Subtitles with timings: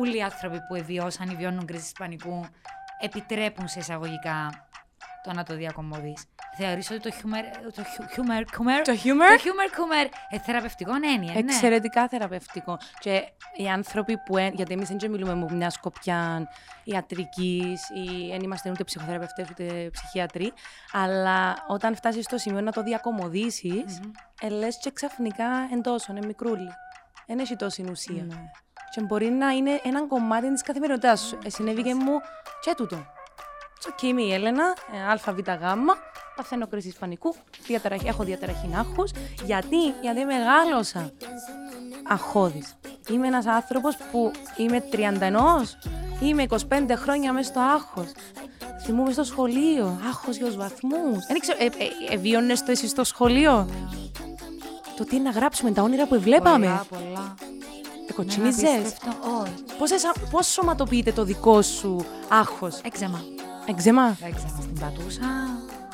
[0.00, 2.44] όλοι οι άνθρωποι που εβιώσαν ή βιώνουν κρίση πανικού
[3.00, 4.68] επιτρέπουν σε εισαγωγικά
[5.24, 6.24] το να το διακομωδείς.
[6.58, 7.82] Θεωρείς ότι το χιούμερ, το
[8.12, 11.38] χιούμερ, κούμερ, Το χιούμερ; το χιούμερ κούμερ, ε, θεραπευτικό έννοια, ναι.
[11.38, 12.78] Εξαιρετικά θεραπευτικό.
[12.98, 13.22] Και
[13.56, 14.36] οι άνθρωποι που.
[14.36, 16.48] εν- γιατί εμείς δεν μιλούμε με μια σκοπιά
[16.84, 20.52] ιατρικής ή δεν είμαστε ούτε ψυχοθεραπευτές ούτε ψυχίατροι.
[20.92, 26.26] Αλλά όταν φτάσεις στο σημείο να το διακομωδήσεις, mm λες και ξαφνικά εν τόσο, είναι
[26.26, 26.70] μικρούλι.
[27.26, 28.22] Δεν έχει τόση ουσία.
[28.24, 28.50] Ναι.
[28.90, 31.38] Και μπορεί να είναι ένα κομμάτι της καθημερινότητάς σου.
[31.44, 32.20] Ε, συνέβη και μου
[32.60, 32.96] και τούτο.
[33.78, 35.38] It's okay, είμαι η Έλενα, ε, ΑΒΓ,
[36.36, 37.34] παθαίνω κρίση πανικού,
[37.66, 39.10] διαταραχή, έχω διαταραχή άγχους.
[39.44, 41.12] Γιατί, γιατί μεγάλωσα
[42.08, 42.76] αγχώδης.
[43.10, 45.76] Είμαι ένας άνθρωπος που είμαι 31,
[46.20, 48.12] είμαι 25 χρόνια μέσα στο άγχος.
[48.84, 51.26] Θυμούμαι στο σχολείο, άγχος για τους βαθμούς.
[51.26, 53.68] Δεν ξέρω, ε, ε, ε, βίωνες το εσύ στο σχολείο;
[54.96, 56.66] Το τι είναι να γράψουμε, τα όνειρα που βλέπαμε.
[56.66, 57.34] Πολλά, πολλά.
[58.08, 58.68] Ε, κοτσινίζες.
[58.78, 59.08] απίστευτο,
[59.42, 59.76] όχι.
[59.78, 63.24] Πώς, εσα- πώς σωματοποιείται το δικό σου άγχος; Έξεμα.
[63.66, 64.16] Εξέμα.
[64.22, 65.26] Έξεμα στην πατούσα.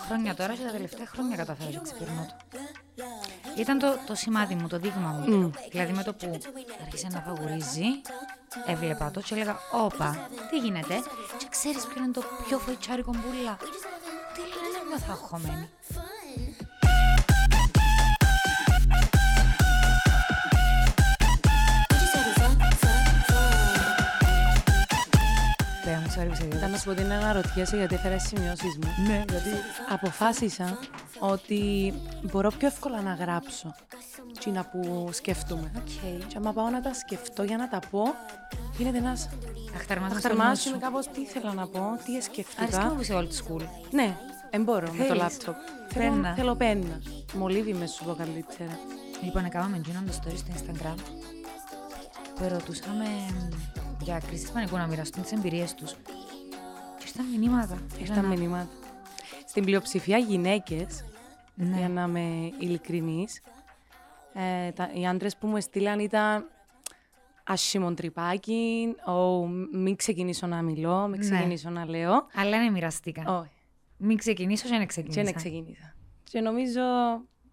[0.06, 2.56] Χρόνια τώρα και τα τελευταία χρόνια καταφέρω και ξεπερνώ το.
[3.56, 5.50] Ήταν το, το σημάδι μου, το δείγμα μου.
[5.70, 6.38] Δηλαδή με το που
[6.84, 7.84] άρχισε να φαγουρίζει,
[8.66, 10.94] έβλεπα το και έλεγα «Όπα, τι γίνεται»
[11.38, 13.56] και ξέρεις ποιο είναι το πιο φοητσάρικο μπουλά;
[14.34, 15.68] Τι λένε νιώθω αγχωμένη.
[15.94, 16.61] Πέρα
[26.16, 26.68] sorry που σε Θα διέκοψα.
[26.68, 28.88] να σου πω ότι είναι αναρωτιέσαι γιατί έφερα τις σημειώσεις μου.
[29.06, 29.48] Ναι, γιατί
[29.90, 30.78] Αποφάσισα
[31.18, 33.74] ότι μπορώ πιο εύκολα να γράψω
[34.38, 35.70] τζείνα που σκέφτομαι.
[35.76, 36.26] Οκ.
[36.26, 38.02] Και άμα πάω να τα σκεφτώ για να τα πω,
[38.76, 39.28] γίνεται ένας
[39.76, 40.68] Αχταρμάς αχταρμάς σου.
[40.68, 42.84] είμαι κάπως τι ήθελα να πω, τι Αρέσκει σκέφτηκα.
[42.84, 43.22] μου που είσαι old
[43.56, 43.62] school.
[43.90, 44.16] Ναι,
[44.50, 45.22] δεν μπορώ με το Θέλεις.
[45.22, 45.54] λάπτοπ.
[45.94, 46.12] Πέννα.
[46.22, 47.00] Θέλω, θέλω πένα.
[47.34, 48.78] Μολύβι μες σου πω καλύτερα.
[49.22, 50.94] Λοιπόν, έκαναμε εκείνο το story στο Instagram
[52.34, 53.06] που ρωτούσαμε
[54.04, 55.92] για κρίσεις πανικού να μοιραστούν τις εμπειρίες τους.
[56.98, 57.78] Και ήρθαν μηνύματα.
[58.00, 58.40] Ήρθαν Έλενα.
[58.40, 58.68] μηνύματα.
[59.48, 61.04] Στην πλειοψηφία γυναίκες,
[61.54, 61.76] Ναι.
[61.78, 63.40] για να είμαι ειλικρινής,
[64.34, 66.48] ε, τα, οι άντρες που μου έστειλαν ήταν
[67.44, 71.30] άσχημο τρυπάκι, «Ω, μην ξεκινήσω να μιλώ, μην Ναι.
[71.30, 72.26] ξεκινήσω να λέω.
[72.34, 73.38] Αλλά ναι, μοιραστήκα.
[73.38, 73.50] Όχι,
[73.96, 75.22] Μην ξεκινήσω και να και ξεκινήσω.
[75.22, 75.94] δεν ξεκίνησα.
[76.30, 76.80] Και νομίζω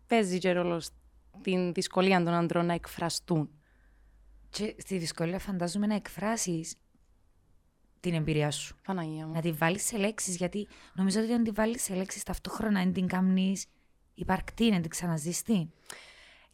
[0.07, 3.50] παίζει και ρόλο στην δυσκολία των ανδρών να εκφραστούν.
[4.50, 6.76] Και στη δυσκολία φαντάζομαι να εκφράσεις
[8.00, 8.76] την εμπειρία σου.
[8.84, 9.34] Παναγία μου.
[9.34, 12.94] Να τη βάλεις σε λέξεις, γιατί νομίζω ότι αν τη βάλεις σε λέξεις ταυτόχρονα δεν
[12.94, 13.66] την κάνεις
[14.14, 15.72] υπαρκτή, να την ξαναζήσει.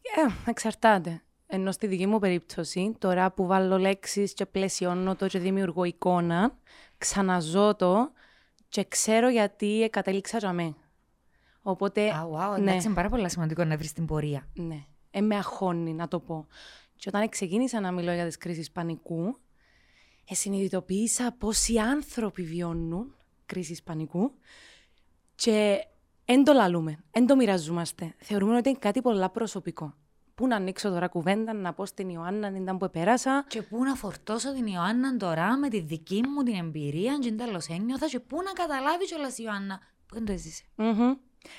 [0.01, 1.21] Ε, εξαρτάται.
[1.47, 6.57] Ενώ στη δική μου περίπτωση, τώρα που βάλω λέξεις και πλαισιώνω το και δημιουργώ εικόνα,
[6.97, 8.11] ξαναζώ το
[8.69, 10.75] και ξέρω γιατί κατέληξα για μέ.
[11.61, 14.47] Οπότε, Α, wow, ναι, εντάξει, είναι πάρα πολύ σημαντικό να βρεις την πορεία.
[14.53, 16.47] ναι, ε, με αγχώνει να το πω.
[16.95, 19.37] Και όταν ξεκίνησα να μιλώ για τις κρίσεις πανικού,
[20.29, 24.31] ε, συνειδητοποίησα πόσοι άνθρωποι βιώνουν κρίσεις πανικού
[25.35, 25.87] και
[26.25, 28.15] εν το λαλούμε, εν το μοιραζόμαστε.
[28.17, 29.93] Θεωρούμε ότι είναι κάτι πολλά προσωπικό.
[30.35, 33.45] Πού να ανοίξω τώρα κουβέντα, να πω στην Ιωάννα, αν ήταν που επέρασα.
[33.47, 37.67] Και πού να φορτώσω την Ιωάννα τώρα με τη δική μου την εμπειρία, και τέλος
[37.67, 40.63] ένιωθα, και πού να καταλάβεις κιόλας η Ιωάννα που δεν το έζησε.
[40.75, 41.13] Μμμ.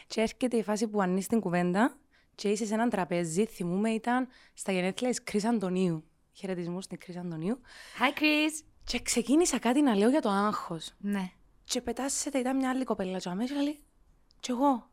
[0.06, 1.96] Και έρχεται η φάση που ανοίγεις την κουβέντα
[2.36, 3.46] και είσαι σε έναν τραπέζι.
[3.46, 6.04] Θυμούμε ήταν στα γενέθλια της Κρυ Αντωνίου.
[6.32, 7.60] Χαιρετισμούς στην Κρυ Αντωνίου.
[7.98, 8.64] Hi Chris!
[8.84, 10.92] Και ξεκίνησα κάτι να λέω για το άγχος.
[10.98, 11.30] Ναι.
[11.64, 13.18] Και πετάσσεται, ήταν μια άλλη κοπέλα.
[13.18, 13.78] Και αμέσω λέει,
[14.40, 14.90] Κι εγώ.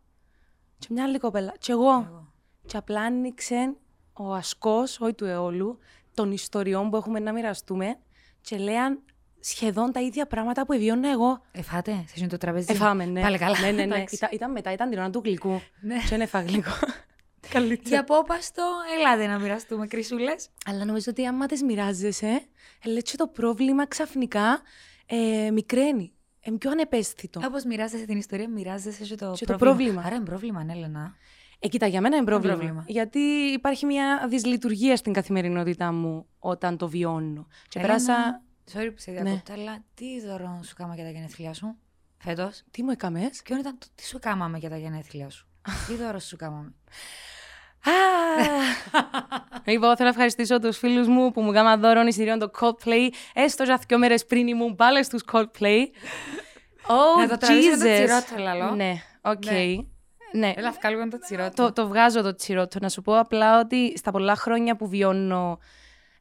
[0.80, 1.54] Και μια άλλη κοπέλα.
[1.60, 2.28] Κι εγώ.
[2.66, 3.76] Και απλά άνοιξε
[4.14, 5.78] ο ασκός, όχι του αιώλου,
[6.14, 7.98] των ιστοριών που έχουμε να μοιραστούμε
[8.42, 9.02] και λέαν
[9.40, 11.42] σχεδόν τα ίδια πράγματα που εβιώνα εγώ.
[11.52, 12.66] Εφάτε, σε εκείνο το τραπέζι.
[12.70, 13.22] Εφάμε, ναι.
[13.22, 13.60] Πάλι καλά.
[13.60, 13.96] Ναι, ναι, ναι.
[13.96, 14.16] Εντάξει.
[14.16, 15.62] Ήταν, ήταν μετά, ήταν την ώρα του γλυκού.
[15.82, 15.98] Ναι.
[15.98, 16.72] Και δεν έφαγα γλυκό.
[17.54, 17.90] Καλύτερα.
[17.90, 18.64] Για πόπαστο,
[18.98, 20.50] ελάτε να μοιραστούμε κρυσούλες.
[20.66, 22.48] Αλλά νομίζω ότι άμα τις μοιράζεσαι,
[22.84, 24.62] ε, λέει και το πρόβλημα ξαφνικά
[25.06, 26.14] ε, μικραίνει.
[26.42, 27.42] Είναι πιο ανεπαίσθητο.
[27.46, 29.58] Όπως μοιράζεσαι την ιστορία, μοιράζεσαι και το, Και το πρόβλημα.
[29.58, 30.02] πρόβλημα.
[30.02, 31.16] Άρα είναι πρόβλημα, ναι, Έλενα.
[31.60, 32.56] Ε, κοίτα, για μένα είναι πρόβλημα.
[32.56, 32.84] πρόβλημα.
[32.88, 33.20] Γιατί
[33.54, 37.48] υπάρχει μια δυσλειτουργία στην καθημερινότητά μου όταν το βιώνω.
[37.68, 38.42] Και Έλενα, πέρασα.
[38.74, 41.76] Sorry που σε διακόπτω, αλλά τι δώρο σου κάμα για τα γενέθλιά σου
[42.18, 45.48] φέτος; Τι μου έκαμες; Ποιο ήταν το τι σου κάμαμε για τα γενέθλιά σου;
[45.88, 46.74] τι δώρο σου κάμαμε.
[49.66, 53.10] Λοιπόν, θέλω να ευχαριστήσω τους φίλους μου που μου έκαναν δώρο εισιτήριων το Coldplay.
[53.34, 55.82] Έστω για δύο μέρες πριν ήμουν πάλι στους Coldplay.
[56.88, 57.94] Oh, Να το τραβήσουμε το Jesus.
[57.94, 58.76] τσιρότο, λαλώ.
[58.76, 59.46] Ναι, οκ.
[59.46, 59.76] Ναι.
[60.36, 60.54] Ναι.
[60.56, 61.64] Έλα, βγάλουμε το τσιρότο.
[61.64, 62.80] Το, το βγάζω το τσιρότο.
[62.82, 65.60] Να σου πω απλά ότι στα πολλά χρόνια που βιώνω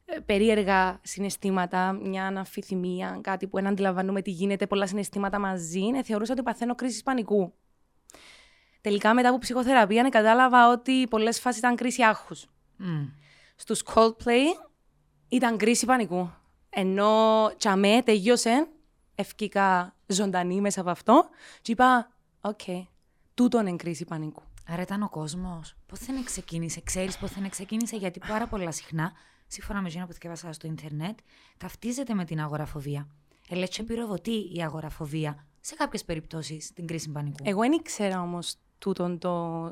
[0.05, 6.03] ε, περίεργα συναισθήματα, μια αναμφιθυμία, κάτι που δεν αντιλαμβάνομαι τι γίνεται, πολλά συναισθήματα μαζί, ε,
[6.03, 7.53] θεωρούσα ότι παθαίνω κρίση πανικού.
[8.83, 12.45] Τελικά μετά από ψυχοθεραπεία ναι, κατάλαβα ότι πολλές φάσεις ήταν κρίση άγχους.
[12.77, 13.05] Μμ.
[13.55, 14.67] Στους Coldplay
[15.27, 16.31] ήταν κρίση πανικού.
[16.69, 18.67] Ενώ τζαμαί τελείωσε,
[19.15, 21.29] εφκήκα ζωντανή μέσα από αυτό
[21.61, 22.11] και είπα,
[22.41, 22.83] OK, okay,
[23.33, 24.43] τούτον είναι κρίση πανικού.
[24.67, 25.75] Άρα ήταν ο κόσμος.
[25.85, 29.11] Πώς δεν ξεκίνησε, ξέρεις πώς δεν ξεκίνησε, γιατί πάρα πολλά συχνά,
[29.47, 31.19] σύμφωνα με εκείνο που διαβάσα στο Ίντερνετ,
[31.57, 33.07] ταυτίζεται με την αγοραφοβία.
[33.49, 37.37] Ελέγχε πυροδοτεί η αγοραφοβία σε κάποιες περιπτώσεις την κρίση πανικού.
[37.43, 39.63] Εγώ δεν ήξερα όμως τούτον το,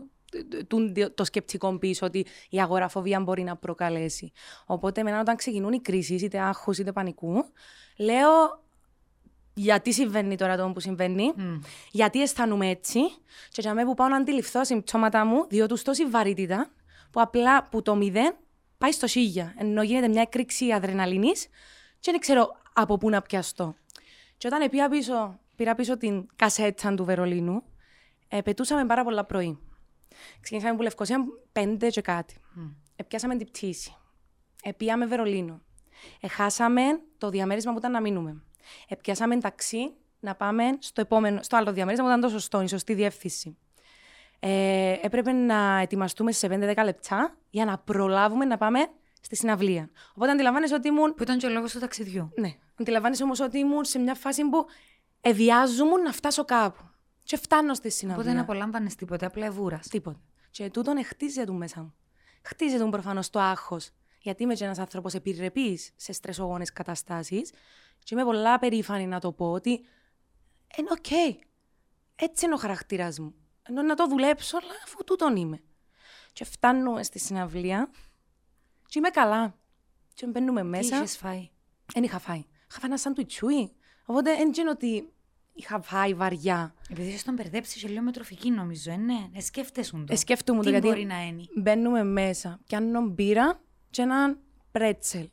[0.67, 0.77] το,
[1.13, 4.31] το σκεπτικό πίσω ότι η αγοραφοβία μπορεί να προκαλέσει.
[4.65, 7.33] Οπότε, εμένα, όταν ξεκινούν οι κρίσεις, είτε άγχους είτε πανικού,
[7.97, 8.29] λέω
[9.53, 11.59] γιατί συμβαίνει τώρα το που συμβαίνει, mm.
[11.91, 12.99] γιατί αισθάνομαι έτσι,
[13.49, 16.69] και για μένα που πάω να αντιληφθώ συμπτώματα μου, διότι τόση βαρύτητα,
[17.11, 18.35] που απλά που το μηδέν
[18.77, 21.47] πάει στο σίγια, ενώ γίνεται μια έκρηξη αδρεναλίνης,
[21.99, 23.75] και δεν ξέρω από πού να πιαστώ.
[24.37, 27.63] Και όταν πήρα πίσω, πήρα πίσω την κασέτσα του Βερολίνου,
[28.33, 29.59] ε, πετούσαμε πάρα πολλά πρωί.
[30.39, 32.35] Ξεκινήσαμε που Λευκοσία πέντε και κάτι.
[32.57, 32.73] Mm.
[32.95, 33.95] Επιάσαμε την πτήση.
[34.63, 35.61] Επίαμε Βερολίνο.
[36.19, 36.81] Εχάσαμε
[37.17, 38.43] το διαμέρισμα που ήταν να μείνουμε.
[38.87, 42.93] Επιάσαμε ταξί να πάμε στο, επόμενο, στο άλλο διαμέρισμα που ήταν το σωστό, η σωστή
[42.93, 43.57] διεύθυνση.
[44.39, 48.87] Ε, έπρεπε να ετοιμαστούμε σε 5-10 λεπτά για να προλάβουμε να πάμε
[49.21, 49.89] στη συναυλία.
[50.15, 51.13] Οπότε αντιλαμβάνεσαι ότι ήμουν.
[51.13, 52.31] Που ήταν και ο λόγος του ταξιδιού.
[52.35, 52.55] Ναι.
[52.79, 54.65] Αντιλαμβάνεσαι όμως ότι ήμουν σε μια φάση που
[55.21, 56.90] εδιάζομαι να φτάσω κάπου.
[57.23, 58.21] Και φτάνω στη συναυλία.
[58.21, 59.79] Οπότε δεν απολάμβανες τίποτα, απλά εβούρας.
[59.89, 60.21] Τίποτα.
[60.51, 61.93] Και τούτον χτίζεται μέσα μου.
[62.43, 63.89] Χτίζεται προφανώς το άγχος.
[64.21, 67.51] Γιατί είμαι ένας άνθρωπος επιρρεπής σε στρεσογόνες καταστάσεις.
[67.99, 69.69] Και είμαι πολλά περήφανη να το πω ότι
[70.77, 71.05] είναι OK.
[71.09, 71.35] Okay.
[72.15, 73.33] Έτσι είναι ο χαρακτήρας μου.
[73.63, 75.61] Εννά το δουλέψω, αλλά αφού τούτον είμαι.
[76.33, 77.89] Και φτάνουμε στη συναυλία
[78.85, 79.59] και είμαι καλά.
[80.13, 80.89] Και μπαίνουμε μέσα.
[80.89, 81.49] Τι είχες φάει;
[81.93, 82.37] Δεν είχα φάει.
[82.37, 83.75] Είχα φάει ένα σαν του τσούι.
[84.05, 85.13] Οπότε δεν είναι ότι
[85.61, 86.73] είχα φάει βαριά.
[86.89, 89.29] Επειδή είσαι τον μπερδέψει σε λίγο με τροφική, νομίζω, ε, ναι.
[89.33, 90.05] Ε, σκέφτεσαι το.
[90.07, 90.87] Ε, σκέφτομαι το γιατί.
[90.87, 91.43] μπορεί να είναι.
[91.55, 93.59] Μπαίνουμε μέσα, πιάνω μπύρα
[93.89, 94.39] και έναν
[94.71, 95.29] πρέτσελ.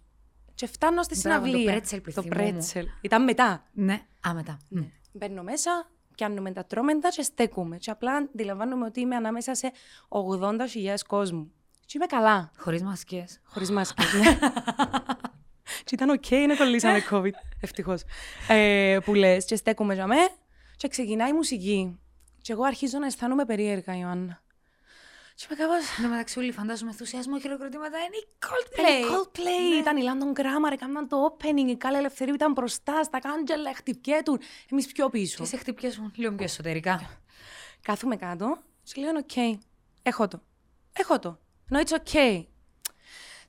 [0.55, 1.65] Και φτάνω στη Μπράβο, συναυλία.
[1.67, 2.87] Το πρέτσελ, το πρέτσελ.
[3.01, 3.67] Ήταν μετά.
[3.73, 4.59] Ναι, α, μετά.
[4.69, 4.91] Ναι.
[5.13, 7.77] Μπαίνω μέσα, πιάνουμε τα τρώμεντα και στέκουμε.
[7.77, 9.73] Και απλά αντιλαμβάνομαι ότι είμαι ανάμεσα σε
[10.09, 11.53] 80.000 κόσμου.
[11.87, 12.51] Και είμαι καλά.
[12.57, 13.25] Χωρίς μασκέ.
[13.45, 14.39] Χωρίς μασκέ, ναι.
[15.85, 17.33] Και ήταν OK, okay, εν εκολλήσαμε COVID.
[17.61, 18.03] Ευτυχώς.
[18.49, 20.29] Ε, που λες, και στέκουμαι τζιαμέ,
[20.77, 21.99] και ξεκινάει η μουσική.
[22.43, 24.43] Και εγώ αρχίζω να αισθάνομαι περίεργα, Ιωάννα.
[25.35, 25.97] Και είμαι κάπως...
[25.97, 28.79] Εν τω μεταξύ όλοι φαντάζομαι ενθουσιασμό, χειροκροτήματα, είναι οι Coldplay.
[28.79, 29.71] Είναι η Coldplay.
[29.71, 29.77] Ναι.
[29.77, 34.41] Ήταν οι London Grammar, έκαναν το opening, η Κάλη Ελευθερίου ήταν μπροστά, στα κάντζελα, χτυπιέτουν.
[34.71, 35.37] Εμείς πιο πίσω.
[35.39, 37.21] Και σε χτυπιέσουν λίγο πιο εσωτερικά.
[37.83, 39.59] Κάθουμαι κάτω, σου λέω, OK, okay.
[40.03, 40.43] έχω το.
[40.93, 41.39] Έχω το.
[41.71, 42.45] No, it's okay.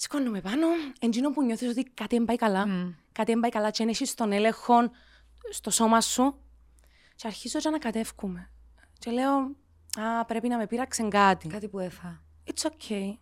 [0.01, 0.67] Σηκώνουμαι πάνω,
[0.99, 2.65] εν τζείνο που νιώθεις ότι κάτι δεν πάει καλά.
[2.67, 2.93] Mm.
[3.11, 4.75] Κάτι δεν πάει καλά τζι εν έχεις τον έλεγχο
[5.49, 6.35] στο σώμα σου.
[7.15, 8.51] Και αρχίζω και να κατεύκουμε.
[8.99, 9.55] Και λέω,
[9.97, 11.47] Α, πρέπει να με πείραξε κάτι.
[11.47, 12.23] Κάτι που έφα.
[12.45, 13.17] It's okay.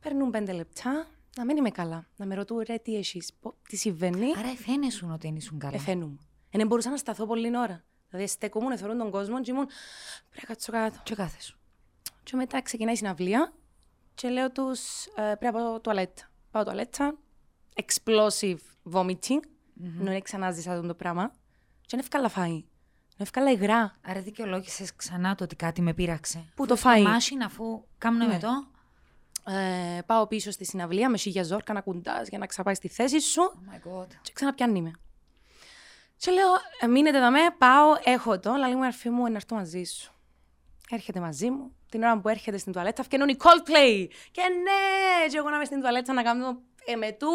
[0.00, 1.06] Περνούν πέντε λεπτά,
[1.36, 2.06] να μην είμαι καλά.
[2.16, 3.32] Να με ρωτούν, ρε, τι έχεις,
[3.68, 5.74] τι συμβαίνει; Άρα εφαίνεσουν ότι δεν ήσουν καλά.
[5.74, 6.20] Εφαίνουν.
[6.50, 7.84] Δεν μπορούσα να σταθώ πολύ ώρα.
[8.08, 9.66] Δηλαδή, στεκόμουν, θεωρούν τον κόσμο και ήμουν.
[10.28, 11.00] Πρέπει να κάτσω κάτω.
[11.02, 11.58] Και κάθε σου.
[12.22, 13.52] Και μετά ξεκινάει η συναυλία
[14.18, 16.22] και λέω τους, ε, πρέπει να πάω τουαλέτα.
[16.50, 17.18] Πάω τουαλέτα.
[17.74, 18.58] Explosive
[18.92, 19.40] vomiting.
[19.40, 20.00] Mm-hmm.
[20.00, 21.30] Ενώ ξανά ζήσα το πράγμα.
[21.80, 22.64] Και είναι εύκολα φάει.
[23.16, 23.98] Εύκολα υγρά.
[24.02, 26.52] Άρα δικαιολόγησες ξανά το ότι κάτι με πείραξε.
[26.54, 28.32] Πού το φάει; Μάσιν, αφού κάνουμε ναι.
[28.32, 28.48] με το.
[29.52, 33.20] Ε, πάω πίσω στη συναυλία με σίγια ζόρκα να κουντάς για να ξαπάει στη θέση
[33.20, 33.40] σου.
[33.42, 34.06] Oh my God.
[34.22, 34.90] Και ξαναπιάνει με.
[36.16, 36.48] Και λέω,
[36.80, 40.12] ε, μείνετε εδώ με, πάω, έχω το, αλλά λίγο αρφή μου να έρθω μαζί σου.
[40.90, 44.06] Έρχεται μαζί μου, την ώρα που έρχεται στην τουαλέτα, φτιάχνουν οι Coldplay.
[44.30, 47.28] Και ναι, και εγώ να είμαι στην τουαλέτα να κάνω εμετού,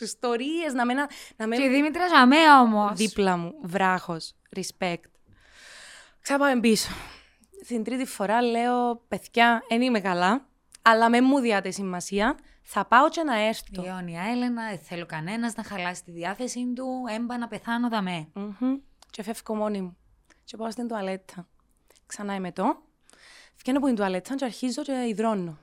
[0.00, 1.10] ιστορίες, να μένα.
[1.36, 1.56] Να με...
[1.56, 2.92] Και η Δήμητρας Ζαμέα όμως.
[2.96, 5.10] Δίπλα μου, βράχος, respect.
[6.20, 6.90] Ξάπαμε πίσω.
[7.66, 10.46] Την τρίτη φορά λέω, παιδιά, δεν είμαι καλά,
[10.82, 12.38] αλλά με μου διάτε σημασία.
[12.62, 13.82] Θα πάω και να έρθω.
[13.82, 18.28] Η αιώνια Έλενα, δεν θέλω κανένας να χαλάσει τη διάθεσή του, έμπα να πεθάνω δαμέ.
[18.34, 18.78] Mm-hmm.
[19.10, 19.96] Και φεύγω μόνη μου.
[20.44, 21.48] Και πάω στην τουαλέτα.
[22.06, 22.82] Ξανά είμαι το.
[23.60, 25.58] Βγαίνω από την τουαλέτα και αρχίζω και υδρώνω.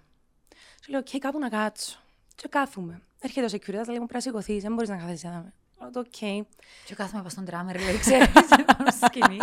[0.80, 1.98] Και λέω, OK, κάπου να κάτσω.
[2.36, 3.02] Και κάθομαι.
[3.20, 5.46] Έρχεται ο security, λέει μου πρέπει να σηκωθείς, δεν μπορείς να καθίσει εδώ.
[5.80, 6.46] Λέω, OK.
[6.86, 8.28] Και κάθομαι από στον τράμερ, λέει, ξέρεις,
[8.78, 9.40] πάνω στη σκηνή.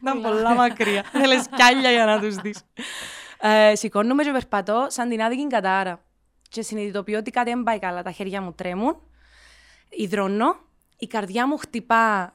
[0.00, 1.02] Ήταν πολλά μακριά.
[1.12, 2.62] Θέλεις κι για να τους δεις.
[3.40, 6.00] Ε, σηκώνομαι και περπατώ σαν την άδικη κατάρα.
[6.48, 8.02] Και συνειδητοποιώ ότι κάτι δεν πάει καλά.
[8.02, 8.96] Τα χέρια μου τρέμουν.
[9.88, 10.56] Ιδρώνω.
[10.98, 12.34] Η καρδιά μου χτυπά.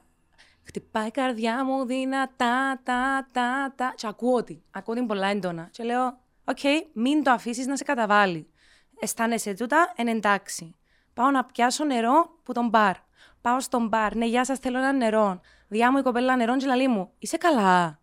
[0.64, 3.92] Χτυπάει η καρδιά μου δυνατά, τα, τα, τα.
[3.96, 4.62] Και ακούω ότι.
[4.70, 5.68] Ακούω την πολλά έντονα.
[5.70, 6.06] Και λέω,
[6.44, 8.50] OK, okay, μην το αφήσεις να σε καταβάλει.
[9.00, 10.76] Αισθάνεσαι τούτα, εν εντάξει.
[11.14, 12.96] Πάω να πιάσω νερό που τον μπαρ.
[13.40, 14.16] Πάω στον μπαρ.
[14.16, 15.40] Ναι, γεια σας, θέλω ένα νερό.
[15.68, 17.12] Διά μου η κοπέλα νερό, και λαλεί μου.
[17.18, 18.00] Είσαι καλά.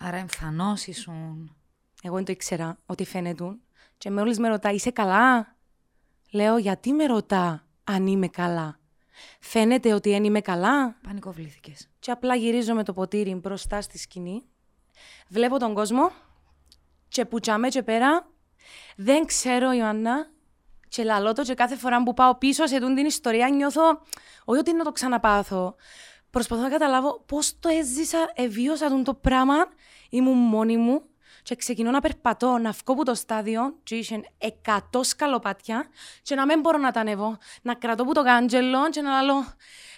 [0.00, 1.56] Άρα εμφανώς ήσουν.
[2.02, 3.56] Εγώ δεν το ήξερα ότι φαίνεται.
[3.98, 5.56] Και μόλις με ρωτά, είσαι καλά;
[6.32, 8.77] Λέω, γιατί με ρωτά αν είμαι καλά;
[9.40, 10.96] Φαίνεται ότι δεν είμαι καλά.
[11.02, 11.88] Πανικοβλήθηκες.
[11.98, 14.42] Και απλά γυρίζω με το ποτήρι μπροστά στη σκηνή.
[15.28, 16.10] Βλέπω τον κόσμο
[17.08, 18.28] και πουτσάμε και πέρα.
[18.96, 20.30] Δεν ξέρω, Ιωάννα,
[20.88, 24.00] και λαλώ το και κάθε φορά που πάω πίσω σε την ιστορία νιώθω,
[24.44, 25.74] όχι ότι να το ξαναπάθω,
[26.30, 29.54] προσπαθώ να καταλάβω πώς το έζησα, εβίωσα τον το πράγμα,
[30.10, 31.02] ήμουν μόνη μου
[31.48, 35.86] και ξεκινώ να περπατώ, να βγω από το στάδιο και είχε εκατό σκαλοπάτια
[36.22, 39.44] και να μην μπορώ να τα ανέβω, να κρατώ από το κάντζελο και να λέω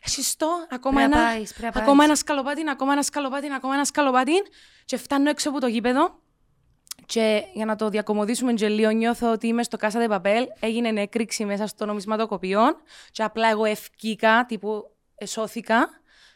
[0.05, 4.33] εσύ το, ακόμα, ένα, πάεις, ακόμα ένα σκαλοπάτι, ακόμα ένα σκαλοπάτι, ακόμα ένα σκαλοπάτι
[4.85, 6.21] και φτάνω έξω από το γήπεδο
[7.07, 11.45] και για να το διακομωδήσουμε και λίγο, νιώθω ότι είμαι στο Κάσα Παπέλ, έγινε έκρηξη
[11.45, 12.63] μέσα στο νομισματοκοπείο
[13.13, 15.89] και απλά εγώ ευκήκα, τύπου εσώθηκα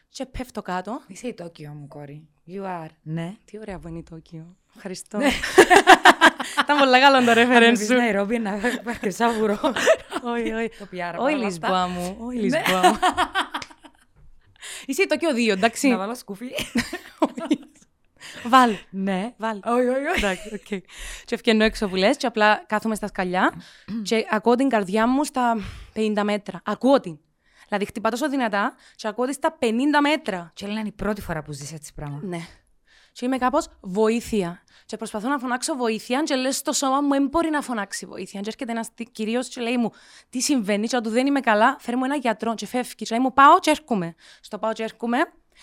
[0.09, 1.01] και πέφτω κάτω.
[1.07, 2.29] Είσαι η Τόκιο μου, κόρη.
[2.47, 2.91] You are.
[3.03, 3.37] Ναι.
[3.45, 4.57] Τι ωραία που είναι η Τόκιο.
[4.77, 5.19] Ευχαριστώ.
[6.63, 7.95] Ήταν πολύ καλό το reference σου.
[7.95, 9.59] Ναϊρόμπι, να πάρει σάβουρο.
[10.23, 10.71] Όχι, όχι.
[10.79, 11.19] Το πιάρα.
[11.19, 12.17] Όχι Λισμπόα μου.
[12.21, 12.99] Όχι Λισμπόα μου.
[14.87, 15.89] Είσαι η Τόκιο 2, εντάξει.
[15.89, 16.47] Να βάλω σκούφι.
[18.47, 18.77] Βάλ.
[18.91, 19.35] Ναι.
[19.37, 19.61] Βάλ.
[19.65, 20.25] Όχι, όχι, όχι.
[20.25, 20.67] Εντάξει, οκ.
[21.25, 23.53] Και εφκαίνω έξω που λες και απλά κάθομαι στα σκαλιά
[24.03, 25.57] και ακούω την καρδιά μου στα
[25.95, 26.61] 50 μέτρα.
[26.65, 27.19] Ακούω την.
[27.77, 29.67] Δηλαδή χτυπά τόσο δυνατά και ακούω τη στα 50
[30.03, 30.51] μέτρα.
[30.55, 32.21] Και λένε είναι η πρώτη φορά που ζεις έτσι πράγμα.
[32.23, 32.39] Ναι.
[33.13, 34.63] Και είμαι κάπως βοήθεια.
[34.87, 38.41] Και προσπαθώ να φωνάξω βοήθεια, και λες στο σώμα μου δεν μπορεί να φωνάξει βοήθεια.
[38.41, 39.91] Και έρχεται ένας κυρίως και λέει μου,
[40.31, 42.95] Τι συμβαίνει, και του δεν είμαι καλά, φέρει μου ένα γιατρό, και φεύγει.
[42.95, 44.15] Και λέει μου, Πάω και έρχομαι.
[44.41, 45.19] Στο πάω και έρχομαι,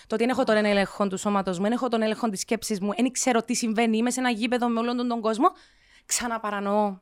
[0.07, 2.79] το ότι δεν έχω τον έλεγχο του σώματος μου, δεν έχω τον έλεγχο της σκέψης
[2.79, 5.47] μου, δεν ξέρω τι συμβαίνει, είμαι σε ένα γήπεδο με όλον τον κόσμο.
[6.05, 6.97] Ξαναπαρανοώ.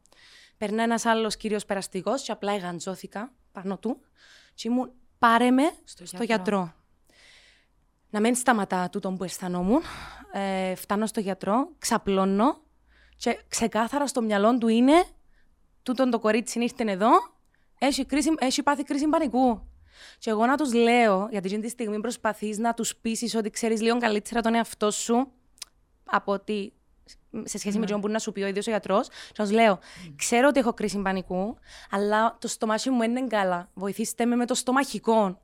[0.58, 4.02] Περνά ένας άλλος κύριος περαστικός, και απλά εγαντζώθηκα πάνω του.
[4.54, 6.26] Και ήμουν, πάρε με στο, στο γιατρό.
[6.26, 6.74] γιατρό.
[8.10, 9.82] Να μην σταματά τούτο που αισθανόμουν.
[10.32, 12.62] Ε, φτάνω στο γιατρό, ξαπλώνω
[13.18, 15.04] και ξεκάθαρα στο μυαλό του είναι
[15.84, 17.10] τούτο το κορίτσι ήρθε εδώ,
[17.80, 19.68] έχει, κρίση, έχει πάθει κρίση πανικού.
[20.20, 23.82] Και εγώ να τους λέω, γιατί εκείνη τη στιγμή προσπαθείς να τους πείσεις ότι ξέρεις
[23.82, 25.32] λίγο καλύτερα τον εαυτό σου
[26.04, 26.74] από ότι
[27.44, 27.80] σε σχέση mm.
[27.80, 29.08] με τον που να σου πει ο ίδιος ο γιατρός.
[29.08, 29.80] Και του λέω,
[30.16, 31.58] ξέρω ότι έχω κρίση πανικού,
[31.90, 33.70] αλλά το στομάχι μου είναι καλά.
[33.74, 35.42] Βοηθήστε με με το στομαχικό.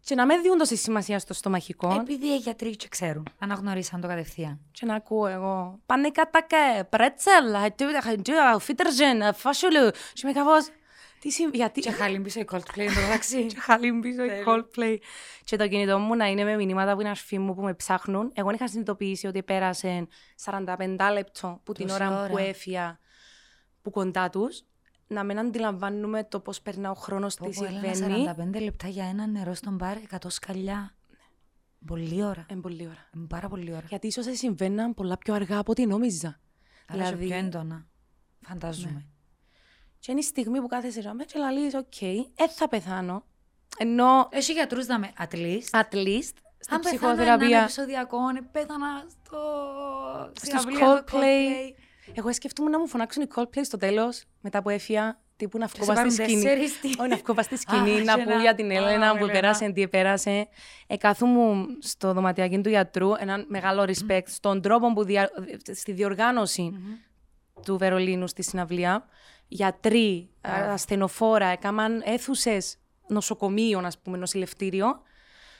[0.00, 1.94] Και να μην δίνουν τόση σημασία στο στομαχικό.
[2.00, 3.26] Επειδή οι γιατροί και ξέρουν.
[3.38, 4.60] Αναγνωρίσαν το κατευθείαν.
[4.70, 5.78] Και να ακούω εγώ.
[5.86, 7.54] Πάνε κατακέ, πρέτσελ,
[8.58, 9.90] φίτεργεν, φάσουλου.
[10.12, 10.50] Και με κάπω.
[11.18, 11.80] Τι συμβαίνει, γιατί...
[11.80, 13.46] Και χαλίμπησε η Coldplay εντωμεταξύ.
[13.52, 14.96] Και χαλίμπησε η Coldplay.
[15.44, 17.74] Και το κινητό μου να είναι με μηνύματα που είναι οι αρφοί μου που με
[17.74, 18.30] ψάχνουν.
[18.34, 20.06] Εγώ είχα συνειδητοποιήσει ότι πέρασε
[20.44, 22.98] 45 λεπτό που την ώρα που έφυγα
[23.82, 24.64] που κοντά τους
[25.06, 28.26] να μην αντιλαμβάνουμαι το πώς περνά ο χρόνος, τι συμβαίνει.
[28.54, 30.94] 45 λεπτά για ένα νερό στον μπαρ, 100 σκαλιά.
[31.86, 32.46] Πολύ ώρα.
[32.50, 33.08] Είναι πολύ ώρα.
[33.14, 33.84] Είναι πάρα πολύ ώρα.
[33.88, 36.40] Γιατί ίσως συμβαίναν πολλά πιο αργά από ό,τι νόμιζα.
[36.86, 37.26] Αλλά δηλαδή...
[37.26, 37.86] πιο έντονα.
[38.40, 38.92] Φαντάζομαι.
[38.92, 39.04] Ναι.
[40.06, 43.24] Και είναι η στιγμή που κάθεσαι ράμε και λέει, OK, okay, ε, θα πεθάνω.
[43.78, 44.28] Ενώ...
[44.30, 45.80] Έχει γιατρούς να με, at least.
[45.80, 46.36] At least.
[46.58, 47.36] Στην Αν ψυχοθεραπεία.
[47.38, 48.18] πεθάνω επεισοδιακό,
[48.52, 49.38] πέθανα στο...
[50.32, 51.72] Στους Coldplay.
[52.14, 55.94] Εγώ σκεφτούμαι να μου φωνάξουν οι Coldplay στο τέλος, μετά που έφυγα, τύπου να βγω
[55.94, 56.46] στη σκηνή.
[56.46, 60.48] Όχι, να βγω στη σκηνή, να πω για την Έλενα που πέρασε, τι πέρασε.
[60.86, 61.26] Εκάθου
[61.78, 65.30] στο δωματιάκι του γιατρού ένα μεγάλο respect στον τρόπο που δια...
[65.72, 66.72] στη διοργάνωση
[67.64, 69.06] του Βερολίνου στη συναυλία.
[69.48, 70.30] Γιατροί,
[70.70, 72.76] ασθενοφόρα, έκαναν αίθουσες
[73.06, 75.00] νοσοκομείων, α πούμε, νοσηλευτήριο.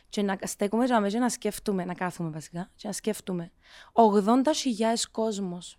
[0.08, 3.52] Και να στέκουμε και να σκέφτομαι, να κάθουμε βασικά, και να σκέφτομαι.
[3.92, 5.78] 80.000 κόσμος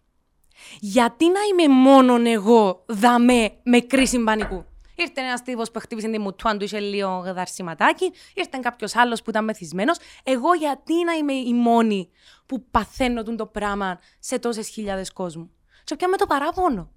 [0.79, 4.65] γιατί να είμαι μόνον εγώ δαμέ με κρίση πανικού.
[4.95, 8.11] Ήρθε ένας τύπος που χτύπησε τη μουτουάν του, είχε λίγο γδαρσιματάκι.
[8.33, 9.97] Ήρθε κάποιος άλλος που ήταν μεθυσμένος.
[10.23, 12.09] Εγώ γιατί να είμαι η μόνη
[12.45, 15.51] που παθαίνω το πράγμα σε τόσες χιλιάδες κόσμου;
[15.83, 16.91] Και πια με το παράπονο.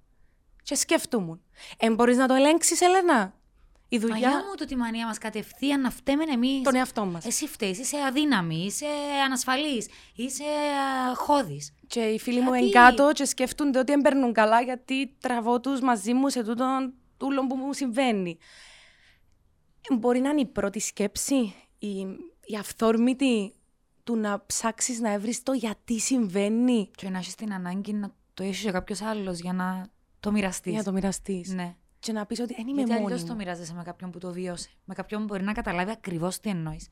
[0.63, 1.41] Και σκέφτομαι.
[1.79, 3.35] Ε, μπορείς να το ελέγξεις, Ελένα.
[3.93, 4.15] Η δουλειά.
[4.15, 6.63] Μαγιά μου το τη μανία μας κατευθείαν να φταίμε εμείς.
[6.63, 7.25] Τον εαυτό μας.
[7.25, 8.87] Εσύ φταίεις, είσαι αδύναμη, είσαι
[9.25, 10.45] ανασφαλής, είσαι
[11.15, 11.75] χώδης.
[11.87, 12.51] Και οι φίλοι γιατί...
[12.51, 16.95] μου εγκάτω και σκέφτονται ότι δεν παίρνουν καλά γιατί τραβώ τους μαζί μου σε τούτον
[17.17, 18.39] τούλο που μου συμβαίνει.
[19.99, 21.89] Μπορεί να είναι η πρώτη σκέψη, η,
[22.45, 23.53] η αυθόρμητη
[24.05, 26.91] του να ψάξεις να βρεις το γιατί συμβαίνει.
[26.97, 29.89] Και να έχεις την ανάγκη να το έχεις σε κάποιος άλλος για να
[30.21, 30.73] το μοιραστείς.
[30.73, 31.53] Για να το μοιραστείς.
[31.53, 33.13] Ναι και να πεις ότι δεν είμαι Γιατί μόνη.
[33.13, 34.71] Γιατί το μοιράζεσαι με κάποιον που το βίωσε.
[34.85, 36.89] Με κάποιον που μπορεί να καταλάβει ακριβώς τι εννοείς.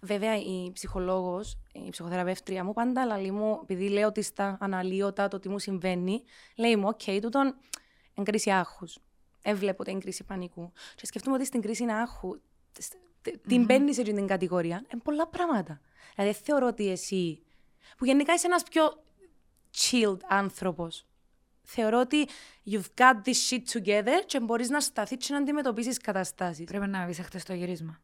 [0.00, 5.38] Βέβαια, η ψυχολόγος, η ψυχοθεραπεύτρια μου, πάντα λέει μου, επειδή λέω ότι στα αναλύωτα το
[5.38, 6.22] τι μου συμβαίνει,
[6.56, 7.54] λέει μου: OK, okay, τούτον
[8.14, 8.86] εν κρίση άγχους.
[9.42, 10.72] Έβλεπω την κρίση πανικού.
[10.94, 12.40] Και σκεφτούμε ότι στην κρίση άγχους,
[13.46, 15.80] την μπαίνει σε την κατηγορία, είναι πολλά πράγματα.
[16.16, 17.42] Δηλαδή, θεωρώ ότι εσύ,
[17.96, 19.02] που γενικά είσαι ένας πιο
[19.76, 21.06] chilled άνθρωπος,
[21.62, 22.28] θεωρώ ότι
[22.70, 26.64] you've got this shit together και μπορείς να σταθείς και να αντιμετωπίσεις καταστάσεις.
[26.64, 28.00] Πρέπει να βγεις χτες το γυρίσμα.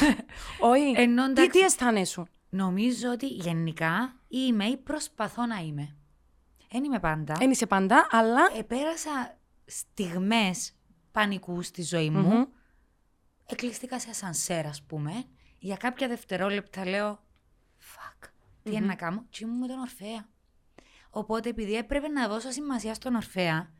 [0.72, 5.96] Όχι, Ενώ, τι, εντάξει- τι αισθάνεσαι; Νομίζω ότι γενικά είμαι ή προσπαθώ να είμαι.
[6.70, 7.34] Δεν είμαι πάντα.
[7.34, 10.72] Δεν είσαι πάντα, αλλά Επέρασα στιγμές
[11.12, 12.20] πανικούς στη ζωή μου.
[12.20, 12.44] Μμμ.
[13.46, 15.24] Εκλειστήκα σε ασανσέρ, ας πούμε.
[15.58, 17.22] Για κάποια δευτερόλεπτα λέω
[17.80, 18.28] «Fuck,
[18.62, 20.28] τι είναι να κάνω» και ήμουν με τον Ορφέα.
[21.14, 23.70] Οπότε επειδή έπρεπε να δώσω σημασία στον Ορφέα,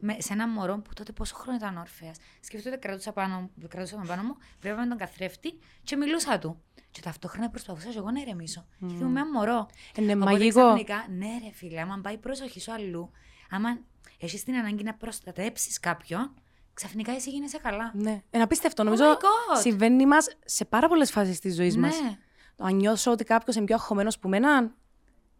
[0.00, 3.96] με, σε ένα μωρό που τότε πόσο χρόνο ήταν ο Ορφέας, σκεφτείτε κρατούσα, πάνω, κρατούσα
[3.96, 6.62] τον πάνω μου, βλέπαμε τον καθρέφτη και μιλούσα του.
[6.90, 8.60] Και ταυτόχρονα προσπαθούσα και εγώ να ηρεμήσω.
[8.60, 8.74] Mm.
[8.78, 9.66] Γιατί ήμουν ένα μωρό.
[9.96, 10.60] είναι Οπότε μαγικό.
[10.60, 13.10] ξαφνικά, ναι, ρε φίλε, άμα πάει η προσοχή σου αλλού,
[13.50, 13.78] άμα
[14.18, 16.34] έχεις την ανάγκη να προστατέψεις κάποιον,
[16.74, 17.92] ξαφνικά εσύ γίνεσαι καλά.
[17.94, 18.82] Ναι, είναι απίστευτο.
[18.82, 19.60] Oh Νομίζω my God.
[19.60, 22.00] συμβαίνει μας σε πάρα πολλές φάσεις της ζωής μας.
[22.00, 22.18] Ναι.
[22.58, 24.74] Αν νιώσω ότι κάποιος είναι πιο αγχωμένος που μένα,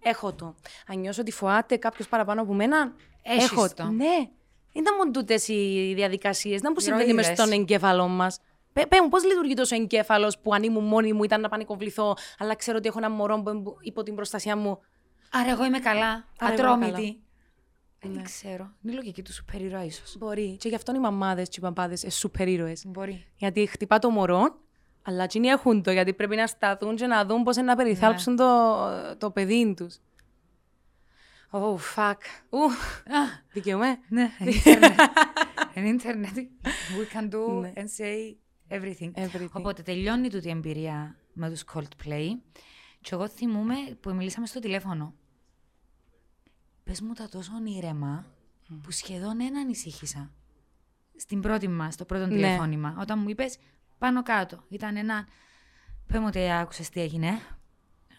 [0.08, 0.54] έχω το.
[0.86, 3.84] Αν νιώσω ότι φοάται κάποιος παραπάνω από μένα, Έχεις έχω το.
[3.84, 4.04] Ναι.
[4.72, 7.46] Δεν ήταν μόνο τούτε οι διαδικασίες, δεν που συμβαίνει μες Ηρωίδες.
[7.46, 8.38] στον εγκέφαλό μας.
[8.72, 12.16] Πε μου, πώς λειτουργεί τόσο ο εγκέφαλος που αν ήμουν μόνη μου ήταν να πανικοβληθώ,
[12.38, 14.78] αλλά ξέρω ότι έχω ένα μωρό που είναι υπό την προστασία μου.
[15.30, 17.20] Άρα εγώ είμαι καλά, Άρα εγώ είμαι ατρόμητη.
[18.00, 18.72] Δεν ξέρω.
[18.82, 20.16] Είναι η λογική του σούπερ ήρωα ίσως.
[20.18, 20.56] Μπορεί.
[20.60, 22.82] Και γι' αυτό οι μαμάδες και οι παπάδες είναι σούπερ ήρωες.
[22.86, 23.26] Μπορεί.
[23.36, 24.58] Γιατί χτυπά το μωρό,
[25.08, 28.36] αλλά εκείνοι έχουν το, γιατί πρέπει να σταθούν και να δουν πώς είναι να περιθάλψουν
[28.36, 28.76] το,
[29.18, 29.96] το παιδί τους.
[31.50, 32.16] Oh, fuck.
[32.50, 32.58] Ου,
[33.12, 33.98] Α, δικαιούμαι.
[34.08, 34.98] ναι, εν ίντερνετ.
[35.74, 36.36] Εν ίντερνετ.
[36.66, 37.72] We can do Ναι.
[37.76, 38.36] and say
[38.80, 39.10] everything.
[39.14, 39.48] Everything.
[39.52, 42.28] Οπότε τελειώνει τούτη η εμπειρία με τους Coldplay
[43.00, 45.14] και εγώ θυμούμαι που μιλήσαμε στο τηλέφωνο.
[46.84, 48.26] Πες μου τα τόσο ήρεμα
[48.82, 50.30] που σχεδόν δεν ανησύχησα.
[51.16, 52.32] Στην πρώτη μας, στο πρώτο Ναι.
[52.34, 52.96] τηλεφώνημα.
[53.00, 53.56] Όταν μου είπες
[53.98, 54.64] πάνω κάτω.
[54.68, 55.26] Ήταν ένα...
[56.06, 57.30] Πες μου ότι άκουσες τι έγινε.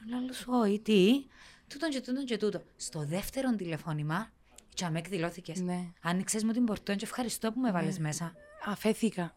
[0.09, 1.25] Λέω σου, όχι, τι;
[1.67, 2.61] Τούτον και τούτον και τούτο.
[2.75, 4.27] Στο δεύτερο τηλεφώνημα,
[4.59, 5.61] η τσαμέ εκδηλώθηκες.
[5.61, 5.91] Ναι.
[6.03, 8.33] Άνοιξες μου την πορτόν και ευχαριστώ που με βάλες μέσα.
[8.65, 9.35] Αφέθηκα.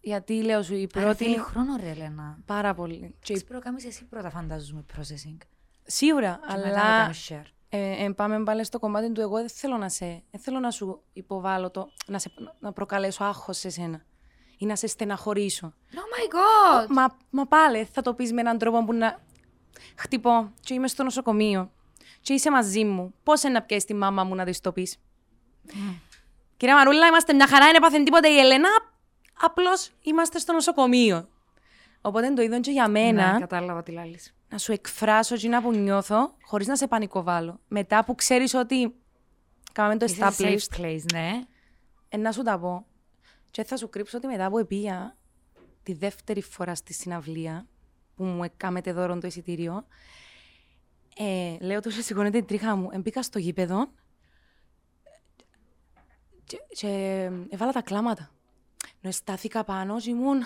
[0.00, 1.50] Γιατί λέω σου, η Άρα θέλει πρώτη.
[1.50, 2.38] χρόνο ρε Ελένα.
[2.46, 2.98] Πάρα πολύ.
[2.98, 5.36] Και η- Έχεις προκάμεις εσύ πρώτα φαντάζομαι processing.
[5.82, 7.44] Σίγουρα, Και μετά να αλλά κάνεις share.
[7.68, 10.70] ε, ε, πάμε πάλι στο κομμάτι του εγώ δεν θέλω να σε, δεν θέλω να
[10.70, 14.04] σου υποβάλω το, να, σε, να προκαλέσω άγχος σε σένα
[14.62, 15.72] ή να σε στεναχωρήσω.
[15.92, 16.86] Oh my god!
[16.88, 19.20] Μα, μα πάλι θα το πεις με έναν τρόπο που να
[19.96, 21.70] χτυπώ και είμαι στο νοσοκομείο
[22.20, 23.14] και είσαι μαζί μου.
[23.22, 24.98] Πώς είναι να πιέσεις τη μάμα μου να της το πεις;
[26.56, 28.68] Κυρία Μαρούλα, είμαστε μια χαρά, δεν έπαθε τίποτα η Ελένα.
[29.40, 31.28] Απλώς είμαστε στο νοσοκομείο.
[32.00, 34.34] Οπότε είναι το ίδιο και για μένα Ναι, κατάλαβα τι λάλης.
[34.48, 37.60] να σου εκφράσω εκείνα που νιώθω χωρίς να σε πανικοβάλλω.
[37.68, 38.94] Μετά που ξέρεις ότι
[39.72, 41.30] κάναμε το Είσαι σε established, safe place, ναι.
[42.08, 42.86] ε, να σου τα πω.
[43.52, 45.16] Και θα σου κρύψω ότι μετά που επήγα
[45.82, 47.66] τη δεύτερη φορά στη συναυλία
[48.14, 49.86] που μου έκαμετε δώρο το εισιτήριο,
[51.16, 52.88] ε, λέω τόσο σηκώνεται η τρίχα μου.
[52.92, 53.92] Εμπήκα στο γήπεδο
[56.44, 56.88] και, και
[57.48, 58.30] έβαλα τα κλάματα.
[59.00, 60.42] Ενώ στάθηκα πάνω και ήμουν...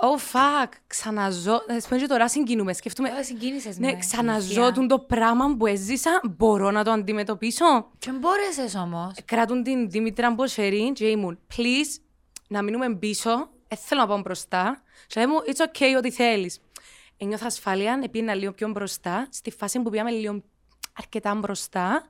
[0.00, 1.60] Oh fuck, ξαναζώ.
[1.66, 2.72] Ε, σπέντζε τώρα συγκινούμε.
[2.72, 3.08] Σκεφτούμε.
[3.08, 3.98] Ε, συγκίνησες Ναι, με.
[3.98, 6.20] ξαναζώ το πράγμα που έζησα.
[6.36, 7.90] Μπορώ να το αντιμετωπίσω.
[7.98, 9.14] Και μπόρεσες όμως.
[9.24, 12.00] Κρατούν την Δήμητρα Μποσφαιρή και ήμουν, please,
[12.48, 13.30] να μείνουμε πίσω,
[13.68, 14.82] δεν θέλω να πάω μπροστά.
[15.06, 16.60] Και λέει μου, it's okay ό,τι θέλεις.
[17.16, 19.28] Ένιωθα ασφάλεια, επίνα λίγο πιο μπροστά.
[19.30, 20.42] Στη φάση που πήγαμε λίγο
[20.98, 22.06] αρκετά μπροστά,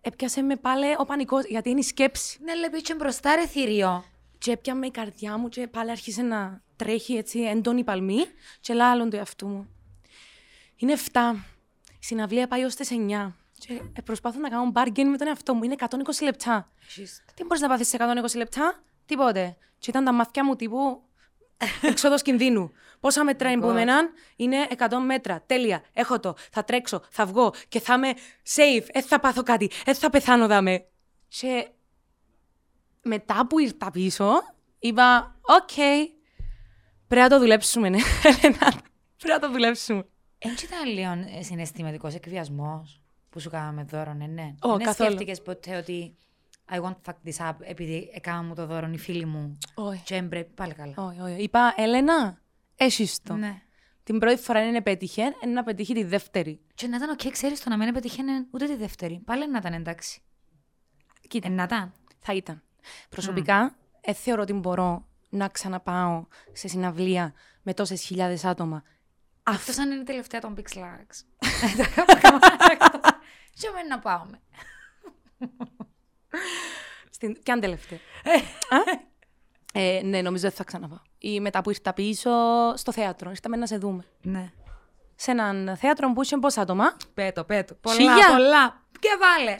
[0.00, 2.38] έπιασε με πάλι ο πανικός, γιατί είναι η σκέψη.
[2.42, 4.04] Ναι, λέει πήξε μπροστά ρε θηρίο.
[4.38, 8.24] Και έπιαμε η καρδιά μου και πάλι άρχισε να τρέχει έτσι έντονη παλμή
[8.60, 9.68] και λέω άλλον το εαυτού μου.
[10.76, 11.20] Είναι 7.
[12.00, 13.32] Η συναυλία πάει ως τις 9.
[13.58, 15.62] Και ε, προσπάθω να κάνω bargain με τον εαυτό μου.
[15.62, 15.86] Είναι 120
[16.22, 16.68] λεπτά.
[17.34, 19.56] Τι μπορείς να πάθεις σε 120 λεπτά; Τίποτε.
[19.78, 21.02] Και ήταν τα μαθιά μου τύπου
[21.90, 22.72] εξόδος κινδύνου.
[23.00, 23.70] Πόσα μετράει που God.
[23.70, 25.42] εμένα είναι 100 μέτρα.
[25.46, 25.82] Τέλεια.
[25.92, 26.34] Έχω το.
[26.50, 27.02] Θα τρέξω.
[27.10, 27.52] Θα βγω.
[27.68, 28.12] Και θα είμαι
[28.56, 28.86] safe.
[28.92, 29.70] Δεν θα πάθω κάτι.
[29.84, 30.86] Δεν θα πεθάνω δαμέ.
[31.28, 31.68] Και
[33.02, 34.32] μετά που ήρθα πίσω,
[34.78, 35.70] είπα, οκ,
[37.14, 37.98] πρέπει να το δουλέψουμε, ναι,
[38.28, 38.72] Ελένα.
[39.16, 40.06] Πρέπει να το δουλέψουμε.
[40.38, 43.00] Έτσι ήταν λίγο ε, συναισθηματικός εκβιασμός
[43.30, 44.54] που σου κάναμε δώρο, ναι, ναι.
[44.60, 45.08] Ω, Δεν καθόλου.
[45.10, 46.16] σκέφτηκες ποτέ ότι
[46.70, 49.58] I won't fuck this up επειδή έκανα μου το δώρο οι φίλοι μου.
[49.74, 50.02] Όχι.
[50.04, 50.94] Και έμπρε, πάλι καλά.
[50.96, 51.42] Όχι, όχι.
[51.42, 52.40] Είπα, Ελένα,
[52.76, 53.34] έχεις το.
[53.34, 53.62] Ναι.
[54.02, 56.60] Την πρώτη φορά εν επέτυχε, είναι να πετύχει τη δεύτερη.
[56.74, 59.20] Και να ήταν οκ, ξέρεις το να μην πετυχαίνει ούτε τη δεύτερη.
[59.24, 60.20] Πάλι να ήταν εντάξει.
[61.28, 61.48] Κοίτα.
[61.48, 61.92] Ε, να ήταν.
[62.18, 62.62] Θα ήταν.
[63.08, 68.82] Προσωπικά, δεν θεωρώ ότι μπορώ να ξαναπάω σε συναυλία με τόσες χιλιάδες άτομα.
[69.42, 71.24] Αυτό αν είναι η τελευταία των Big Slugs.
[73.60, 74.40] Και με να πάμε.
[77.10, 77.36] Στην...
[77.42, 77.98] Και αν τελευταία.
[78.68, 78.76] Α;
[79.72, 80.98] ε, ναι, νομίζω δεν θα ξαναπάω.
[81.18, 82.30] Ή μετά που ήρθα πίσω
[82.76, 83.30] στο θέατρο.
[83.30, 84.04] Ήρθαμε να σε δούμε.
[84.22, 84.52] Ναι.
[85.16, 87.74] σε έναν θέατρο που είχε πόσα άτομα; Πέτω, πέτω.
[87.74, 88.26] Πολλά, Χίλια.
[88.28, 88.82] πολλά.
[88.98, 89.56] Και βάλε.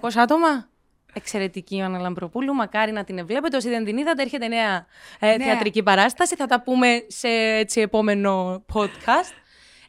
[0.00, 0.68] 1200 άτομα;
[1.14, 2.54] Εξαιρετική η Ιωάννα Λαμπροπούλου.
[2.54, 3.56] Μακάρι να την βλέπετε.
[3.56, 4.86] Όσοι δεν την είδατε, έρχεται νέα
[5.18, 5.44] ε, Ναι.
[5.44, 6.36] θεατρική παράσταση.
[6.36, 9.32] Θα τα πούμε σε έτσι, επόμενο podcast.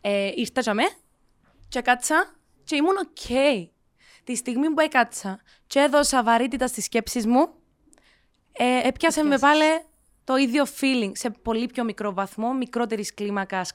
[0.01, 0.83] Ε, ήρθα τζιαμέ
[1.67, 2.33] και κάτσα
[2.63, 3.61] και ήμουν οκ.
[4.23, 7.49] Τη στιγμή που έκατσα και έδωσα βαρύτητα στις σκέψεις μου,
[8.51, 9.63] ε, έπιασε με πάλι
[10.23, 13.73] το ίδιο feeling σε πολύ πιο μικρό βαθμό, μικρότερης κλίμακας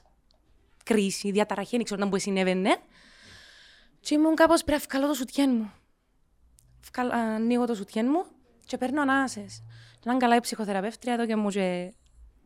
[0.83, 2.77] κρίση, διαταραχή, δεν ξέρω να που συνέβαινε.
[3.99, 5.73] Και ήμουν κάπως πρέπει να βγάλω το σουτιέν μου.
[6.93, 8.25] Βγάλ- ανοίγω το σουτιέν μου
[8.65, 9.63] και παίρνω ανάσες.
[9.93, 11.93] Και να είναι καλά η ψυχοθεραπεύτρια εδώ και μου και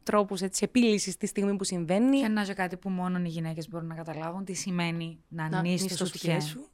[0.03, 2.19] τρόπους έτσι, επίλυσης τη στιγμή που συμβαίνει.
[2.21, 5.61] Και να είναι κάτι που μόνο οι γυναίκες μπορούν να καταλάβουν τι σημαίνει να, να
[5.61, 6.67] νείς νείς το σουτιέ σου.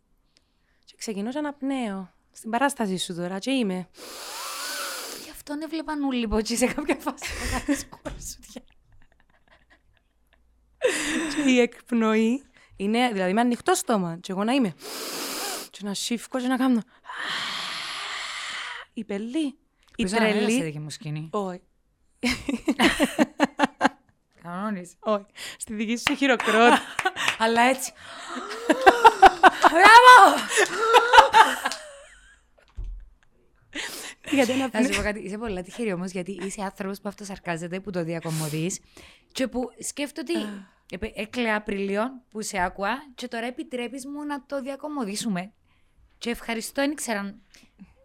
[0.86, 2.14] Και ξεκινώ και αναπνέω.
[2.32, 3.88] Στην παράσταση σου τώρα και είμαι.
[5.24, 7.26] Γι' αυτό έβλεπαν όλοι ποτσί σε κάποια φάση.
[7.54, 8.62] να κάνεις κόλλο σουτιέ.
[11.36, 12.44] και η εκπνοή
[12.76, 14.18] είναι, δηλαδή με ανοιχτό στόμα.
[14.22, 14.74] Και εγώ να είμαι.
[15.80, 16.82] Και να σήφκω και να κάνω.
[18.94, 19.46] Η πελή.
[19.48, 19.56] Η
[19.98, 20.64] Ελπίζω να μην είναι σε τρελή.
[20.64, 21.30] δική μου σκηνή.
[21.32, 21.62] Όχι.
[24.44, 24.94] Κανόνιζε.
[25.00, 25.26] Όχι.
[25.58, 26.78] Στη δική σου χειροκρότη.
[27.44, 27.92] Αλλά έτσι.
[29.70, 30.38] Μπράβο!
[34.32, 37.80] Γιατί να Να σου πω κάτι, είσαι πολύ τυχερή όμως, γιατί είσαι άνθρωπος που αυτοσαρκάζεται,
[37.80, 38.80] που το διακομωδείς
[39.32, 40.50] και που σκέφτομαι ότι
[40.90, 45.54] επε- έκλαια Απριλίων που σε άκουα και τώρα επιτρέπεις μου να το διακομωδήσουμε.
[46.20, 47.42] Και ευχαριστώ, δεν ήξεραν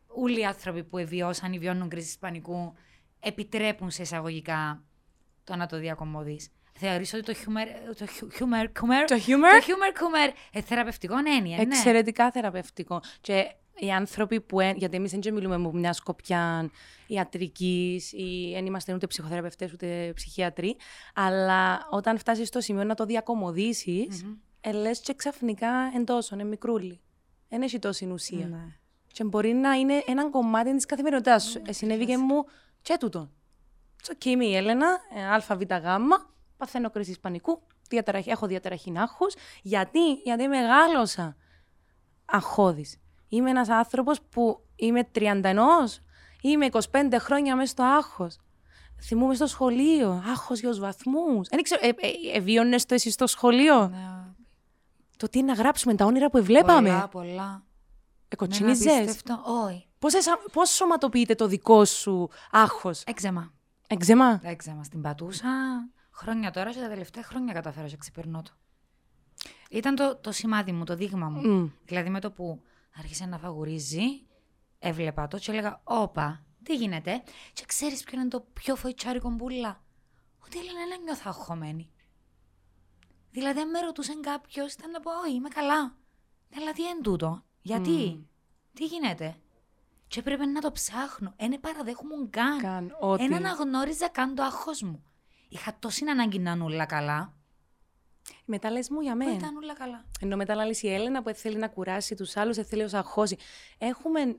[0.07, 2.75] όλοι οι άνθρωποι που εβιώσαν ή βιώνουν κρίση πανικού
[3.21, 4.83] επιτρέπουν σε εισαγωγικά
[5.45, 6.49] το να το διακομωδείς.
[6.79, 11.15] Θεωρείς ότι το χιούμερ, το χιου- χιούμερ, κούμερ, Το το χιούμερ χιούμερ, κούμερ, ε, θεραπευτικό
[11.37, 11.63] έννοια, ναι.
[11.63, 13.01] Εξαιρετικά θεραπευτικό.
[13.21, 14.61] Και οι άνθρωποι που.
[14.61, 16.71] εν- γιατί εμείς δεν μιλούμε από μια σκοπιά
[17.07, 20.77] ιατρικής ή δεν είμαστε ούτε ψυχοθεραπευτές ούτε ψυχίατροι.
[21.15, 24.25] Αλλά όταν φτάσεις στο σημείο να το διακομωδήσεις,
[24.73, 27.01] λες και ξαφνικά εντός, είναι μικρούλι.
[27.55, 28.47] Δεν έχει τόση ουσία.
[28.47, 28.67] Ναι.
[29.13, 31.63] Και μπορεί να είναι ένα κομμάτι της καθημερινότητάς σου.
[31.67, 32.45] Ε, συνέβηκε μου
[32.83, 33.31] και τούτο.
[34.03, 35.63] Τσοκ, είμαι η Έλενα, ε, ΑΒΓ,
[36.57, 39.35] παθαίνω κρίση πανικού, διαταραχή, έχω διαταραχή άγχους.
[39.63, 41.37] Γιατί, γιατί μεγάλωσα
[42.25, 43.01] αγχώδης.
[43.29, 46.01] Είμαι ένας άνθρωπος που είμαι 31,
[46.41, 48.39] είμαι 25 χρόνια μέσα στο άγχος.
[49.03, 51.49] Θυμούμαι στο σχολείο, άγχος για τους βαθμούς.
[51.49, 54.14] Δεν ξέρω, ε, ε, ε, βίωνες το εσύ στο σχολείο; Ναι.
[55.17, 56.89] Το τι είναι να γράψουμε, τα όνειρα που βλέπαμε.
[56.91, 57.63] Πολλά, πολλά.
[58.29, 58.85] Εκοτσινίζες.
[58.85, 59.43] Ναι, απίστευτο.
[59.67, 59.89] Όχι.
[59.99, 63.53] Πώς, εσα- πώς σωματοποιείται το δικό σου άγχος; Έξεμα.
[63.89, 64.41] Εξέμα.
[64.43, 65.49] Έξεμα στην πατούσα.
[66.11, 68.51] Χρόνια τώρα και τα τελευταία χρόνια καταφέρω και ξεπερνώ το.
[69.71, 71.41] Ήταν το, το σημάδι μου, το δείγμα μου.
[71.49, 71.69] Μμ.
[71.85, 72.63] Δηλαδή με το που
[72.99, 74.03] άρχισε να φαγουρίζει,
[74.79, 77.23] έβλεπα το και έλεγα «Όπα, τι γίνεται»
[77.53, 79.83] και ξέρεις ποιο είναι το πιο φοητσάρικο μπουλά;
[80.47, 81.91] Ότι έλεγα να νιώθω αγχωμένη.
[83.35, 85.83] Δηλαδή αν με ρωτούσε κάποιος ήταν να πω «Όχι, είμαι καλά».
[85.83, 88.27] «Ναι, Αλλά τι είναι τούτο, γιατί,
[88.75, 89.37] τι γίνεται».
[90.07, 91.35] Και έπρεπε να το ψάχνω.
[91.39, 92.59] Δεν παραδέχομαι καν.
[92.59, 95.05] Καν, ότι- Δεν αναγνώριζα καν το άγχος μου.
[95.49, 97.33] Είχα τόση ανάγκη να είναι όλα καλά.
[98.45, 99.33] Μετά λες μου για Που μένα.
[99.33, 100.05] ήταν όλα καλά.
[100.21, 103.37] Ενώ μετά λες η Έλενα που θέλει να κουράσει τους άλλους, θέλει ως αγχώσει.
[103.79, 104.37] Έχουμε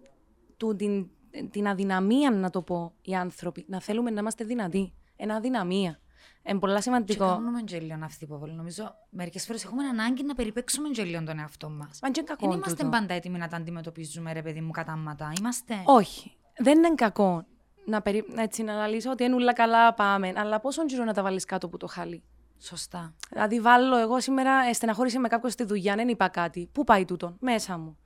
[0.58, 1.10] του, την,
[1.51, 4.93] την αδυναμία, να το πω, οι άνθρωποι, να θέλουμε να είμαστε δυνατοί.
[5.15, 5.99] Ένα αδυναμία.
[6.43, 7.25] Είναι πολλά Και σημαντικό.
[7.27, 8.53] κάνουμε και λίγο αυτή η υποβολή.
[8.53, 11.99] Νομίζω μερικές φορές έχουμε ανάγκη να περιπέξουμε και λίγο τον εαυτό μας.
[12.01, 12.97] Μα και κακό Δεν είμαστε τούτο.
[12.97, 15.31] πάντα έτοιμοι να τα αντιμετωπίζουμε, ρε παιδί μου, κατάματα.
[15.39, 16.35] Είμαστε; Όχι.
[16.57, 17.45] Δεν είναι κακό
[17.85, 18.25] να, περι...
[18.35, 20.33] έτσι, να αναλύσω ότι είναι όλα καλά, πάμε.
[20.35, 22.23] Αλλά πόσο καιρό να τα βάλεις κάτω από το χαλί.
[22.59, 23.13] Σωστά.
[23.29, 26.69] Δηλαδή, βάλω εγώ σήμερα, ε, στεναχώρησε με κάποιο στη δουλειά, δεν είπα κάτι.
[26.71, 27.97] Πού πάει τούτο, μέσα μου.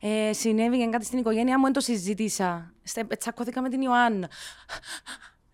[0.00, 2.72] Ε, συνέβη κάτι στην οικογένειά μου, δεν το συζήτησα.
[2.82, 4.28] Στε, τσακώθηκα με την Ιωάννα.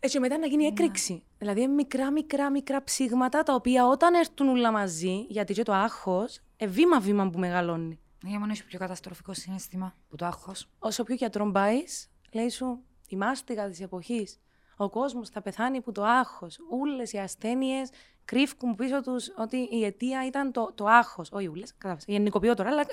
[0.04, 1.22] Έτσι, μετά να γίνει έκρηξη.
[1.38, 6.40] Δηλαδή, μικρά, μικρά, μικρά ψήγματα τα οποία όταν έρθουν όλα μαζί, γιατί και το άγχος,
[6.56, 8.00] ε, βήμα-βήμα που μεγαλώνει.
[8.22, 10.68] Για μόνο έχει πιο καταστροφικό συνέστημα που το άγχος.
[10.78, 14.40] Όσο πιο γιατρόν πάεις, λέει σου, η μάστιγα της εποχής.
[14.76, 16.58] Ο κόσμος θα πεθάνει που το άγχος.
[16.70, 17.90] Όλες οι ασθένειες
[18.24, 21.28] κρύφκουν πίσω τους ότι η αιτία ήταν το, το άγχος.
[21.32, 22.04] Όχι όλε, κατάλαβες.
[22.06, 22.84] Γενικοποιώ τώρα, αλλά ε,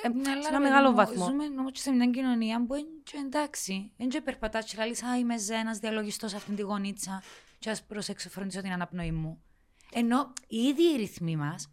[0.41, 1.25] σε ένα μεγάλο βαθμό.
[1.25, 3.91] Ζούμε όμω και σε μια κοινωνία που είναι και εντάξει.
[3.97, 7.23] Δεν και περπατάς και λαλείς, Α, είμαι ζένας διαλογιστός σε αυτήν τη γωνίτσα.
[7.59, 9.41] Και ας προσέξω, φροντίσω την αναπνοή μου.
[9.93, 11.69] Ενώ οι ίδιοι οι ρυθμοί μας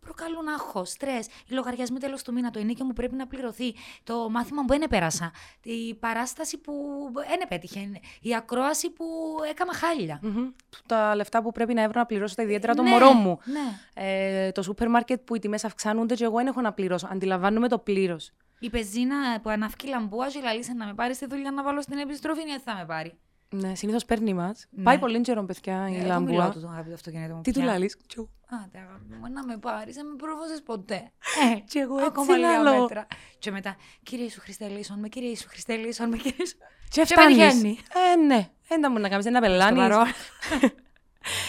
[0.00, 1.26] προκαλούν άγχος, στρες.
[1.26, 3.74] Οι λογαριασμοί τέλος του μήνα, το ενίκιο μου πρέπει να πληρωθεί.
[4.04, 5.32] Το μάθημα που δεν επέρασα.
[5.62, 6.72] Η παράσταση που
[7.28, 7.90] δεν επέτυχε.
[8.20, 9.04] Η ακρόαση που
[9.50, 10.18] έκανα χάλια.
[10.22, 10.48] Μμμ.
[10.86, 13.38] Τα λεφτά που πρέπει να έβρω να πληρώσω τα ιδιαίτερα το Ναι, μωρό μου.
[13.44, 14.04] Ναι.
[14.04, 17.08] Ε, το σούπερ μάρκετ που οι τιμές αυξάνονται και εγώ δεν έχω να πληρώσω.
[17.10, 18.32] Αντιλαμβάνομαι το πλήρως.
[18.58, 21.98] Η πεζίνα που ανάφκει λαμπούα και λαλήσε να με πάρει στη δουλειά να βάλω στην
[21.98, 23.18] επιστροφή, ναι, θα με πάρει.
[23.52, 24.66] Ναι, συνήθως παίρνει μας.
[24.70, 24.82] Ναι.
[24.82, 26.50] Πάει πολύ καιρό, παιδιά, η Ε, εγώ μιλάω λάμπουα.
[26.52, 27.40] του τον αγαπητό αυτοκίνητο μου.
[27.42, 27.68] Τι του πια.
[27.72, 27.90] λαλεί.
[28.64, 30.94] Άντε, αγάπη μου, να με πάρεις, δεν με προβόζε ποτέ.
[31.54, 32.80] Ε, Κι εγώ έτσι ακόμα λίγα λαλώ.
[32.80, 33.06] μέτρα.
[33.38, 36.56] Και μετά, κύριε Ιησού Χριστέ, λύσον με, κύριε Ιησού Χριστέ, λύσον με, κύριε Ιησού.
[36.88, 37.48] Και πετυχαίνει.
[37.50, 37.78] φτάνεις.
[38.12, 38.48] Ε, ναι.
[38.68, 39.76] Δεν τα μου να κάνεις ένα Στο πελάνι.
[39.78, 40.04] παρόν.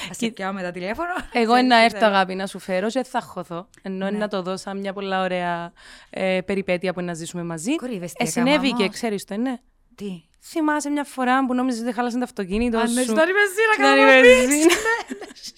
[0.07, 1.09] Θα σε πιάω με τα τηλέφωνο.
[1.31, 2.11] Εγώ Ξέρεις να τι έρθω θέλω.
[2.15, 3.67] αγάπη να σου φέρω και θα χωθώ.
[3.81, 4.17] Ενώ Ναι.
[4.17, 5.71] να το δω σαν μια πολλά ωραία
[6.09, 7.75] ε, περιπέτεια που να ζήσουμε μαζί.
[7.75, 8.93] Κορύβες τι Ε, έκαμα συνέβη και όμως.
[8.95, 9.57] ξέρεις το, ναι.
[9.95, 13.32] Τι; Θυμάσαι μια φορά που νόμιζες ότι χάλασε το αυτοκίνητο Αν σου; δεν ήταν η
[13.32, 14.38] βενζίνα, Ήταν η κάνω να πεις.
[14.47, 14.73] βενζίνα.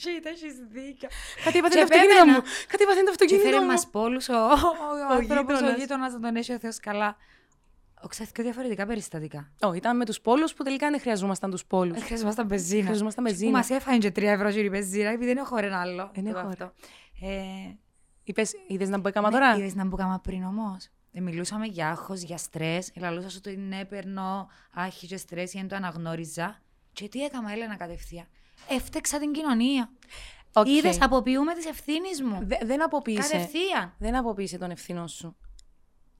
[0.01, 1.09] Shit, έχεις δίκιο.
[1.43, 2.37] Κάτι έπαθε Και το αυτοκίνητο επέμενα.
[2.37, 2.43] μου.
[2.67, 3.65] Κάτι έπαθε το Και αυτοκίνητο φέρε μου.
[3.65, 4.37] μας πόλους ο, ο,
[5.09, 5.77] ο άνθρωπος, ο γείτονας.
[5.79, 7.15] γείτονας να τον έχει ο Θεός καλά.
[8.03, 9.51] Οξέθηκε διαφορετικά περιστατικά.
[9.61, 11.97] Ω, ήταν με τους πόλους που τελικά δεν χρειαζόμασταν τους πόλους.
[11.97, 12.83] Ε, Χρειαζόμασταν μπεζίνα.
[12.83, 13.51] Χρειαζόμασταν Που μπεζίνα.
[13.51, 16.11] μας έφαγε και 3 ευρώ η μπεζίνα, επειδή δεν έχω ένα άλλο.
[16.13, 16.73] Δεν το έχω αυτό.
[17.21, 18.35] Ε,
[18.67, 20.89] Είδες να πω έκαμα ναι, τώρα; Είδες να μου κάμα πριν όμως.
[21.15, 22.89] Ε, μιλούσαμε για άγχος, για στρες.
[22.93, 26.61] Ελαλούσα σου ότι ναι, περνώ άχη και στρες γιατί δεν το αναγνώριζα.
[26.93, 28.27] Και τι έκανα, Έλενα, κατευθείαν.
[28.69, 29.91] Έφταιξα την κοινωνία.
[30.53, 30.67] Οκ.
[30.67, 32.39] Είδες, αποποιούμαι τις ευθύνες μου.
[32.45, 33.21] Δε- Δεν αποποίησε.
[33.31, 33.93] Κατευθείαν.
[33.97, 35.35] Δεν αποποίησε τον ευθυνό σου.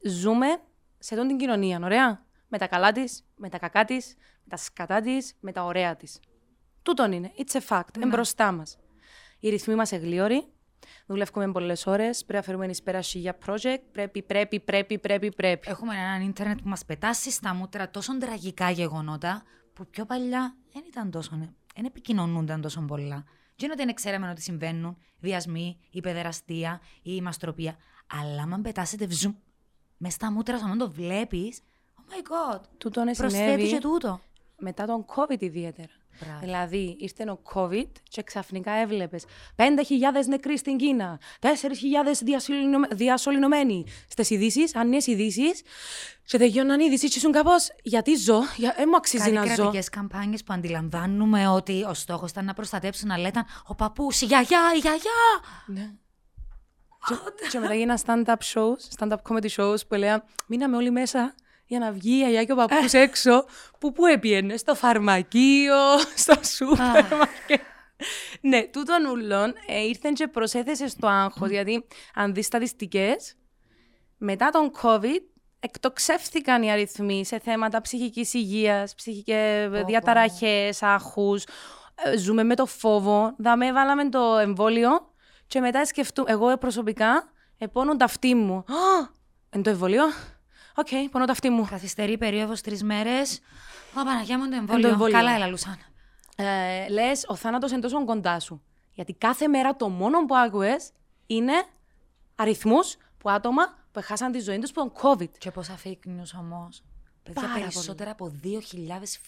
[0.05, 0.47] Ζούμε
[0.99, 4.57] σε τον την κοινωνία, ωραία; Με τα καλά της, με τα κακά της, με τα
[4.57, 6.19] σκατά της, με τα ωραία της.
[6.83, 7.31] Τούτον είναι.
[7.37, 7.95] It's a fact.
[7.95, 8.77] Είναι μπροστά μας.
[9.39, 10.47] Οι ρυθμοί μας εν γλήοροι.
[11.05, 12.25] Δουλεύουμε πολλές ώρες.
[12.25, 13.79] Πρέπει να φέρουμε εις πέρα για project.
[13.91, 15.69] Πρέπει, πρέπει, πρέπει, πρέπει, πρέπει.
[15.69, 20.83] Έχουμε έναν ίντερνετ που μας πετάσει στα μούτρα τόσο τραγικά γεγονότα που πιο παλιά δεν
[20.87, 21.29] ήταν τόσο,
[21.75, 23.23] δεν επικοινωνούνταν τόσο πολλά.
[23.55, 27.75] Δεν είναι ότι δεν ξέραμε ότι συμβαίνουν διασμοί, η παιδεραστία, η μαστροπία.
[28.21, 29.33] Αλλά αν πετάσετε βζουμ
[29.97, 31.61] μες στα μούτρα σου, αν το βλέπεις,
[31.95, 34.21] oh my god, Τούτον προσθέτει συνέβη και τούτο.
[34.59, 35.91] μετά τον COVID ιδιαίτερα.
[36.21, 36.39] Μπράβο.
[36.41, 39.65] Δηλαδή, ήρθε ο COVID και ξαφνικά έβλεπες 5.000
[40.27, 45.61] νεκροί στην Κίνα, 4.000 διασωληνω- διασωληνωμένοι στι ειδήσεις, ανίε ειδήσεις.
[46.25, 47.69] Και τελειώναν οι ειδήσεις και ήσουν κάπως.
[47.83, 48.73] Γιατί ζω, για...
[48.77, 49.53] ε, μου αξίζει Κάτι να ζω.
[49.55, 54.25] κρατικές καμπάνιες που αντιλαμβάνουμε ότι ο στόχος ήταν να προστατέψουν, αλλά ήταν ο παππούς, η
[54.25, 55.11] γιαγιά, η γιαγιά.
[55.65, 55.91] Ναι.
[57.07, 61.79] Και, και μετά γίνα stand-up shows, stand-up comedy shows που έλεγα μείναμε όλοι μέσα για
[61.79, 63.45] να βγει η γιαγιά και ο παππούς έξω
[63.79, 65.75] που πού έπιενε, στο φαρμακείο,
[66.15, 67.61] στο σούπερ μάρκετ.
[68.41, 73.35] ναι, τούτον ούλον ε, ήρθεν και προσέθεσες στο άγχος, γιατί αν δεις στατιστικές,
[74.17, 75.21] μετά τον COVID
[75.59, 79.85] εκτοξεύθηκαν οι αριθμοί σε θέματα ψυχικής υγείας, ψυχικές πω.
[79.85, 81.43] διαταραχές, άγχους.
[81.95, 83.35] Ε, Ζούμε με το φόβο.
[83.37, 84.89] Δαμε βάλαμε το εμβόλιο
[85.47, 88.55] και μετά σκεφτούμε, εγώ προσωπικά, επώνουν τα αφτιά μου.
[88.55, 89.09] Α,
[89.53, 90.03] είναι το εμβόλιο.
[90.75, 91.65] Οκ, πονώ τα αφτιά μου.
[91.69, 93.39] Καθυστερεί περίοδος τρεις μέρες.
[93.99, 94.87] Ω, Παναγιά μου το το εμβόλιο.
[94.87, 95.17] εμβόλιο.
[95.17, 95.77] Καλά έλαλουσαν.
[96.35, 98.61] Ε, λες, ο θάνατος είναι τόσο κοντά σου.
[98.93, 100.91] Γιατί κάθε μέρα το μόνο που άκουες
[101.25, 101.53] είναι
[102.35, 105.29] αριθμούς που άτομα που έχασαν τη ζωή τους από τον COVID.
[105.37, 106.83] Και πόσα fake news όμως.
[107.23, 108.49] Παιδιά, Πάρα περισσότερα από 2.000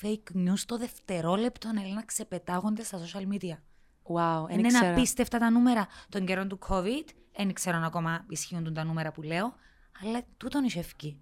[0.01, 3.57] fake news το δευτερόλεπτο Έλενα ξεπετάγονται στα social media.
[4.13, 4.91] Wow, δεν Είναι ήξερα.
[4.91, 7.05] απίστευτα τα νούμερα των καιρών του COVID.
[7.35, 9.53] Δεν ξέρω αν ακόμα ισχύουν τα νούμερα που λέω,
[10.03, 11.19] αλλά τούτον είσαι ευκή.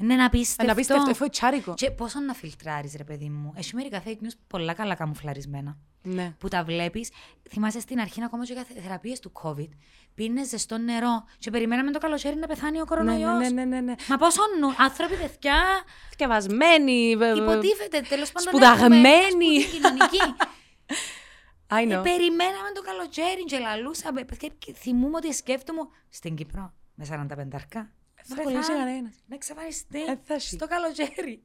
[0.00, 0.62] Είναι απίστευτο.
[0.62, 1.74] Είναι απίστευτο, εφού τσάρικο.
[1.74, 3.52] Και πόσο να φιλτράρεις ρε παιδί μου.
[3.56, 5.76] Έχει μερικά fake news πολλά καλά καμουφλαρισμένα.
[6.02, 6.34] Ναι.
[6.38, 7.10] που τα βλέπεις.
[7.50, 9.68] Θυμάσαι στην αρχή ακόμα και για θεραπείες του COVID.
[10.14, 13.38] Πίνες ζεστό νερό και περιμέναμε το καλοκαίρι να πεθάνει ο Ναι, κορονοϊός.
[13.38, 13.94] ναι, ναι, ναι, ναι.
[14.08, 15.62] Μα πόσο νου, άνθρωποι παιδιά,
[16.10, 17.16] Θκευασμένοι.
[17.16, 18.48] βε- βε- υποτίθεται τέλος πάντων.
[18.52, 18.96] σπουδαγμένοι.
[18.96, 20.18] έχουμε μια σπουδή κοινωνική.
[21.70, 22.02] I Ε, know.
[22.02, 24.24] περιμέναμε το καλοκαίρι και λαλούσαμε.
[24.24, 27.92] Παιδιά, και θυμούμαι ότι σκέφτομαι στην Κύπρο με 45 αρκά.
[28.34, 29.14] Θα κολλήσει κανένας.
[29.26, 30.54] Να εξαφανιστεί Ε, θα έχει.
[30.54, 31.42] στο καλοκαίρι.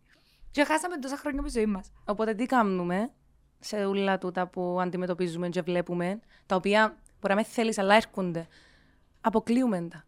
[0.51, 1.91] Και χάσαμε τόσα χρόνια από τη ζωή μας.
[2.05, 3.11] Οπότε τι κάνουμε
[3.59, 8.47] σε όλα τούτα που αντιμετωπίζουμε και βλέπουμε, τα οποία μπορεί να μην θέλεις αλλά έρχονται.
[9.21, 10.05] Αποκλείουμε τα.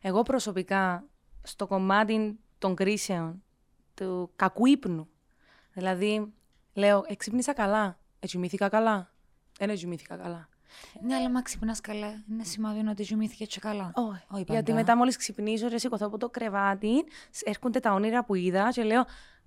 [0.00, 1.04] Εγώ προσωπικά
[1.42, 3.42] στο κομμάτι των κρίσεων,
[3.94, 5.08] του κακού ύπνου,
[5.72, 6.32] δηλαδή
[6.72, 9.12] λέω εξυπνήσα καλά, ετσιμήθηκα καλά,
[9.58, 10.48] δεν ετσιμήθηκα καλά.
[11.00, 12.24] Ναι, αλλά μα ξυπνάς καλά.
[12.30, 13.92] Είναι σημάδι ότι ζουμήθηκε και καλά.
[13.94, 14.74] Όχι, Όχι γιατί πάντα.
[14.74, 18.82] μετά μόλις ξυπνήσω και σηκωθώ από το κρεβάτι, σ- έρχονται τα όνειρα που είδα και
[18.82, 19.00] λέω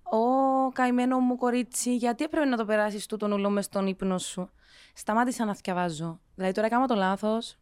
[0.03, 4.49] «Ω, καημένο μου κορίτσι, γιατί έπρεπε να το περάσεις τούτον ούλο μες στον ύπνο σου».
[4.93, 6.19] Σταμάτησα να θυκευάζω.
[6.35, 7.57] Δηλαδή τώρα έκανα το λάθος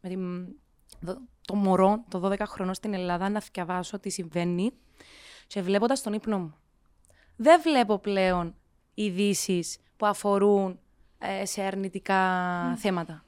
[0.00, 0.46] με την...
[1.00, 4.72] δο- το μωρό, το 12 χρονών στην Ελλάδα, να θυκευάσω τι συμβαίνει
[5.46, 6.54] και βλέποντας τον ύπνο μου.
[7.36, 8.54] Δεν βλέπω πλέον
[8.94, 10.76] ειδήσεις που αφορούν ε,
[11.42, 12.20] σε αρνητικά
[12.76, 13.24] θέματα.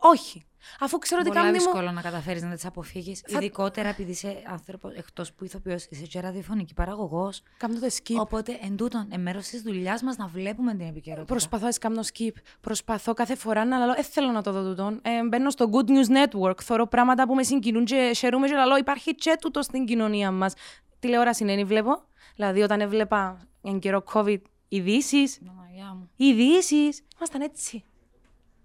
[0.00, 0.42] Όχι.
[0.80, 1.62] Αφού ξέρω ότι Πολύ κάνει μου...
[1.62, 3.22] δύσκολο να καταφέρεις να τις αποφύγεις.
[3.26, 7.42] Ειδικότερα επειδή είσαι άνθρωπος εκτός που ηθοποιός, είσαι και ραδιοφωνική παραγωγός.
[7.56, 8.16] Κάνω το skip.
[8.18, 11.32] Οπότε εν τούτον, εν μέρος της δουλειάς μας να βλέπουμε την επικαιρότητα.
[11.32, 12.32] Προσπαθώ να κάνω skip.
[12.60, 15.00] Προσπαθώ κάθε φορά να λέω, ε, θέλω να το δω τούτον.
[15.02, 18.76] Ε, μπαίνω στο Good News Network, θωρώ πράγματα που με συγκινούν και χαιρούμε και λέω,
[18.76, 20.54] υπάρχει και τούτο στην κοινωνία μας.
[20.98, 22.02] Τηλεόραση είναι, βλέπω.
[22.34, 25.38] Δηλαδή, όταν έβλεπα εν καιρό COVID, ειδήσεις.
[25.46, 26.10] Παναγιά μου.
[26.16, 27.02] Ειδήσεις.
[27.16, 27.84] Ήμασταν έτσι.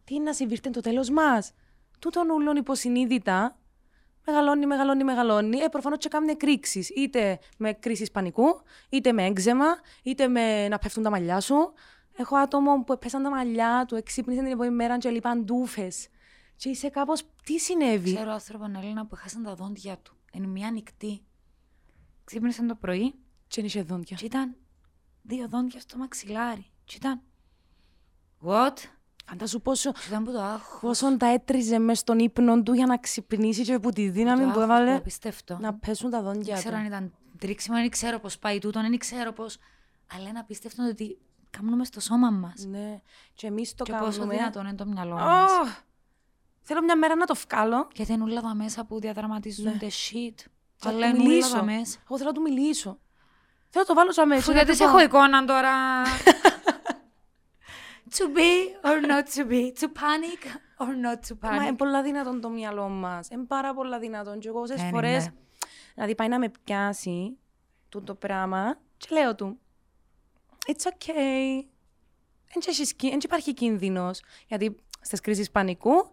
[0.04, 1.54] Τι να συμβεί το τέλος μας.
[2.00, 3.58] Τούτον ούλον υποσυνείδητα
[4.26, 5.58] μεγαλώνει, μεγαλώνει, μεγαλώνει.
[5.58, 6.86] Ε, προφανώς και κάνουν εκρήξει.
[6.96, 9.66] Είτε με κρίση πανικού, είτε με έγκζεμα,
[10.04, 11.74] είτε με να πέφτουν τα μαλλιά σου.
[12.18, 16.08] Έχω άτομο που πέσαν τα μαλλιά του, εξύπνησαν την επόμενη μέρα και λείπαν ντούφες.
[16.56, 20.16] Και είσαι κάπως, τι συνέβη; Ξέρω άνθρωπο Έλληνα που χάσαν τα δόντια του.
[20.34, 21.22] Εν μια νυχτή.
[22.24, 23.12] Ξύπνησαν το πρωί
[23.48, 24.18] Και δεν είχε δόντια.
[24.18, 24.56] και ήταν
[25.24, 26.66] δύο δόντια στο μαξιλάρι.
[26.86, 27.22] Και ήταν.
[28.46, 28.78] What?
[29.26, 30.80] Φαντάσου πόσο, Και ήταν που το άγχο.
[30.88, 34.60] πόσο τα έτριζε μες στον ύπνο του για να ξυπνήσει και που τη δύναμη που
[34.60, 35.58] έβαλε Απίστευτο.
[35.62, 36.76] να πέσουν τα Δεν δόντια ξέρω του.
[36.78, 39.58] αν ήταν τρίξιμο, δεν ξέρω πώς πάει τούτο, δεν ξέρω πώς.
[40.16, 41.18] Αλλά είναι απίστευτο ότι
[41.50, 42.66] κάνουμε στο σώμα μας.
[42.66, 43.02] Ναι.
[43.34, 44.36] Και εμείς το Και πόσο κάνουμε.
[44.36, 45.52] δυνατόν είναι το μυαλό μας.
[45.52, 45.84] Oh!
[46.62, 47.88] Θέλω μια μέρα να το βγάλω.
[47.96, 50.46] Γιατί είναι όλα τα μέσα που διαδραματίζονται shit.
[50.76, 51.56] Θα Αλλά του είναι όλα μιλήσω.
[51.56, 52.00] τα μέσα.
[52.08, 53.00] Εγώ θέλω να του μιλήσω.
[53.76, 54.42] Θέλω να το βάλω σαν μέσα.
[54.42, 55.72] Αφού να γιατί του σε πω, έχω εικόνα τώρα.
[58.18, 58.52] to be
[58.90, 59.62] or not to be.
[59.80, 60.42] To panic
[60.78, 61.78] or not to Μα είναι panic.
[61.78, 63.28] πολλά δυνατόν το μυαλό μας.
[63.30, 64.40] Είναι πάρα πολλά δυνατόν.
[64.40, 65.26] Και εγώ όσες Είναι, φορές.
[65.26, 65.32] ναι.
[65.94, 67.38] Δηλαδή πάει να με πιάσει
[67.90, 69.60] τούτο το πράγμα και λέω του.
[70.68, 71.66] It's okay.
[72.54, 74.22] Δεν υπάρχει κίνδυνος.
[74.48, 76.10] Γιατί στις κρίσεις πανικού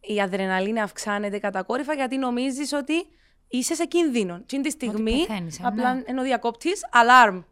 [0.00, 3.06] η αδρεναλίνη αυξάνεται κατακόρυφα γιατί νομίζεις ότι
[3.50, 4.42] είσαι σε κίνδυνο.
[4.46, 6.02] Τι είναι τη στιγμή, πεθαίνεις, ε, απλά ναι.
[6.06, 7.42] ενώ διακόπτη, alarm.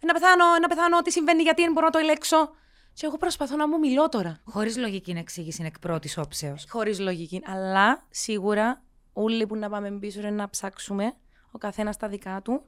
[0.00, 2.50] Να πεθάνω, να πεθάνω, τι συμβαίνει, γιατί δεν μπορώ να το ελέξω.
[2.92, 4.40] Και εγώ προσπαθώ να μου μιλώ τώρα.
[4.44, 6.66] Χωρίς λογική εξήγηση είναι εκ πρώτης όψεως.
[6.68, 7.42] Χωρίς λογική.
[7.44, 8.82] Αλλά σίγουρα
[9.12, 11.14] όλοι που να πάμε πίσω είναι να ψάξουμε,
[11.50, 12.64] ο καθένας τα δικά του,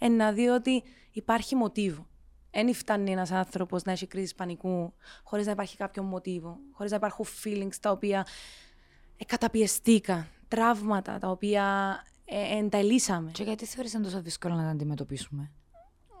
[0.00, 2.06] ε, να δει ότι υπάρχει μοτίβο.
[2.50, 4.94] Δεν φτάνει ένας άνθρωπος να έχει κρίση πανικού
[5.24, 8.26] χωρίς να υπάρχει κάποιο μοτίβο, χωρίς να υπάρχουν feelings τα οποία
[9.16, 13.30] ε, καταπιεστήκα, τραύματα τα οποία ε, ενταλήσαμε.
[13.30, 15.52] Και γιατί θεωρείς είναι τόσο δύσκολο να τα αντιμετωπίσουμε;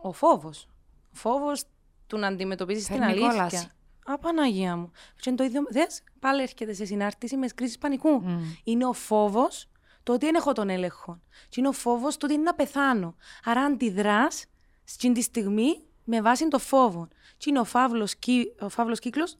[0.02, 0.68] Ο φόβος.
[1.12, 1.64] Ο φόβος
[2.06, 3.28] του να αντιμετωπίσει την Φέρνει αλήθεια.
[3.28, 3.68] κόλαση.
[4.04, 4.90] Α, Παναγία μου.
[5.16, 5.62] Και είναι το ίδιο.
[5.70, 8.22] Δες, πάλι έρχεται σε συνάρτηση με κρίση πανικού.
[8.64, 9.68] Είναι ο φόβος
[10.02, 11.20] το ότι δεν έχω τον έλεγχο.
[11.48, 13.14] Και είναι ο φόβος το ότι είναι να πεθάνω.
[13.44, 14.44] Άρα αντιδράς
[14.84, 17.08] στην τη στιγμή με βάση το φόβο.
[17.36, 19.36] Και είναι ο φαύλος, κύκλο ο φαύλος κύκλος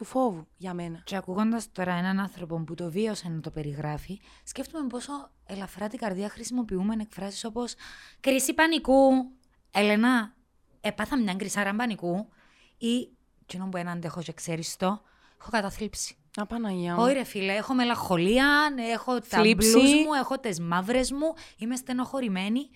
[0.00, 1.00] του φόβου για μένα.
[1.04, 5.12] Και ακούγοντας τώρα έναν άνθρωπο που το βίωσε να το περιγράφει, σκέφτομαι πόσο
[5.46, 7.74] ελαφρά την καρδιά χρησιμοποιούμε εκφράσεις όπως
[8.20, 9.10] Κρίση πανικού.
[9.70, 10.34] Ελένα,
[10.80, 12.28] έπαθα μια κρυσάρα πανικού.
[12.78, 13.08] Ή,
[13.46, 14.86] κοινό που έναν αντέχω και ξέρεις το,
[15.40, 16.16] έχω καταθλίψη.
[16.40, 17.02] Α, Παναγία μου.
[17.02, 19.70] Όχι ρε φίλε, έχω μελαγχολία, έχω τα Θλίψη.
[19.70, 22.70] μπλουζ μου, έχω τις μαύρες μου, είμαι στενοχωρημένη.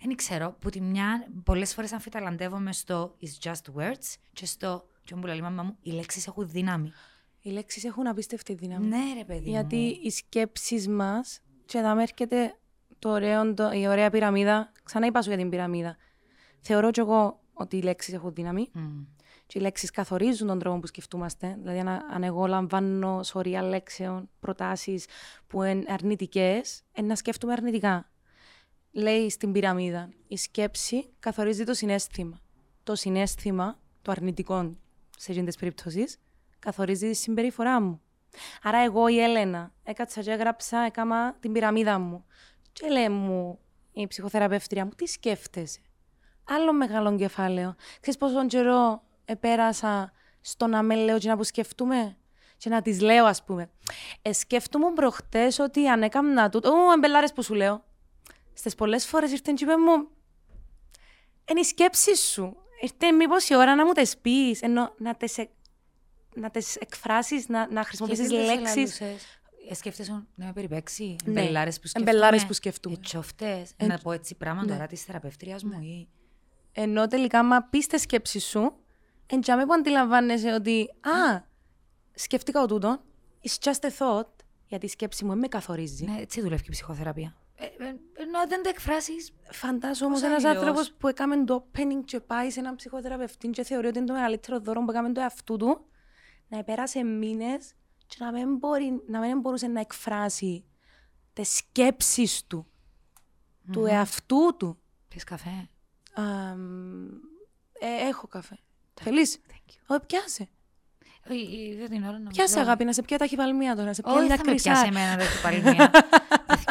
[0.00, 5.14] Δεν ξέρω, που τη μια πολλές φορές αμφιταλαντεύομαι στο «It's just words» και στο «Τι
[5.14, 6.92] μου λέει η μαμά μου, οι λέξεις έχουν δύναμη».
[7.40, 8.86] Οι λέξεις έχουν απίστευτη δύναμη.
[8.86, 9.98] Ναι ρε παιδί Γιατί μου.
[10.02, 12.58] οι σκέψεις μας, και εδώ έρχεται
[12.98, 14.72] το ωραίο, το, η ωραία πυραμίδα.
[14.82, 15.96] Ξανά είπα σου για την πυραμίδα.
[16.60, 18.68] Θεωρώ κι εγώ ότι οι λέξεις έχουν δύναμη.
[18.72, 19.02] Μμ.
[19.46, 21.56] Και οι λέξεις καθορίζουν τον τρόπο που σκεφτούμαστε.
[21.60, 25.06] Δηλαδή, αν, αν εγώ λαμβάνω σωρία λέξεων, προτάσεις
[25.46, 28.10] που είναι αρνητικές, να σκέφτομαι αρνητικά.
[28.90, 32.40] Λέει στην πυραμίδα, η σκέψη καθορίζει το συνέστημα.
[32.82, 34.76] Το συνέστημα, το αρνητικό
[35.24, 36.18] σε εκείνες τις περιπτώσεις,
[36.58, 38.00] καθορίζει τη συμπεριφορά μου.
[38.62, 42.24] Άρα, εγώ η Έλενα έκατσα και έγραψα, έκανα την πυραμίδα μου.
[42.72, 43.58] Και λέει μου
[43.92, 45.80] η ψυχοθεραπεύτρια μου, τι σκέφτεσαι;
[46.44, 47.74] Άλλο μεγάλο κεφάλαιο.
[48.00, 52.16] Ξέρεις πόσο καιρό επέρασα στο να με λέω και να που σκεφτούμε;
[52.56, 53.70] Και να τις λέω ας πούμε.
[54.22, 56.70] Ε, σκέφτομαι προχτές ότι αν έκανα τούτο...
[56.70, 57.84] Ω, εμπελάρες που σου λέω.
[58.52, 60.08] Στις πολλές φορές ήρθε και είπε μου
[61.50, 62.56] είναι η σκέψη σου.
[62.80, 65.48] Ήρθε μήπως η ώρα να μου τις πεις, ενώ να τις, ε-
[66.34, 69.00] να τις εκφράσεις, να, να χρησιμοποιήσεις Γιατί δεν σε λέξεις.
[69.00, 71.16] λαλούσες, ε, σκέφτεσαι να με περιπέξει.
[71.24, 72.10] Ναι, Εμπελάρες που σκέφτομαι.
[72.10, 72.94] εμπελάρες που σκέφτομαι.
[72.96, 73.72] Ε, τσόφτες.
[73.76, 74.72] Ε, Να πω έτσι πράγμα ναι.
[74.72, 76.08] τώρα της θεραπεύτριας μου ή...
[76.72, 78.76] Ενώ τελικά, μα πεις τη σκέψη σου,
[79.26, 81.40] εντιαμέ που αντιλαμβάνεσαι ότι Α,
[82.14, 83.02] σκέφτηκα ο τούτο,
[83.42, 84.26] it's just a thought,
[84.66, 86.04] γιατί η σκέψη μου δεν με καθορίζει.
[86.04, 87.36] Ναι, έτσι δουλεύει και η ψυχοθεραπεία.
[87.56, 91.66] Ε, ε, ενώ δεν το εκφράσεις, Φαντάζομαι όμω Πώς ένας αλλιώς; άνθρωπος που έκαμε το
[91.72, 95.12] opening και πάει σε έναν ψυχοθεραπευτή και θεωρεί ότι είναι το μεγαλύτερο δώρο που έκαμε
[95.12, 95.84] το εαυτού του,
[96.48, 97.72] να επέρασε μήνες
[98.06, 100.64] και να μην, μπορεί, να μην μπορούσε να εκφράσει
[101.32, 102.66] τις σκέψεις του,
[103.72, 104.78] του εαυτού του.
[105.08, 105.68] πεις καφέ.
[106.14, 107.06] Αμ,
[107.78, 108.58] ε, έχω καφέ.
[108.94, 109.78] Θέλεις; Thank you.
[109.86, 110.48] Όχι, πιάσε.
[111.26, 113.86] Ε, ε, Δεν την ώρα να Πιάσε αγάπη, να σε πιω τα χυπαλμία τώρα.
[113.86, 114.70] Να σε πιω Όχι, μια θα με κρυσά.
[114.70, 115.26] πιάσει εμένα δεν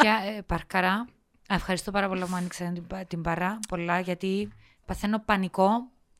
[0.04, 0.22] πάλι μία.
[0.24, 1.06] Παιδιά, ε, παρκαρά.
[1.48, 3.58] Ευχαριστώ πάρα πολύ που μου άνοιξε την, πα- την παρά.
[3.68, 4.52] Πολλά, γιατί
[4.86, 5.68] παθαίνω πανικό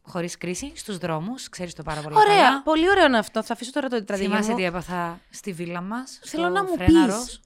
[0.02, 1.48] χωρίς κρίση στους δρόμους.
[1.48, 2.62] Ξέρεις το πάρα πολύ Ωραία, καλά.
[2.62, 3.42] πολύ ωραίο είναι αυτό.
[3.42, 4.56] Θα αφήσω τώρα το τετραδίγιο Θυμάσαι μου.
[4.56, 6.20] τι έπαθα στη βίλα μας.
[6.24, 7.24] Θέλω να μου Φρέναρος.
[7.24, 7.40] πεις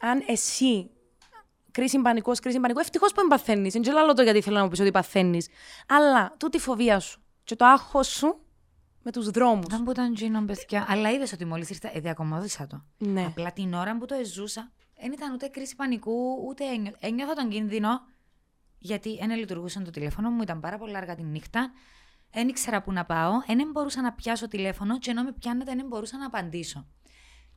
[0.00, 0.90] αν εσύ
[1.70, 2.78] κρίση πανικού, κρίση πανικού.
[2.80, 3.68] Ευτυχώς που εμπαθαίνει.
[3.68, 5.48] Δεν ξέρω το γιατί θέλω να μου πεις ότι παθαίνεις.
[5.88, 8.36] Αλλά τούτη η φοβία σου και το άγχος σου
[9.02, 9.66] με τους δρόμους.
[9.68, 10.86] Δεν ήταν τζίνο, παιδιά.
[10.88, 12.84] Αλλά είδες ότι μόλις ήρθα, ε, διακομώδησα το.
[12.98, 13.24] Ναι.
[13.26, 14.72] Απλά την ώρα που το εζούσα,
[15.02, 16.92] δεν ήταν ούτε κρίση πανικού, ούτε ένιω...
[17.00, 17.88] ένιωθα τον κίνδυνο.
[18.78, 21.72] Γιατί δεν λειτουργούσε το τηλέφωνο μου, ήταν πάρα πολύ αργά τη νύχτα.
[22.30, 25.86] Δεν ήξερα πού να πάω, δεν μπορούσα να πιάσω τηλέφωνο και ενώ με πιάνετε δεν
[25.86, 26.86] μπορούσα να απαντήσω.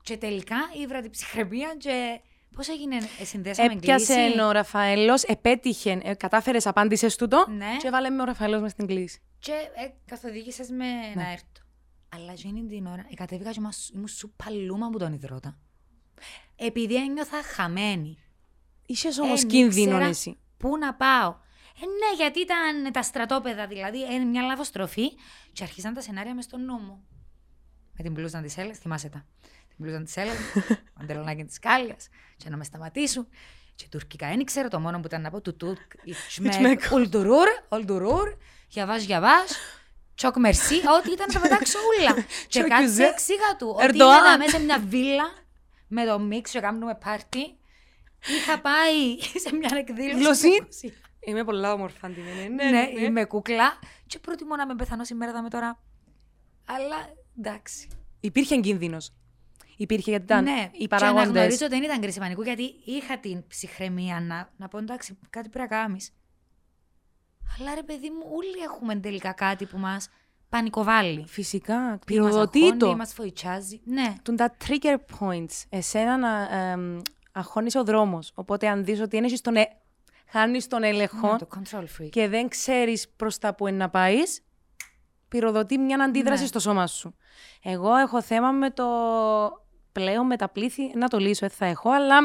[0.02, 2.20] Και τελικά ήβρα την ψυχραιμία και
[2.56, 4.40] Πώς έγινε, ε, συνδέσαμε Έπιασε κλίση.
[4.42, 7.78] ο Ραφαέλος, επέτυχε, ε, κατάφερες, απάντησες τούτο Ναι.
[7.82, 9.22] και βάλε με ο Ραφαέλος μες στην κλίση.
[9.40, 10.86] Και ε, καθοδήγησες με
[11.16, 11.46] να έρθω.
[12.16, 15.58] Αλλά εκείνη την ώρα, ε, κατέβηκα και μας- ήμουν σου παλούμα που τον υδρότα.
[16.56, 18.18] Επειδή ένιωθα χαμένη.
[18.86, 20.38] Είσαι όμως Ε, κίνδυνο ήξερα εσύ.
[20.58, 21.30] Πού να πάω.
[21.82, 25.10] Ε, ναι, γιατί ήταν τα στρατόπεδα, δηλαδή, ε, μια λαβοστροφή
[25.54, 27.04] και αρχίσαν τα σενάρια μες στο νου μου.
[27.98, 29.26] Με την μπλούζα της Έλλη, θυμάσαι τα.
[29.42, 30.32] Την μπλούζα της Έλλη,
[31.00, 33.28] παντελονάκι της Κάλιας, και να με σταματήσουν.
[33.76, 35.92] Και τουρκικά δεν ήξερα το μόνο που ήταν να πω του Τούρκ.
[36.04, 38.34] Ιτσμεκ, ουλτουρούρ, ουλτουρούρ,
[38.68, 39.56] γιαβάς, γιαβάς.
[40.16, 42.14] Τσοκ μερσί, ό,τι ήταν να τα πετάξω ούλα.
[42.22, 43.04] και Τσοκ κάτσε ζε.
[43.06, 43.74] εξήγα του.
[43.78, 44.26] Ότι Ερντοάν.
[44.26, 45.24] ήμουν μέσα σε μια βίλα
[45.88, 47.58] με το μίξ και κάνουμε πάρτι.
[48.28, 50.20] Είχα πάει σε μια εκδήλωση.
[50.50, 50.94] Γλωσσή.
[51.20, 52.50] Είμαι πολλά όμορφα αντιμένη.
[52.50, 55.84] Ναι, Ναι, είμαι κούκλα και προτιμώ να με πεθανώ σήμερα δάμε τώρα.
[56.66, 56.96] Αλλά
[57.38, 57.88] εντάξει.
[58.20, 59.14] Υπήρχε κίνδυνος.
[59.78, 61.24] Υπήρχε γιατί ήταν ναι, οι και παράγοντες.
[61.24, 65.50] αναγνωρίζω ότι δεν ήταν κρίση πανικού γιατί είχα την ψυχραιμία να, να πω εντάξει, κάτι
[65.50, 66.14] πρέπει να κάνεις.
[67.60, 70.10] Αλλά ρε παιδί μου, όλοι έχουμε τελικά κάτι που μας
[70.56, 71.26] πανικοβάλλει.
[71.28, 72.90] Φυσικά, Ή μας πυροδοτεί αγχώνει, το.
[72.90, 73.82] ή μας φοητσάζει.
[73.86, 74.14] Ναι.
[74.24, 75.64] Τούν τα trigger points.
[75.70, 77.02] Εσένα να εμ,
[77.32, 78.32] αγχώνεις ο δρόμος.
[78.36, 79.56] Οπότε αν δεις ότι είναι στον...
[79.56, 79.66] Ε...
[80.30, 82.10] Χάνεις τον έλεγχο Ναι, το control freak.
[82.10, 84.42] και δεν ξέρεις προς τα που είναι να πάεις,
[85.28, 86.48] πυροδοτεί μια αντίδραση Ναι.
[86.48, 87.16] στο σώμα σου.
[87.64, 88.86] Εγώ έχω θέμα με το
[89.92, 92.18] πλέον με τα πλήθη, να το λύσω, δεν θα έχω, αλλά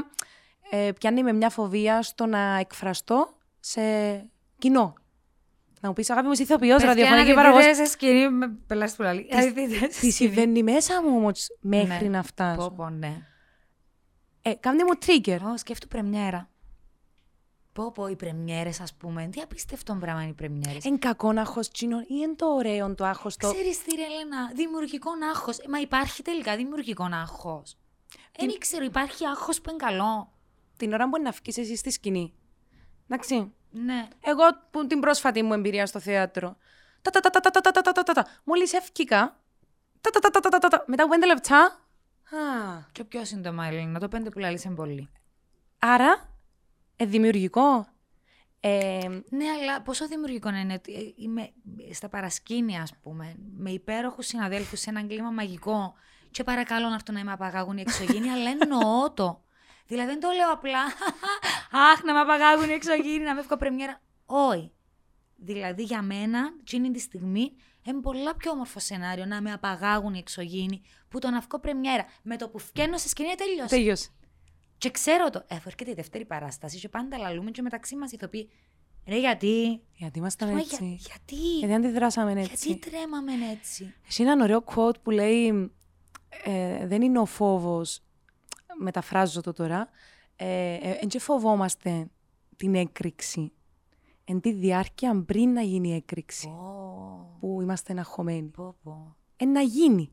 [0.70, 3.28] ε, πιάνει με μια φοβία στο να εκφραστώ
[3.60, 3.80] σε
[4.58, 4.94] κοινό.
[5.80, 7.76] Να μου πεις, αγάπη μου, είσαι ηθοποιός, ραδιοφωνική παραγωγός.
[7.76, 9.28] σε σκηνή με πελάς που λαλεί.
[10.00, 12.16] Τι συμβαίνει μέσα μου όμως μέχρι Ναι.
[12.16, 13.26] να φτάσω; Πω, πω, ναι.
[14.42, 15.38] Ε, κάνε μου trigger.
[15.52, 16.50] Ω, σκέφτου πρεμιέρα.
[17.72, 19.28] Πω πω, οι πρεμιέρες ας πούμε.
[19.32, 20.84] Τι απίστευτο πράγμα είναι οι πρεμιέρες.
[20.84, 23.52] Εν κακό άγχος τσίνο ή εν το ωραίο το άγχος το...
[23.52, 25.58] Ξέρεις τι ρε Ελένα, δημιουργικό άγχος.
[25.58, 27.76] Ε, μα υπάρχει τελικά δημιουργικό άγχος.
[28.38, 30.32] Δεν ήξερα, υπάρχει άγχος που είναι καλό.
[30.76, 32.34] Την ώρα που είναι να βγεις εσύ στη σκηνή.
[33.08, 33.52] Εντάξει.
[33.70, 34.08] Ναι.
[34.20, 36.56] Εγώ που την πρόσφατη μου εμπειρία στο θέατρο.
[37.02, 38.26] Τα τα τα τα τα τα τα τα τα τα τα.
[38.44, 39.40] Μόλις έφκηκα.
[40.00, 40.84] Τα τα τα τα τα τα τα.
[40.86, 41.58] Μετά από πέντε λεπτά.
[41.64, 45.08] Α, Και πιο σύντομα, Ελένα, το πέντε που λαλείς είναι πολύ.
[45.78, 46.28] άρα,
[46.96, 47.86] ε, δημιουργικό.
[48.60, 48.98] Ε,
[49.30, 51.50] Ναι, αλλά πόσο δημιουργικό είναι ότι ε, είμαι
[51.92, 55.94] στα παρασκήνια, ας πούμε, με υπέροχους συναδέλφους σε έναν κλίμα μαγικό
[56.30, 59.42] και παρακαλώ να έρθουν να με απαγάγουν οι εξωγήινοι, αλλά εννοώ το.
[59.90, 60.78] Δηλαδή δεν το λέω απλά,
[61.92, 64.00] αχ, να με απαγάγουν οι εξωγήινοι, να με βγω πρεμιέρα.
[64.26, 64.72] Όχι.
[65.36, 70.18] Δηλαδή για μένα, εκείνη τη στιγμή, είναι πολλά πιο όμορφο σενάριο να με απαγάγουν οι
[70.18, 72.04] εξωγήινοι που το να βγω πρεμιέρα.
[72.22, 73.68] Με το που φκένω στη σκηνή τελείωσε.
[73.68, 74.08] τέλειωσε.
[74.78, 75.38] Και ξέρω το.
[75.48, 78.50] Ε, αφού έρχεται η δεύτερη παράσταση και πάντα λαλούμε και μεταξύ μας ηθοποιοί.
[79.06, 80.84] Ρε, γιατί; Γιατί ήμασταν Μα έτσι.
[80.84, 85.72] για- γιατί; Γιατί αντιδράσαμε έτσι; Γιατί τρέμαμε έτσι; Έχει έναν ωραίο quote που λέει
[86.44, 88.02] ε, «Δεν είναι ο φόβος,
[88.80, 89.88] μεταφράζω το τώρα,
[90.36, 92.06] ε, ε, εν και φοβόμαστε
[92.56, 93.52] την έκρηξη.
[94.24, 98.48] Εν τη διάρκεια πριν να γίνει η έκρηξη, Πω, που είμαστε αγχωμένοι.
[98.48, 99.16] πω, πω.
[99.36, 100.10] Εν να γίνει.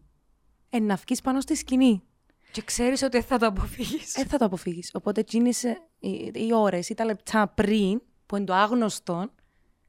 [0.70, 2.02] Εν να βγεις πάνω στη σκηνή.
[2.52, 4.16] Και ξέρεις ότι θα το αποφύγεις.
[4.16, 4.92] Ε, θα το αποφύγεις.
[4.94, 9.30] Οπότε εκείνες ε, οι, οι ώρες ή τα λεπτά πριν, που είναι το άγνωστο,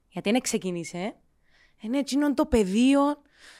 [0.09, 1.17] γιατί δεν ξεκίνησε,
[1.81, 3.03] είναι εκείνο το πεδίο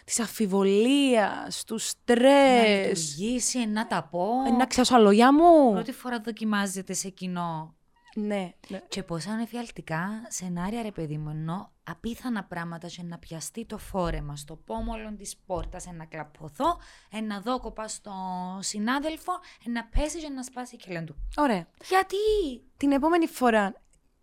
[0.05, 4.29] της αμφιβολίας, τους να στρες, λειτουργήσει, να τα πω.
[4.47, 5.73] Ε, να ξέρω τα λόγια μου.
[5.73, 7.79] Πρώτη φορά δοκιμάζεται σε κοινό.
[8.15, 8.53] Ναι.
[8.69, 8.81] ναι.
[8.89, 14.37] Και πόσα ανεφιαλτικά σενάρια, ρε παιδί μου, ενώ απίθανα πράγματα και να πιαστεί το φόρεμα
[14.37, 16.79] στο πόμολο της πόρτας, να κλαπωθώ,
[17.27, 18.13] να δω κοπά στο
[18.61, 19.33] συνάδελφο,
[19.65, 21.17] να πέσει και να σπάσει η κελέν του.
[21.37, 21.67] Ωραία.
[21.89, 22.17] Γιατί!
[22.77, 23.75] Την επόμενη φορά,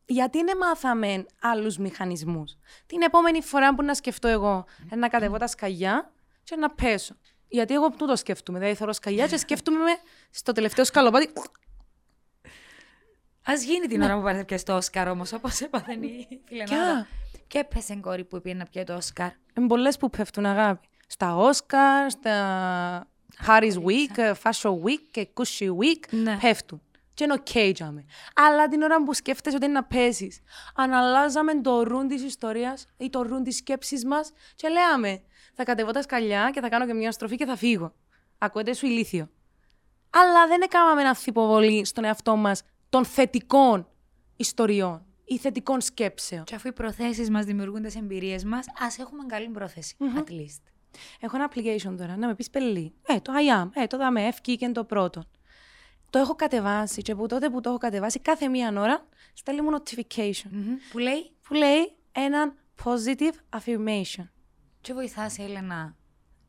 [0.06, 2.58] γιατί δεν μάθαμε άλλους μηχανισμούς.
[2.86, 6.12] Την επόμενη φορά που να σκεφτώ εγώ, ε, να κατεβώ τα σκαλιά
[6.44, 7.16] και να πέσω.
[7.48, 8.60] Γιατί εγώ τούτο σκέφτομαι.
[8.60, 9.92] Δηλαδή θέλω σκαλιά και σκέφτομαι με
[10.30, 11.30] στο τελευταίο σκαλοπάτι.
[13.50, 17.08] Α γίνει την ώρα που πάρε πια το Όσκαρ όμως, όπως έπαθε η φιλενάδα.
[17.48, 19.30] Και έπεσε κόρη που πήγε να πιει το Όσκαρ.
[19.58, 20.88] Είναι πολλές που πέφτουν αγάπη.
[21.08, 23.08] Στα Όσκαρ, στα
[23.48, 26.38] Harry's Week, Fashion Week και Cushy Week Ναι.
[26.42, 26.82] πέφτουν.
[27.16, 28.06] Και είναι οκ τζάμε.
[28.36, 30.40] Αλλά την ώρα που σκέφτεσαι ότι είναι να πέσεις,
[30.76, 35.22] αν αλλάζαμε το ρουν της ιστορίας ή το ρουν της σκέψης μας και λέμε,
[35.54, 37.94] θα κατεβώ τα σκαλιά και θα κάνω και μια στροφή και θα φύγω.
[38.38, 39.30] Ακούετε σου ηλίθιο.
[40.10, 43.88] Αλλά δεν έκαναμε ανθυποβολή στον εαυτό μας των θετικών
[44.36, 46.44] ιστοριών ή θετικών σκέψεων.
[46.44, 49.96] Και αφού οι προθέσεις μας δημιουργούν τις εμπειρίες μας, ας έχουμε καλή πρόθεση.
[50.16, 50.62] At least.
[51.20, 52.94] Έχω ένα application τώρα, να με πεις πελλή.
[53.08, 55.24] Ε, το I am, ε, το δάμε, ευκήκεν το πρώτο.
[56.16, 59.70] Το έχω κατεβάσει και από τότε που το έχω κατεβάσει, κάθε μία ώρα στέλνει μου
[59.78, 60.50] notification.
[60.92, 62.54] Που λέει, Που λέει έναν
[62.84, 64.28] positive affirmation.
[64.82, 65.96] και βοηθάς, Έλενα.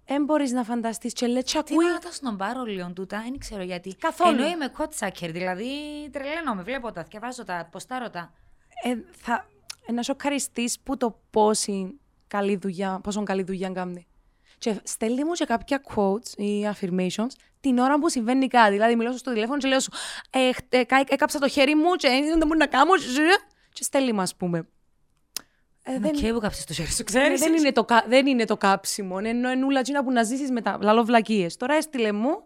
[0.06, 1.12] Δεν μπορείς να φανταστείς.
[1.12, 1.84] Και λέει, «Τσι Τι ακούει.
[1.92, 3.94] να τα σνομπάρω λίγο τούτα, δεν ξέρω γιατί.
[3.94, 4.38] Καθόλου.
[4.42, 5.68] Ενώ είμαι κότσακερ, δηλαδή
[6.12, 8.32] τρελαίνομαι, βλέπω τα, διαβάζω τα, ποστάρω τα.
[8.82, 9.46] Ε, θα,
[9.86, 14.06] ε, να σοκαριστείς που το πόση καλή δουλειά, πόσο καλή δουλειά κάνει.
[14.58, 17.30] Και στέλνει μου και κάποια quotes ή affirmations
[17.60, 18.72] την ώρα που συμβαίνει κάτι.
[18.72, 19.90] Δηλαδή, μιλώ σου στο τηλέφωνο και λέω σου,
[20.30, 22.96] ε, χ- ε, κα- έκαψα το χέρι μου και δεν μπορεί να κάνω.
[22.98, 23.16] ζζ».
[23.72, 24.58] Και στέλνει μου, ας πούμε.
[25.82, 26.00] Ε, Δεν...
[26.00, 27.40] δεν, Οκ, που κάψεις το χέρι σου, ε, ξέρεις.
[27.40, 29.16] δεν, είναι το, κα- δεν είναι το κάψιμο.
[29.22, 31.56] Εν ούλα τζείνα που να ζήσεις με τα λαλοβλακείες.
[31.56, 32.42] Τώρα έστειλε μου.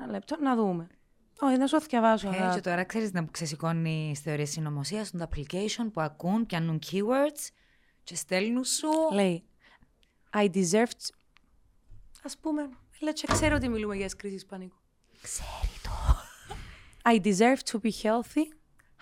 [0.00, 0.86] Ένα λεπτό να δούμε.
[1.40, 2.28] Όχι, να σου διαβάσω.
[2.28, 2.54] Ε, αγάπη.
[2.54, 7.46] και τώρα ξέρεις να που ξεσηκώνει θεωρίες συνωμοσίας στον application που ακούν, πιάνουν keywords
[8.04, 8.88] και στέλνουν σου.
[9.12, 9.44] Λέει,
[10.32, 10.90] I deserve...
[12.24, 12.68] Ας πούμε,
[13.00, 14.76] λέει, και ξέρω ότι μιλούμε για κρίση πανικού.
[15.22, 15.90] Ξέρει το.
[17.02, 18.46] I deserve to be healthy,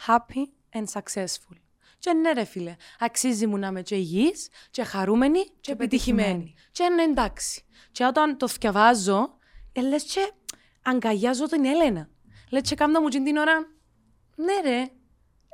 [0.07, 0.45] happy
[0.79, 1.57] and successful.
[1.99, 6.29] Και ναι ρε φίλε, αξίζει μου να είμαι και υγιής, και χαρούμενη, και, επιτυχημένη.
[6.29, 6.55] πετυχημένη.
[6.73, 7.64] Και είναι εντάξει.
[7.93, 9.39] Και όταν το θυκευάζω,
[9.73, 10.33] ε, λες και
[10.83, 12.09] αγκαλιάζω την Έλενα.
[12.51, 13.59] Λες και κάμνα μου την ώρα,
[14.37, 14.91] ναι ρε,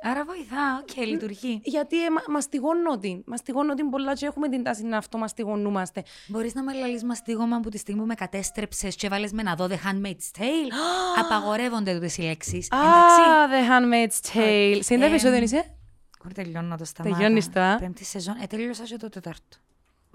[0.05, 1.61] Άρα βοηθά, οκ, λειτουργεί.
[1.63, 3.23] γιατί ε, μα, μαστιγώνω την.
[3.25, 6.03] Μαστιγώνω την πολλά και έχουμε την τάση να αυτομαστιγωνούμαστε.
[6.27, 9.55] Μπορείς να με λαλείς μαστίγωμα από τη στιγμή που με κατέστρεψες και βάλε με να
[9.55, 10.71] δω The Handmaid's Tale.
[11.19, 12.67] Απαγορεύονται τούτες οι λέξεις.
[12.71, 13.19] Εντάξει.
[13.19, 14.79] Α, The Handmaid's Tale.
[14.81, 15.75] Σε τι Ε, επεισόδιο είσαι;
[16.21, 17.15] Κοίτα, τελειώνω να το σταμάτα.
[17.15, 18.35] Τελειώνεις το, α; Πέμπτη σεζόν.
[18.41, 19.57] Ε, τελείωσα και το τετάρτο.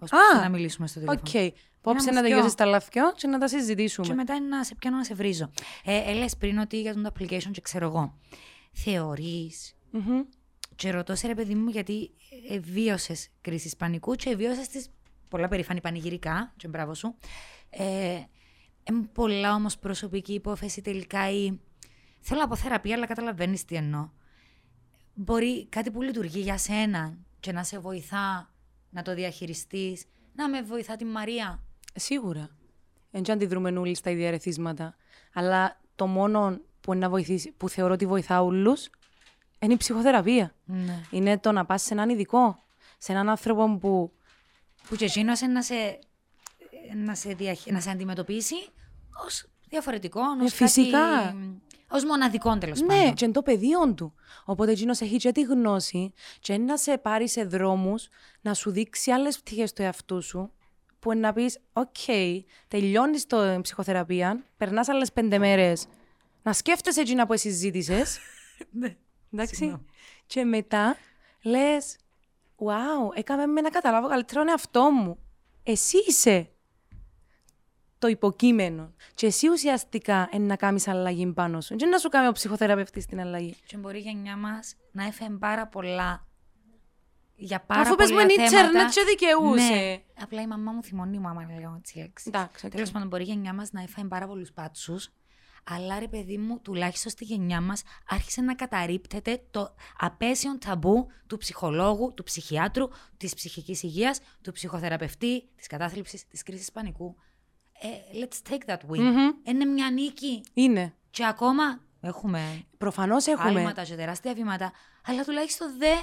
[0.00, 1.18] Ως Α, να μιλήσουμε στο Οκ.
[1.18, 1.52] τηλέφωνο.
[1.80, 2.30] Πόψε μας να δυο.
[2.30, 4.14] τελειώσεις τ' άλλα θκιο και να τα Και συζητήσουμε.
[4.14, 5.50] μετά είναι να σε πιάνω να σε βρίζω.
[5.84, 8.14] Ε, ε, λες πριν ότι για το application και ξέρω εγώ.
[8.72, 10.22] Θεωρείς Μμμ.
[10.76, 12.10] και ρωτώ σε ρε παιδί μου γιατί
[12.60, 14.90] βίωσε κρίση πανικού και βίωσε τις
[15.28, 17.14] πολλά περήφανη πανηγυρικά, και μπράβο σου.
[17.70, 18.20] Ε,
[18.82, 21.58] εμ πολλά όμως προσωπική υπόθεση τελικά ή.
[22.20, 24.10] Θέλω από θεραπεία, αλλά καταλαβαίνεις τι εννοώ.
[25.14, 28.52] Μπορεί κάτι που λειτουργεί για σένα και να σε βοηθά
[28.90, 31.62] να το διαχειριστείς, να με βοηθά τη Μαρία.
[31.94, 32.48] Σίγουρα.
[33.10, 34.96] Δεν και αντιδρούμε όλοι στα ίδια ερεθίσματα.
[35.32, 38.90] Αλλά το μόνο που, είναι να βοηθήσει, που θεωρώ ότι βοηθά όλους
[39.58, 40.54] είναι η ψυχοθεραπεία.
[40.64, 41.00] Ναι.
[41.10, 42.62] Είναι το να πας σε έναν ειδικό.
[42.98, 44.12] Σε έναν άνθρωπο που.
[44.88, 45.98] Που και εκείνος είναι να σε,
[47.04, 47.66] να σε, διαχ...
[47.66, 48.54] να σε αντιμετωπίσει
[49.26, 51.22] ως διαφορετικό, ως Ε, φυσικά.
[51.24, 51.62] Κάτι...
[51.90, 53.14] Ως μοναδικό τέλος Ναι, πάντων.
[53.14, 54.14] και είναι το πεδίο του.
[54.44, 58.08] Οπότε εκείνος έχει και τη γνώση και είναι να σε πάρει σε δρόμους
[58.40, 60.52] να σου δείξει άλλες πτυχές του εαυτού σου.
[60.98, 61.96] Που είναι να πεις: Οκ,
[62.68, 65.86] τελειώνεις το ψυχοθεραπεία, περνάς άλλες πέντε μέρες
[66.42, 68.18] να σκέφτεσαι εκείνα που εσύ ζήτησες.
[69.28, 69.40] Ναι.
[69.42, 69.54] Εντάξει.
[69.54, 69.84] Συγγνώμη.
[70.26, 70.96] Και μετά
[71.42, 71.96] λες:
[72.56, 75.18] Wow, έκαμε με να καταλάβω καλύτερα τον εαυτό μου.
[75.62, 76.50] Εσύ είσαι
[77.98, 78.94] το υποκείμενο.
[79.14, 81.78] Και εσύ ουσιαστικά είναι να κάνεις αλλαγή πάνω σου.
[81.78, 83.54] Δεν να σου κάνει ο ψυχοθεραπευτής την αλλαγή.
[83.66, 86.26] Και μπορεί η γενιά μας να έφερε πάρα πολλά
[87.40, 88.68] για πάρα Αφού πες πολλά μου είναι θέματα.
[88.68, 89.74] ίντερνετ και δικαιούσαι.
[89.74, 90.02] Ναι.
[90.22, 92.24] Απλά η μαμά μου θυμώνει μου άμα λέω έτσι λέξη.
[92.28, 92.72] Εντάξει, οκ.
[92.72, 95.10] Τέλος πάντων, μπορεί η γενιά μας να έφερε πάρα πολλούς πάτσους,
[95.68, 101.36] αλλά ρε παιδί μου, τουλάχιστον στη γενιά μας άρχισε να καταρρίπτεται το απαίσιο ταμπού του
[101.36, 107.16] ψυχολόγου, του ψυχιάτρου, της ψυχικής υγείας, του ψυχοθεραπευτή, της κατάθλιψης, της κρίσης πανικού.
[107.80, 109.00] Ε, let's take that win.
[109.44, 110.40] Είναι μια νίκη.
[110.54, 110.94] Είναι.
[111.10, 113.60] Και ακόμα έχουμε Προφανώς έχουμε.
[113.60, 114.72] άλματα και τεράστια βήματα,
[115.06, 115.94] αλλά τουλάχιστον δε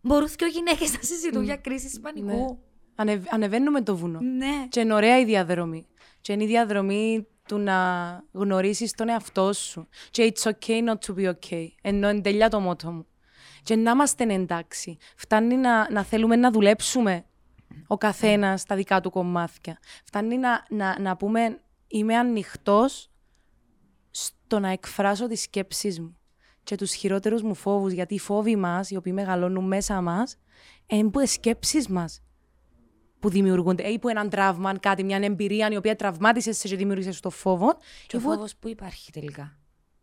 [0.00, 2.58] μπορούν και γυναίκες να συζητούν για κρίση πανικού.
[2.94, 4.20] Ανε, ανεβαίνουμε το βουνό.
[4.20, 4.66] Ναι.
[4.68, 5.86] Και είναι ωραία η διαδρομή.
[6.20, 7.76] Και είναι η διαδρομή του να
[8.32, 9.88] γνωρίσεις τον εαυτό σου.
[10.10, 11.66] Και it's okay not to be okay.
[11.82, 13.06] Ενώ είναι τελειά το μότο μου.
[13.62, 14.96] Και να είμαστε εντάξει.
[15.16, 17.24] Φτάνει να, να θέλουμε να δουλέψουμε
[17.86, 19.78] ο καθένας στα δικά του κομμάτια.
[20.04, 23.10] Φτάνει να, να, να πούμε είμαι ανοιχτός
[24.10, 26.16] στο να εκφράσω τις σκέψεις μου
[26.62, 30.36] και τους χειρότερους μου φόβους, γιατί οι φόβοι μας, οι οποίοι μεγαλώνουν μέσα μας,
[30.86, 32.20] είναι που οι σκέψεις μας
[33.26, 37.12] που δημιουργούνται, ή που έναν τραύμα, κάτι, μια εμπειρία η οποία τραυμάτισε σε και δημιούργησε
[37.12, 39.56] στο φόβο, Και ο ή που- φόβος που υπάρχει τελικά.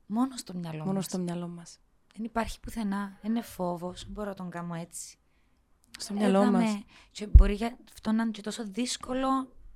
[0.05, 1.05] Μόνος στο μυαλό μόνος μας.
[1.05, 1.80] στο μυαλό μας.
[2.15, 3.19] Δεν υπάρχει πουθενά.
[3.21, 4.05] Είναι φόβος.
[4.09, 5.17] Μπορώ να τον κάνω έτσι.
[5.99, 6.57] Στο μυαλό Έδαμε.
[6.57, 6.78] μας.
[7.11, 9.28] Και μπορεί για αυτό να είναι και τόσο δύσκολο,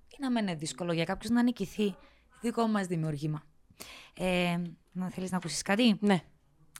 [0.08, 1.96] ή να μην είναι δύσκολο για κάποιους να νικηθεί.
[2.42, 3.44] Δικό μας δημιουργήμα.
[4.14, 4.58] Ε,
[4.92, 6.22] να θέλεις να ακούσεις κάτι; Ναι.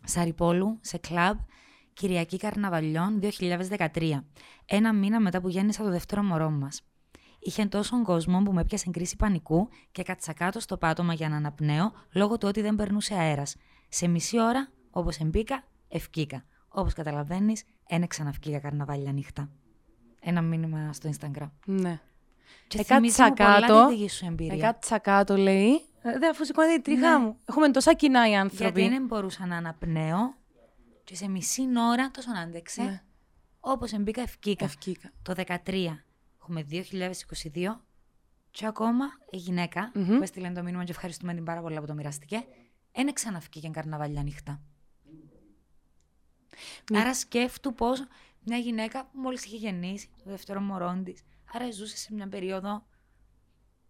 [0.04, 1.38] Σαριπόλου, σε κλαμπ,
[1.98, 3.20] Κυριακή Καρναβαλιών
[3.94, 4.12] 2013.
[4.66, 6.82] Ένα μήνα μετά που γέννησα το δεύτερο μωρό μας.
[7.40, 11.36] Είχε τόσο κόσμο που με έπιασε κρίση πανικού και κάτσα κάτω στο πάτωμα για να
[11.36, 13.56] αναπνέω λόγω του ότι δεν περνούσε αέρας.
[13.90, 16.44] Σε μισή ώρα, όπως εμπήκα, ευκήκα.
[16.68, 19.50] Όπως καταλαβαίνεις, ένα ξαναυκεί για καρναβάλια νύχτα.
[20.22, 21.50] Ένα μήνυμα στο Instagram.
[21.66, 22.00] Ναι.
[22.68, 23.88] Και Εκάτσα θυμίζει μου πολλά κάτω.
[23.88, 24.54] τη δική σου εμπειρία.
[24.54, 25.70] Εκάτσα κάτω, λέει.
[26.02, 27.26] Ε, Δε αφού σηκώνεται η τρίχα Ναι.
[27.26, 27.38] μου.
[27.50, 28.64] Έχουμε τόσα κοινά οι άνθρωποι.
[28.82, 30.36] Γιατί δεν μπορούσα να αναπνέω
[31.08, 32.82] και σε μισή ώρα τόσο να άντεξε.
[32.84, 33.04] Ναι.
[33.60, 34.66] Όπως εμπήκα ευκήκα.
[34.66, 35.12] Ευκήκα.
[35.22, 35.34] Το
[35.66, 35.88] 2013.
[36.40, 37.82] Έχουμε 2022
[38.52, 40.18] και ακόμα η γυναικα Μμμ.
[40.18, 42.46] που έστειλε το μήνυμα και ευχαριστούμε την πάρα πολύ που το μοιραστηκε,
[42.92, 44.62] δεν ξαναφύγει καρναβαλιά νύχτα.
[46.92, 48.04] Μη- Άρα σκέφτου πώς
[48.44, 51.22] μια γυναίκα που μόλις είχε γεννήσει το δεύτερο μωρό της,
[51.54, 52.86] άρα ζούσε σε μια περίοδο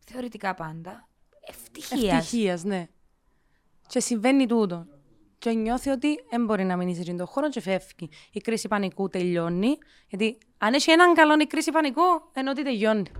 [0.05, 1.07] θεωρητικά πάντα
[1.47, 2.01] ευτυχίας.
[2.13, 2.88] Ευτυχίας, ναι.
[3.88, 4.88] Και συμβαίνει τούτο.
[5.40, 8.10] Και νιώθει ότι δεν μπορεί να μείνει σε αυτόν τον χώρο και φεύγει.
[8.32, 9.78] Η κρίση πανικού τελειώνει.
[10.08, 12.02] Γιατί αν έχει έναν καλό η κρίση πανικού,
[12.34, 13.12] ενώ ότι τελειώνει.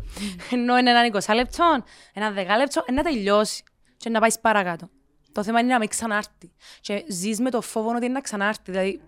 [0.52, 3.64] ενώ είναι έναν 20 λεπτό, ένα 10 λεπτό, να τελειώσει.
[3.98, 4.90] Και να πάει παρακάτω.
[5.32, 6.52] Το θέμα είναι να μην ξανάρθει.
[6.82, 8.72] Και ζεις με το φόβο ότι είναι να ξανάρθει.
[8.72, 9.02] Δηλαδή,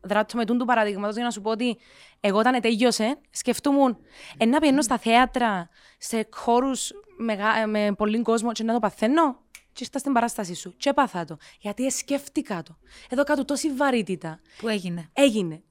[0.00, 1.78] δράτω με τούν του παραδείγματος για να σου πω ότι
[2.20, 3.98] εγώ όταν τέλειωσε, σκεφτούμουν
[4.36, 6.92] ε, να πηγαίνω στα θέατρα, σε χώρους
[7.66, 9.44] με πολύ κόσμο και να το παθαίνω.
[9.76, 10.76] Και ήρθα στην παράσταση σου.
[10.76, 11.36] Και έπαθα το.
[11.60, 12.76] Γιατί σκέφτηκα το.
[13.08, 14.40] Εδώ κάτω τόση βαρύτητα.
[14.58, 15.62] Που έγινε; Έγινε.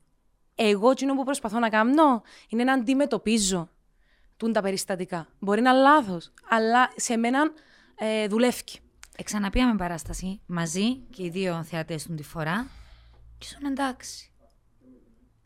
[0.56, 3.70] Εγώ εκείνο που προσπαθώ να κάνω είναι να αντιμετωπίζω
[4.38, 5.28] τούν τα περιστατικά.
[5.40, 7.52] Μπορεί να είναι λάθος, αλλά σε μένα
[7.96, 8.64] ε, δουλεύει.
[9.18, 12.68] Εξαναπήγαμε παράσταση μαζί και οι δύο θεατές του τη φορά
[13.38, 14.32] και ήσουν εντάξει.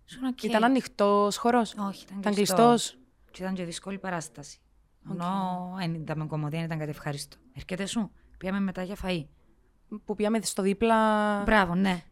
[0.06, 0.44] Ήσουν οκ.
[0.44, 1.60] Ήταν ανοιχτός χώρο.
[1.60, 2.58] Όχι, ήταν, Ήταν κλειστός.
[2.58, 2.98] κλειστός;
[3.32, 4.60] Και ήταν και δύσκολη παράσταση.
[5.12, 7.38] Ενώ δεν ήταν με κομμωδία, δεν ήταν κάτι ευχάριστο.
[7.56, 9.26] Έρχεται σου; Πήγαμε μετά για φαΐ.
[10.06, 11.42] Που πήγαμε στο δίπλα.
[11.44, 12.04] Μπράβο, ναι.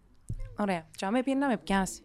[0.58, 0.88] Ωραία.
[0.96, 2.02] Και άμα πήγαινε να με πιάσει.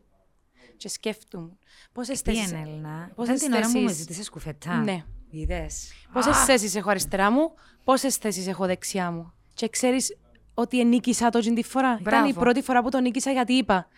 [0.76, 1.56] Και σκέφτομαι.
[1.92, 2.62] Πόσε Πήγαινε, θέσει.
[2.66, 4.74] Έλληνα; Πόσες Ήταν την ώρα μου με θέσεις- ζήτησες κουφετά.
[4.76, 5.04] Ναι.
[5.30, 5.92] Είδες.
[6.12, 7.54] Πόσε θέσει έχω αριστερά μου,
[7.84, 10.16] πόσε θέσει έχω δεξιά μου; Και ξέρεις
[10.54, 12.40] ότι ενίκησα το την τη φορά; Ήταν η Μπράβο.
[12.40, 13.88] πρώτη φορά που τον νίκησα γιατί είπα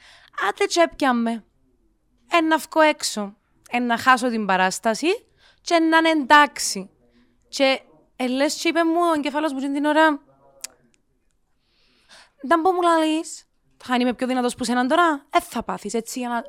[0.48, 1.44] Άντε τσέπιαμε.
[2.30, 3.36] Ένα βγω έξω.
[3.70, 5.06] Ένα χάσω την παράσταση
[5.60, 6.90] και να είναι εντάξει.
[7.48, 7.80] Και
[8.24, 10.20] ε, λες και είπε μου ο εγκεφάλος μου την ώρα
[12.46, 13.44] δεν πω μου λαλείς.
[13.76, 15.26] Θα είμαι πιο δυνατός που σέναν τώρα.
[15.30, 16.42] Ε, θα πάθεις έτσι για να...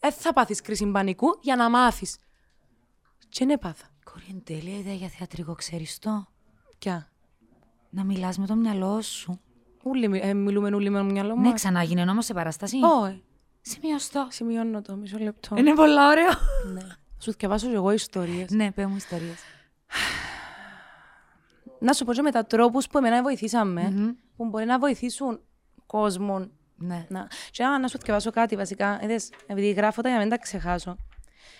[0.00, 2.16] Ε, θα πάθεις κρίση πανικού για να μάθεις.
[3.28, 3.86] Και ναι πάθα.
[4.04, 6.26] Κορή, είναι τέλεια ιδέα για θεατρικό, ξέρεις το;
[6.78, 7.10] Ποια;
[7.90, 9.40] Να μιλάς με το μυαλό σου.
[9.82, 11.54] Ούλοι, μι- ε, μιλούμε όλοι με το μυαλό Ναι, μας.
[11.54, 13.24] ξανά έγινε όμως σε παράσταση; Όχι.
[13.60, 14.26] Σημειωστό.
[14.30, 15.56] Σημειώνω το μισό λεπτό.
[15.56, 16.30] Είναι πολύ ωραίο.
[16.72, 16.86] Ναι.
[17.18, 18.50] Σου διαβάσω και εγώ ιστορίες.
[18.50, 19.38] ναι, πέ μου ιστορίες.
[21.78, 23.92] Να σου πω και με τα τρόπους που εμένα βοηθήσαμε,
[24.36, 25.40] που μπορεί να βοηθήσουν
[25.86, 26.46] κόσμο.
[26.76, 27.06] Ναι.
[27.08, 27.28] Να.
[27.50, 28.98] Και α, να σου διαβάσω κάτι βασικά.
[29.02, 30.96] Είδες, επειδή γράφω τα για να μην τα ξεχάσω.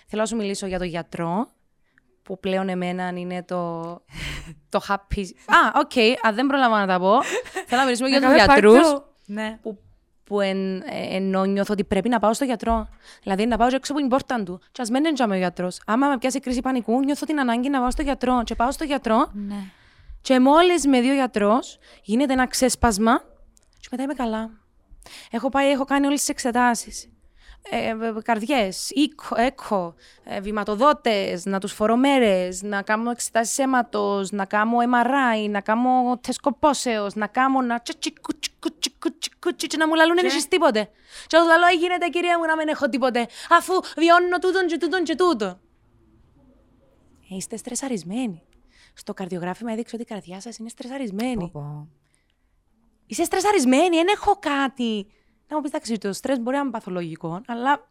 [0.07, 1.47] Θέλω να σου μιλήσω για τον γιατρό,
[2.23, 3.81] που πλέον εμένα είναι το,
[4.69, 5.23] το happy...
[5.45, 5.91] Α, οκ,
[6.21, 7.21] αν δεν προλαβαίνω να τα πω.
[7.67, 9.59] Θέλω να μιλήσουμε για τους γιατρούς, Ναι.
[9.61, 9.77] που,
[10.23, 12.87] που εν, ε, ενώ νιώθω ότι πρέπει να πάω στο γιατρό.
[13.23, 14.59] Δηλαδή να πάω και έξω από την πόρτα του.
[14.71, 15.81] Και ας μένει ο γιατρός.
[15.85, 18.43] Άμα με πιάσει κρίση πανικού, νιώθω την ανάγκη να πάω στο γιατρό.
[18.43, 19.55] Και πάω στο γιατρό Ναι.
[20.27, 23.17] Και μόλις με δει ο γιατρός, γίνεται ένα ξέσπασμα
[23.79, 24.49] και μετά είμαι καλά.
[25.31, 27.09] Έχω πάει, έχω κάνει όλες τις εξετάσεις.
[27.69, 34.31] Ε, ε, καρδιές, οίκο, έκο, ε, βηματοδότες, να τους φορώ μέρες, να κάνω εξετάσεις αίματος,
[34.31, 39.77] να κάνω MRI, να κάνω τεσκοπόσεως, να κάνω να τσιτσι κουτσι κουτσι κουτσι κουτσι και
[39.77, 40.89] να μου λαλούν δεν έχεις τίποτε.
[41.27, 44.77] Και τους λαλώ, «Ε, γίνεται κυρία μου να μην έχω τίποτε, αφού βιώνω τούτον και
[44.77, 45.45] τούτον και τούτο.
[47.29, 48.46] Ε, είστε στρεσαρισμένοι.
[48.99, 51.35] Στο καρδιογράφημα έδειξε ότι η καρδιά σας είναι στρεσαρισμένη.
[51.35, 51.87] Πω, πω.
[53.05, 55.07] Είσαι στρεσαρισμένη, δεν έχω κάτι.
[55.47, 57.89] Να μου πεις, εντάξει, το στρες μπορεί να είναι παθολογικό, αλλά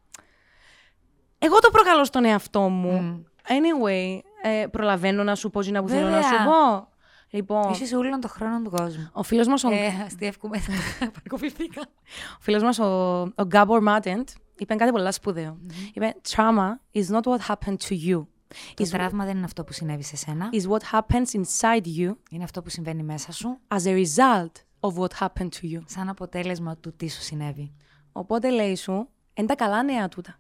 [1.39, 3.25] εγώ το προκαλώ στον εαυτό μου.
[3.49, 6.45] Anyway, ε, προλαβαίνω να σου πω τι να που θέλω να σου Βέβαια.
[6.45, 6.89] πω.
[7.31, 9.11] Λοιπόν, Είσαι σε όλον τον χρόνο του κόσμου.
[9.13, 10.63] ο φίλος μας, ο, Ε, αστείευκουμε.
[10.99, 11.81] Παρακοπηθήκα.
[12.39, 12.85] ο, φίλος μας, ο,
[13.21, 14.25] ο Gabor Matent,
[14.59, 15.59] είπε κάτι πολύ σπουδαίο.
[15.93, 18.27] Είπε, trauma is not what happened to you.
[18.75, 20.49] Το Is, τραύμα δεν είναι αυτό που συνέβη σε σένα.
[20.53, 24.95] is what happens inside you Είναι αυτό που συμβαίνει μέσα σου, as a result of
[25.03, 25.81] what happened to you.
[25.87, 27.73] σαν αποτέλεσμα του τι σου συνέβη.
[28.13, 30.39] Οπότε λέει σου, είναι τα καλά νέα τούτα.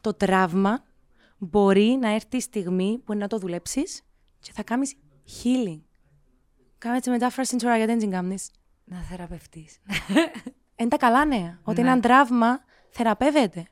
[0.00, 0.84] Το τραύμα
[1.38, 4.02] μπορεί να έρθει η στιγμή που να το δουλέψεις
[4.40, 4.94] και θα κάνεις
[5.42, 5.80] healing.
[6.78, 8.50] Κάμε έτσι μετάφραση τώρα γιατί δεν την κάνεις.
[8.84, 9.78] Να θεραπευτείς.
[10.76, 11.58] Είναι τα καλά νέα.
[11.62, 11.90] Ότι Ναι.
[11.90, 13.66] ένα τραύμα θεραπεύεται.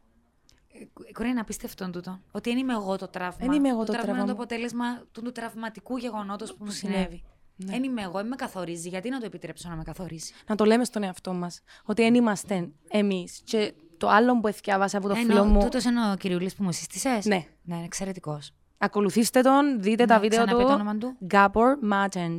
[1.13, 2.21] Κορή, είναι απίστευτο τούτο.
[2.31, 3.37] Ότι δεν είμαι εγώ το τραύμα.
[3.39, 4.03] Δεν είμαι εγώ το τραύμα.
[4.03, 4.43] τραύμα είναι το μου.
[4.43, 6.97] αποτέλεσμα του, του τραυματικού γεγονότος που, μου συνέβη.
[7.03, 7.23] συνέβη.
[7.57, 8.89] Δεν είμαι εγώ, δεν με καθορίζει.
[8.89, 11.61] Γιατί να το επιτρέψω να με καθορίσει; Να το λέμε στον εαυτό μας.
[11.85, 13.41] Ότι δεν είμαστε εμείς.
[13.45, 15.61] Και το άλλο που εθιάβασα από το Ενώ, φίλο μου.
[15.61, 17.47] Τούτος είναι ο κυριούλης που μου σύστησες; Ναι.
[17.63, 18.53] Ναι, είναι εξαιρετικός.
[18.79, 20.69] Ακολουθήστε τον, δείτε τα Ναι, βίντεο ξαναπέ του.
[20.69, 21.17] το όνομα του.
[21.31, 22.39] Gabor Matent.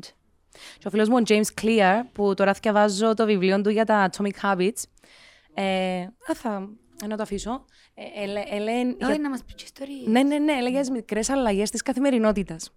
[0.77, 4.09] Και ο φίλος μου, ο James Clear, που τώρα διαβάζω το βιβλίο του για τα
[4.09, 4.83] Atomic Habits,
[5.53, 6.69] ε, α, θα,
[7.07, 7.65] να το αφήσω.
[7.93, 10.05] Ε, ελε- ελέν- Όχι, για- να μας πει και ιστορίες.
[10.07, 12.71] Ναι, ναι, ναι, έλεγε μικρές αλλαγές της καθημερινότητας.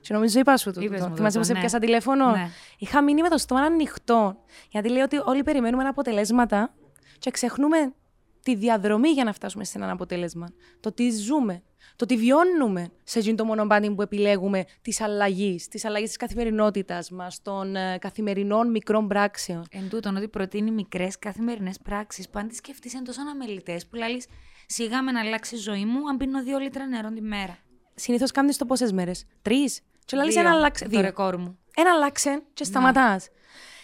[0.00, 0.80] Και νομίζω είπα σου το.
[0.80, 1.08] Είπες το.
[1.08, 1.58] μου Θυμάσαι το, που σε ναι.
[1.58, 2.48] πιάσα τηλέφωνο; Ναι.
[2.78, 4.36] Είχα μείνει με το στόμα ανοιχτό.
[4.70, 6.74] Γιατί λέει ότι όλοι περιμένουμε αποτελέσματα
[7.18, 7.94] και ξεχνούμε
[8.42, 10.46] τη διαδρομή για να φτάσουμε σε ένα αποτέλεσμα.
[10.80, 11.62] Το τι ζούμε.
[11.96, 17.10] Το τι βιώνουμε σε εκείνο το μονοπάτι που επιλέγουμε τη αλλαγή, τη αλλαγή της καθημερινότητας
[17.10, 19.64] μας, των ε, καθημερινών μικρών πράξεων.
[19.70, 23.96] Εν τούτον ότι προτείνει μικρές καθημερινές πράξεις που αν τις σκεφτείς είναι τόσο αναμελητέ που
[23.96, 24.24] λέει
[24.66, 27.58] σιγά με να αλλάξει η ζωή μου αν πίνω δύο λίτρα νερό τη μέρα.
[27.94, 29.80] Συνήθως κάνεις το πόσες μέρες, Τρεις.
[30.04, 30.84] Και λέει Δύο, ένα αλλάξε.
[30.84, 31.00] Το δύο.
[31.00, 31.58] ρεκόρ μου.
[31.76, 33.28] Ένα αλλάξε και σταματάς.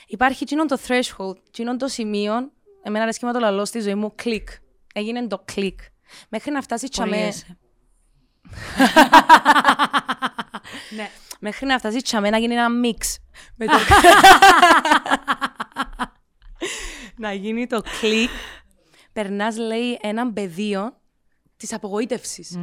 [0.07, 4.13] Υπάρχει εκείνο το threshold, εκείνο το σημείο, εμένα αρέσκει με το λαλό στη ζωή μου,
[4.15, 4.49] κλικ.
[4.95, 5.81] Έγινε το κλικ.
[6.29, 7.33] Μέχρι να φτάσεις τσαμέ.
[8.77, 9.01] Πολύεσαι.
[10.97, 11.09] ναι.
[11.41, 13.19] Μέχρι να φτάσει τσαμέ να γίνει ένα μίξ.
[13.57, 13.73] Με το...
[17.17, 18.31] να γίνει το κλικ.
[19.13, 20.97] Περνάς, λέει, έναν πεδίο
[21.57, 22.59] της απογοήτευσης.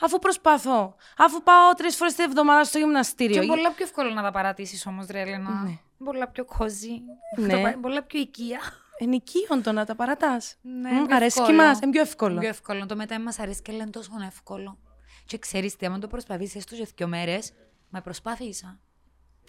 [0.00, 3.40] Αφού προσπαθώ, αφού πάω τρεις φορές την εβδομάδα στο γυμναστήριο.
[3.40, 5.78] Και πολλά πιο εύκολο να τα παρατήσεις όμως, ρε Έλενα.
[6.04, 7.02] Πολλά πιο κόζι.
[7.38, 7.52] Ναι.
[7.52, 8.60] Το πα- Πολλά πιο οικία.
[8.98, 10.54] Ενοικίων το να τα παρατάς.
[10.62, 11.58] Ναι, είναι πιο αρέσκει εύκολο.
[11.62, 12.38] μα, είναι πιο εύκολο.
[12.40, 12.86] Πιο εύκολο.
[12.86, 14.78] Το μετά μας αρέσει και λένε τόσο εύκολο.
[15.26, 17.52] Και ξέρεις τι, άμα το προσπαθήσει έστω για δύο μέρες,
[17.90, 18.78] μα προσπάθησα.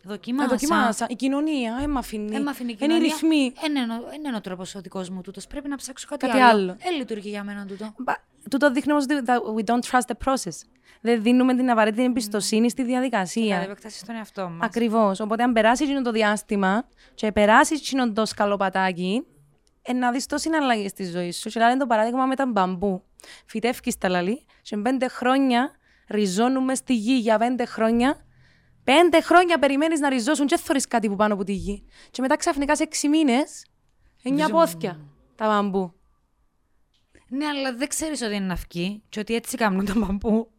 [0.03, 0.47] Δοκίμασα.
[0.47, 1.05] Να δοκιμάσα.
[1.09, 2.35] Η κοινωνία, ε, μ' αφήνει.
[2.35, 3.13] Ε, μ' αφήνει η Είναι οι κοινωνία.
[3.13, 3.53] ρυθμοί.
[3.61, 5.47] Δεν είναι ο- δεν είναι ο τρόπος ο δικός μου τούτος.
[5.47, 6.61] Πρέπει να ψάξω κάτι, Κάτι άλλο.
[6.61, 6.75] άλλο.
[6.79, 7.93] Ε, λειτουργεί για μένα τούτο.
[7.97, 10.57] Μπα- Τούτο δείχνει όμως ότι that we don't trust the process.
[11.01, 13.57] Δεν δίνουμε την απαραίτητη εμπιστοσύνη στη Κατά διαδικασία.
[13.59, 14.65] επέκταση στον εαυτό μας.
[14.65, 15.19] Ακριβώς.
[15.19, 19.25] Οπότε, αν περάσει εκείνο το διάστημα και περάσει εκείνο το σκαλοπατάκι,
[19.87, 21.49] ε, να δεις τόση αλλαγή στη ζωή σου.
[21.49, 23.03] Και λένε το παράδειγμα με τα μπαμπού.
[23.45, 25.71] Φυτεύει τα λαλεί, σε πέντε χρόνια
[26.09, 28.25] ριζώνουμε στη γη για πέντε χρόνια.
[28.83, 31.85] Πέντε χρόνια περιμένεις να ριζώσουν και θωρείς κάτι που πάνω από τη γη.
[32.11, 33.65] Και μετά ξαφνικά σε έξι μήνες,
[34.23, 34.99] εννιά πόθκια
[35.35, 35.93] τα μπαμπού.
[37.27, 40.49] Ναι, αλλά δεν ξέρεις ότι είναι να 'βκει και ότι έτσι κάνουν τον μπαμπού.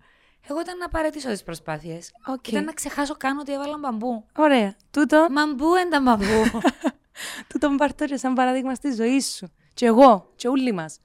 [0.49, 2.11] Εγώ ήταν να παρατήσω τις προσπάθειες.
[2.27, 2.49] Οκ.
[2.49, 4.25] Ήταν να ξεχάσω καν ότι έβαλα μπαμπού.
[4.37, 4.77] Ωραία.
[4.91, 6.61] Τούτο Μπαμπού είναι τα μπαμπού.
[7.49, 9.53] Τούτο μου πάρει τώρα σαν παράδειγμα στη ζωή σου.
[9.75, 11.01] Και εγώ, και όλοι μας.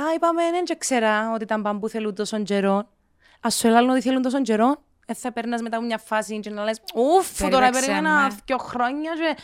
[0.00, 2.88] Α, είπαμε, δεν ξέρα ότι τα μπαμπού θέλουν τόσο καιρό.
[3.46, 6.50] Α σου έλαβαν ότι θέλουν τόσο καιρό, ε, θα περνάς μετά από μια φάση και
[6.50, 8.36] να λες: Ουφ, τώρα Περιπέξε περίμενα με.
[8.44, 9.36] δύο χρόνια και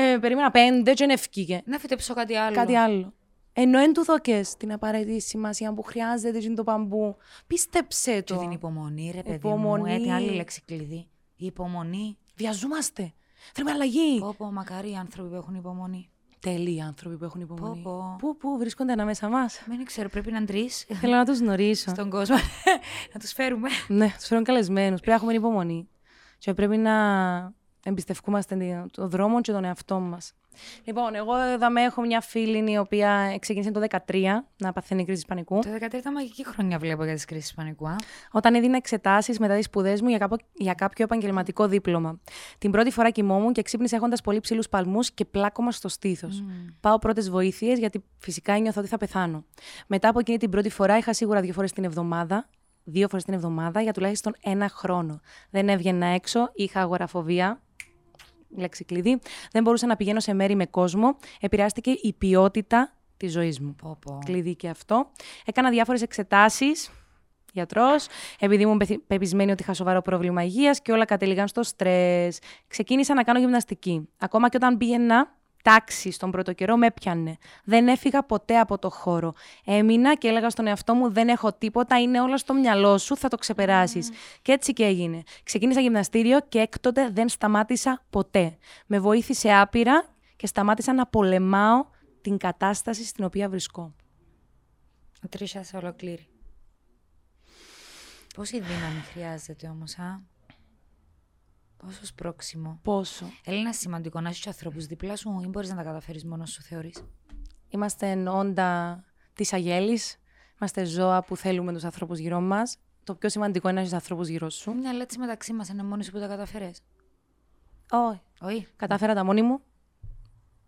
[0.00, 1.62] ε, περίμενα πέντε και δεν ευκήκε.
[1.64, 2.54] να φυτέψω κάτι άλλο.
[2.56, 3.14] Κάτι άλλο.
[3.52, 7.16] Ενώ εν του δοκές την απαραίτητη σημασία που χρειάζεται εκείνο το μπαμπού.
[7.46, 8.36] Πίστεψε Και το.
[8.38, 9.82] την υπομονή, ρε παιδί Υπομονή.
[9.82, 9.94] μου.
[9.94, 11.08] Έτσι, άλλη λέξη κλειδί.
[11.36, 12.18] Η υπομονή.
[12.34, 13.12] Βιαζόμαστε.
[13.52, 14.18] Θέλουμε αλλαγή.
[14.18, 16.10] Πω, πω, μακάρι οι άνθρωποι που έχουν υπομονή.
[16.40, 17.80] Τέλειοι άνθρωποι που έχουν υπομονή.
[17.82, 18.16] Πω, πω.
[18.18, 20.68] Πού, πού βρίσκονται ανάμεσα μας; Δεν ξέρω, πρέπει να είναι τρει
[21.00, 21.90] Θέλω να τους γνωρίσω.
[21.90, 22.36] στον κόσμο.
[23.12, 23.68] να τους φέρουμε.
[23.88, 25.00] Ναι, τους φέρουν καλεσμένους.
[25.00, 25.88] Πρέπει να έχουμε υπομονή.
[26.38, 26.92] Και πρέπει να
[27.88, 30.32] εμπιστευκούμαστε τον δρόμο και τον εαυτό μας.
[30.84, 34.24] Λοιπόν, εγώ εδώ με έχω μια φίλη η οποία ξεκίνησε το 2013
[34.56, 35.58] να παθαίνει κρίση πανικού.
[35.60, 37.88] Το 13 ήταν μαγική χρονιά, βλέπω για τις κρίσεις πανικού.
[37.88, 37.96] Α.
[38.32, 42.20] Όταν έδινα εξετάσεις μετά τις σπουδές μου για, κάπο- για κάποιο επαγγελματικό δίπλωμα.
[42.58, 46.44] Την πρώτη φορά κοιμόμουν και ξύπνησα έχοντας πολύ ψηλούς παλμούς και πλάκωμα στο στήθος.
[46.80, 49.44] Πάω πρώτες βοήθειες γιατί φυσικά ένιωθα ότι θα πεθάνω.
[49.86, 52.48] Μετά από εκείνη την πρώτη φορά είχα σίγουρα δύο φορές την εβδομάδα.
[52.88, 55.20] Δύο φορές την εβδομάδα για τουλάχιστον ένα χρόνο.
[55.50, 57.60] Δεν έβγαινα έξω, είχα αγοραφοβία.
[58.56, 59.18] Λέξη κλειδί.
[59.52, 61.16] Δεν μπορούσα να πηγαίνω σε μέρη με κόσμο.
[61.40, 64.18] Επηρεάστηκε η ποιότητα της ζωής μου Πω, πω.
[64.24, 65.10] κλειδί και αυτό.
[65.44, 66.90] Έκανα διάφορες εξετάσεις.
[67.52, 68.06] Γιατρός,
[68.38, 72.38] επειδή ήμουν πεθυ- πεπισμένη ότι είχα σοβαρό πρόβλημα υγείας και όλα κατέληγαν στο στρες.
[72.68, 74.08] Ξεκίνησα να κάνω γυμναστική.
[74.18, 75.34] Ακόμα και όταν πήγαινα
[75.66, 77.36] τάξη στον πρώτο καιρό, με έπιανε.
[77.64, 79.34] Δεν έφυγα ποτέ από το χώρο.
[79.64, 83.28] Έμεινα και έλεγα στον εαυτό μου: Δεν έχω τίποτα, είναι όλα στο μυαλό σου, θα
[83.28, 84.10] το ξεπεράσεις.
[84.42, 85.22] Και έτσι και έγινε.
[85.42, 88.56] Ξεκίνησα γυμναστήριο και έκτοτε δεν σταμάτησα ποτέ.
[88.86, 91.84] Με βοήθησε άπειρα και σταμάτησα να πολεμάω
[92.20, 93.94] την κατάσταση στην οποία βρισκόμουν.
[95.28, 96.28] Τρίσα σε ολοκλήρη.
[98.34, 100.20] Πόση δύναμη χρειάζεται όμως, α;
[101.76, 102.78] Πόσο σπρώξιμο.
[102.82, 103.26] Πόσο.
[103.44, 107.04] Έλληνα σημαντικό να έχεις ανθρώπους δίπλα σου ή μπορείς να τα καταφέρεις μόνος σου, θεωρείς;
[107.68, 109.04] Είμαστε όντα
[109.34, 110.16] της αγέλης.
[110.60, 112.76] Είμαστε ζώα που θέλουμε τους ανθρώπους γύρω μας.
[113.04, 114.72] Το πιο σημαντικό είναι να έχεις ανθρώπους γύρω σου.
[114.72, 116.82] Ναι, αλλά έτσι μεταξύ μας είναι μόνοι σου που τα καταφέρες;
[117.90, 118.20] Όχι.
[118.40, 118.66] Όχι.
[118.76, 119.60] Κατάφερα τα μόνη μου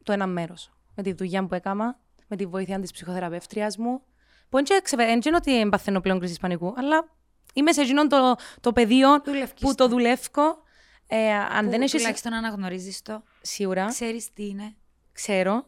[0.02, 0.72] το ένα μέρος.
[0.94, 1.98] Με τη δουλειά που έκανα,
[2.28, 4.02] με τη βοήθεια της ψυχοθεραπεύτριας μου.
[4.48, 4.59] Που
[4.96, 7.09] δεν είναι ότι εμπαθαίνω πλέον κρίση πανικού, αλλά
[7.54, 10.66] είμαι σε εκείνο το, το πεδίο Δουλεύκεις που το δουλεύω.
[11.11, 11.96] Ε, αν Που δεν έχει.
[11.96, 13.22] Τουλάχιστον αναγνωρίζεις το.
[13.40, 13.86] Σίγουρα.
[13.86, 14.74] Ξέρεις τι είναι.
[15.12, 15.66] ξέρω,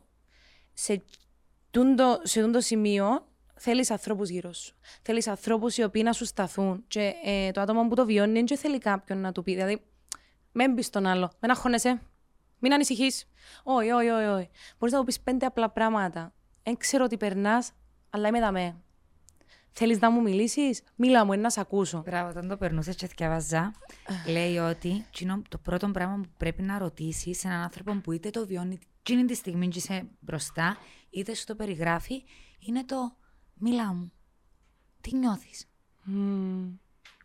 [0.73, 1.03] σε
[1.71, 3.25] τούντο, σε τούντο σημείο
[3.61, 4.75] θέλεις ανθρώπους γύρω σου.
[5.03, 6.85] Θέλεις ανθρώπους οι οποίοι να σου σταθούν.
[6.89, 9.53] Και ε, το άτομο που το βιώνει δεν θέλει κάποιον να του πει.
[9.53, 9.83] Δηλαδή,
[10.53, 11.31] μην πει τον άλλο.
[11.41, 12.01] Μην αγχώνεσαι.
[12.59, 13.29] Μην ανησυχείς.
[13.63, 14.27] Όχι, όχι, όχι.
[14.27, 14.51] όχι.
[14.79, 16.33] Μπορείς να του πεις πέντε απλά πράγματα.
[16.63, 17.73] δεν ξέρω τι περνάς,
[18.11, 18.77] αλλά είμαι δαμέ.
[19.73, 22.03] Θέλεις να μου μιλήσεις, μίλα μου, να σε ακούσω.
[22.05, 23.73] Μπράβο, όταν το περνούσες και θυκευάζα,
[24.27, 28.31] λέει ότι «Τζίνο, το πρώτο πράγμα που πρέπει να ρωτήσεις σε έναν άνθρωπο που είτε
[28.31, 30.77] το βιώνει εκείνη τη στιγμή και είσαι μπροστά,
[31.11, 32.23] είτε σου το περιγράφει,
[32.59, 33.17] είναι το
[33.55, 34.13] μίλα μου.
[35.01, 35.69] Τι νιώθεις;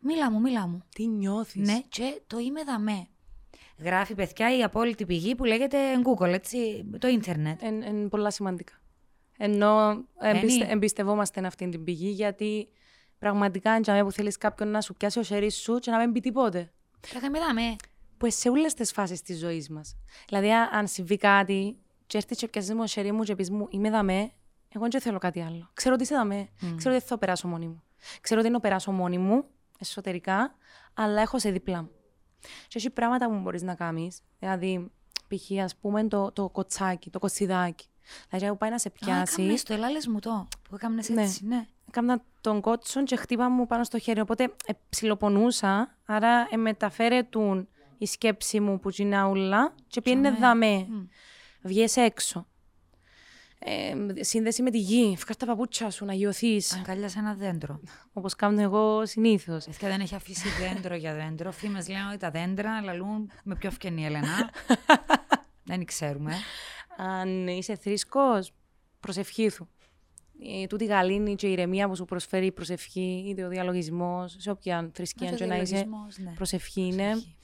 [0.02, 0.84] Μίλα μου, μίλα μου.
[0.96, 3.08] Τι νιώθεις; Ναι, και το είμαι δαμέ.
[3.78, 7.62] Γράφει παιδιά η απόλυτη πηγή που λέγεται Google, έτσι, το ίντερνετ.
[7.62, 8.74] Είναι πολλά σημαντικά.
[9.38, 10.38] Ενώ Μπαίνει.
[10.38, 12.67] εμπιστε, εμπιστευόμαστε αυτή την πηγή, γιατί
[13.19, 16.19] πραγματικά είναι που θέλεις κάποιον να σου πιάσει ο σερί σου και να μην πει
[16.19, 16.71] τίποτε.
[16.99, 17.75] Και θα με δαμέ.
[18.17, 19.95] Που σε όλες τις φάσεις της ζωής μας.
[20.27, 21.77] Δηλαδή, α- αν συμβεί κάτι,
[22.07, 24.31] και έρθει και πιάσεις μου ο σερί μου και πεις μου, είμαι δαμέ,
[24.69, 25.69] εγώ δεν θέλω κάτι άλλο.
[25.73, 26.49] Ξέρω ότι είσαι δαμέ.
[26.59, 27.83] Ξέρω ότι δεν θα το περάσω μόνη μου.
[28.21, 29.45] Ξέρω ότι δεν το περάσω μόνη μου,
[29.79, 30.55] εσωτερικά,
[30.93, 31.89] αλλά έχω σε δίπλα μου.
[32.67, 34.19] Και έχει πράγματα που μπορείς να κάνεις.
[34.39, 34.91] Δηλαδή,
[35.27, 35.63] π.χ.
[35.63, 37.86] ας πούμε το, το κοτσάκι, το κοτσιδάκι.
[38.30, 39.34] Δηλαδή, που πάει να σε Α, πιάσει.
[39.41, 41.66] έκαμνες το, έλα λες μου το, που έκαμνες έτσι, ναι.
[41.88, 44.20] Έκανα τον κότσον και χτύπα μου πάνω στο χέρι.
[44.20, 50.66] Οπότε ε, ψιλοπονούσα, άρα ε, μεταφέρετουν η σκέψη μου που είναι ούλα και πήγαινε Τζαμέ.
[50.68, 50.86] δαμέ.
[50.89, 51.06] Μμ.
[51.62, 52.47] Βγες έξω.
[53.60, 55.16] Ε, σύνδεση με τη γη.
[55.18, 56.76] Φκάρ τα παπούτσια σου να γιωθείς.
[56.76, 57.80] Αγκαλιά σε ένα δέντρο.
[58.14, 59.66] Όπως κάνω εγώ συνήθως.
[59.66, 61.51] Παιδιά δεν έχει αφήσει δέντρο για δέντρο.
[61.51, 64.49] Φήμες λένε ότι τα δέντρα λαλούν με πιο ευκαινή η Ελένα.
[65.64, 66.34] δεν ξέρουμε.
[66.98, 68.52] Αν είσαι θρήσκος,
[69.00, 69.68] προσευχήθου.
[70.62, 74.50] Ε, τούτη γαλήνη και η ηρεμία που σου προσφέρει η προσευχή, είτε ο διαλογισμός, σε
[74.50, 76.32] όποια θρησκεία Ούτε και να είσαι, διαλογισμός, ναι.
[76.32, 77.10] προσευχή είναι.
[77.10, 77.36] Προσευχή.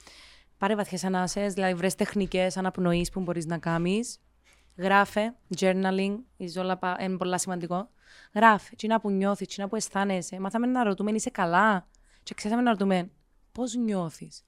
[0.58, 4.18] Πάρε βαθιές ανάσες, δηλαδή βρες τεχνικές αναπνοής που μπορείς να κάνεις.
[4.76, 7.88] Γράφε, journaling, is όλα πα- είναι πολύ σημαντικό.
[8.34, 10.40] Γράφε, τι που νιώθεις, τι που αισθάνεσαι.
[10.40, 11.88] Μάθαμε να ρωτούμε, είσαι καλά.
[12.22, 13.10] Και ξέραμε να ρωτούμε,
[13.52, 14.44] πώς νιώθεις;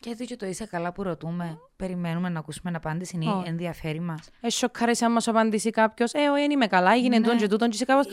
[0.00, 1.58] Και έτσι και το είσαι καλά που ρωτούμε.
[1.76, 3.16] Περιμένουμε να ακούσουμε την απάντηση.
[3.16, 3.48] Είναι Όχι.
[3.48, 4.28] ενδιαφέρει μας.
[4.40, 7.26] Έχει σοκάρεσαι άμα σου απαντήσει κάποιος, Ε, όχι, δεν είμαι καλά, έγινε Ναι.
[7.26, 8.06] τόν και τούτον, και είσαι κάπως.
[8.06, 8.12] Α,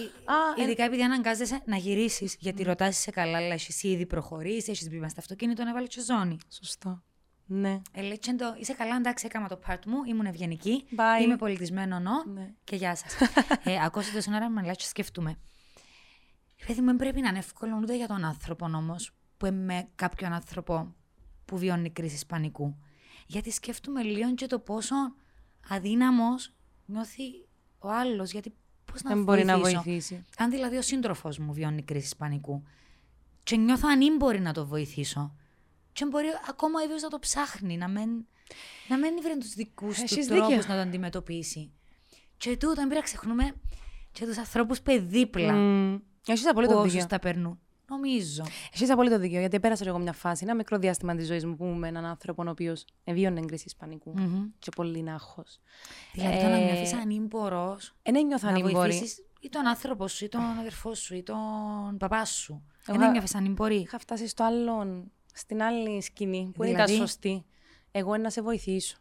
[0.58, 4.90] ε, Ειδικά επειδή αναγκάζεσαι να γυρίσεις, γιατί ρωτάς είσαι καλά, αλλά έχει ήδη προχωρήσει, έχεις
[4.90, 6.38] μπει μέσα στο αυτοκίνητο, έβαλε και ζώνη.
[6.50, 7.02] Σωστό.
[7.46, 7.82] Ναι.
[7.92, 11.24] Ε, λέει, «Τσέντο, είσαι καλά, εντάξει, έκανα το part μου, ήμουν ευγενική, Bye.
[11.24, 12.48] είμαι πολιτισμένο, νο, Ναι.
[12.64, 13.16] και γεια σας.
[13.64, 15.36] ε, ακούσατε τόση ώρα με και σκεφτούμε.
[16.68, 19.88] Παιδί μου, δεν πρέπει να είναι εύκολο ούτε για τον άνθρωπο όμως, που είμαι με
[19.96, 20.94] κάποιον άνθρωπο
[21.52, 22.76] που βιώνει κρίση πανικού.
[23.28, 24.95] Γιατί σκέφτομαι λίγο και το πόσο
[25.70, 26.54] αδύναμος
[26.86, 27.24] νιώθει
[27.80, 28.54] ο άλλος, γιατί
[28.86, 29.82] πώς να Δεν μπορεί να βοηθήσω.
[29.82, 30.24] βοηθήσει.
[30.38, 32.64] Αν δηλαδή ο σύντροφος μου βιώνει κρίση πανικού
[33.43, 35.36] και νιώθω αν ή μπορεί να το βοηθήσω,
[35.93, 38.10] και μπορεί ακόμα ο ίδιος να το ψάχνει, να μην,
[38.88, 40.68] να μην βρει τους δικούς του Έχεις τρόπους δίκιο.
[40.68, 41.72] να το αντιμετωπίσει.
[42.38, 43.54] Και τούτο, δεν πρέπει να ξεχνούμε
[44.12, 45.54] και τους ανθρώπους που είναι δίπλα
[46.28, 47.08] Έχει που απόλυτο όσους δίκιο.
[47.08, 47.60] τα περνούν.
[47.96, 48.44] Νομίζω.
[48.74, 51.64] Έχεις απόλυτο δίκιο, γιατί πέρασα εγώ μια φάση, ένα μικρό διάστημα της ζωής μου που
[51.66, 54.44] ήμουν με έναν άνθρωπο ο οποίος βίωνε κρίση πανικού Μμμ.
[54.60, 55.60] και πολύ νάχος.
[56.14, 58.74] Δηλαδή το να Ε, νιώθεις ανήμπορος, Δεν ένιωθα να ανήμπορη.
[58.76, 61.38] βοηθήσεις ή τον άνθρωπο σου, ή τον αδερφό σου, ή τον
[61.98, 62.64] παπά σου.
[62.88, 67.08] Εγώ- Δεν ένιωθες ανήμπορη; Είχα φτάσει στο άλλο, στην άλλη σκηνή που δεν Δηλαδή; ήταν
[67.08, 67.46] σωστή.
[67.92, 68.98] Εγώ είναι να σε βοηθήσω.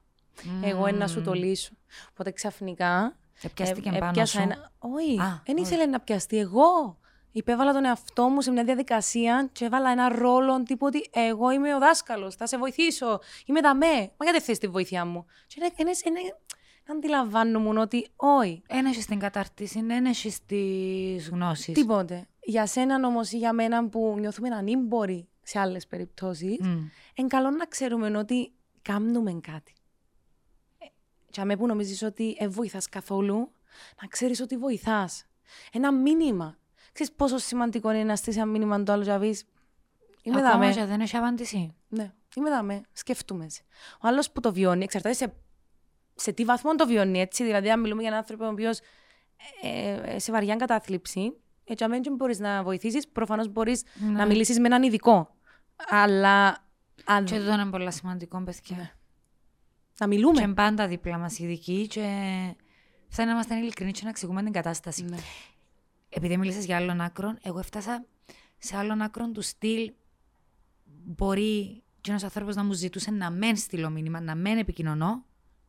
[0.63, 1.71] Εγώ είναι να σου το λύσω.
[2.11, 3.17] Οπότε ξαφνικά.
[3.43, 4.73] Επιάστηκε ε, πάνω έπιασα σου; Ένα...
[4.79, 5.65] Όχι, Α, δεν όχι.
[5.67, 6.39] ήθελε να πιαστεί.
[6.39, 6.99] Εγώ
[7.33, 11.75] υπέβαλα τον εαυτό μου σε μια διαδικασία και έβαλα ένα ρόλο τύπου ότι εγώ είμαι
[11.75, 13.21] ο δάσκαλος, θα σε βοηθήσω.
[13.47, 14.13] Είμαι δαμέ.
[14.17, 16.37] Μα γιατί θες τη βοήθειά μου; Και είναι, είναι, είναι,
[16.91, 18.63] αντιλαμβάνομαι ότι όχι.
[18.67, 21.75] Ένα έχεις την κατάρτιση, δεν έχεις τις γνώσεις.
[21.75, 22.29] Τίποτε.
[22.43, 26.89] Για σένα όμως ή για μένα που νιώθουμε ανήμποροι σε άλλες περιπτώσεις, Μμ.
[27.15, 28.53] είναι καλό να ξέρουμε ότι
[28.83, 29.73] κάνουμε κάτι.
[30.79, 30.87] Ε,
[31.31, 33.53] Και αμέ που νομίζεις ότι δεν βοηθάς καθόλου,
[34.03, 35.25] να ξέρεις ότι βοηθάς.
[35.73, 36.59] Ένα μήνυμα.
[36.93, 39.45] Ξέρεις πόσο σημαντικό είναι να στείλεις ένα μήνυμα το άλλος και να πεις,
[40.23, 40.73] Είμαι Ακόμα δαμέ.
[40.75, 41.75] και δεν έχει απάντηση.
[41.89, 42.81] Ναι, είμαι δαμέ.
[42.93, 43.63] Σκεφτούμε σε.
[44.03, 45.33] Ο άλλος που το βιώνει, εξαρτάται σε,
[46.15, 47.45] σε τι βαθμό το βιώνει, έτσι.
[47.45, 48.79] Δηλαδή, αν μιλούμε για έναν άνθρωπο ο οποίος
[49.63, 51.33] ε, ε, σε βαριά κατάθλιψη,
[51.65, 54.11] έτσι αμέσως δεν μπορείς να βοηθήσεις, προφανώς μπορείς Ναι.
[54.11, 55.35] να μιλήσεις με έναν ειδικό.
[55.89, 56.65] Αλλά
[57.05, 57.25] αν...
[57.25, 58.77] Και τούτο είναι πολύ σημαντικό, παιδιά.
[58.77, 58.91] Ναι.
[59.99, 60.41] να μιλούμε.
[60.41, 62.01] Και πάντα δίπλα μας ειδικοί και
[63.09, 65.05] θα να είμαστε ειλικρινεί και να εξηγούμε την κατάσταση.
[65.05, 65.17] Ναι.
[66.11, 68.07] Επειδή μίλησες για άλλον άκρον, εγώ έφτασα
[68.59, 69.93] σε άλλον άκρον του στυλ.
[70.85, 75.25] Μπορεί και ένας άνθρωπος να μου ζητούσε να μεν στείλω μήνυμα, να μεν επικοινωνώ,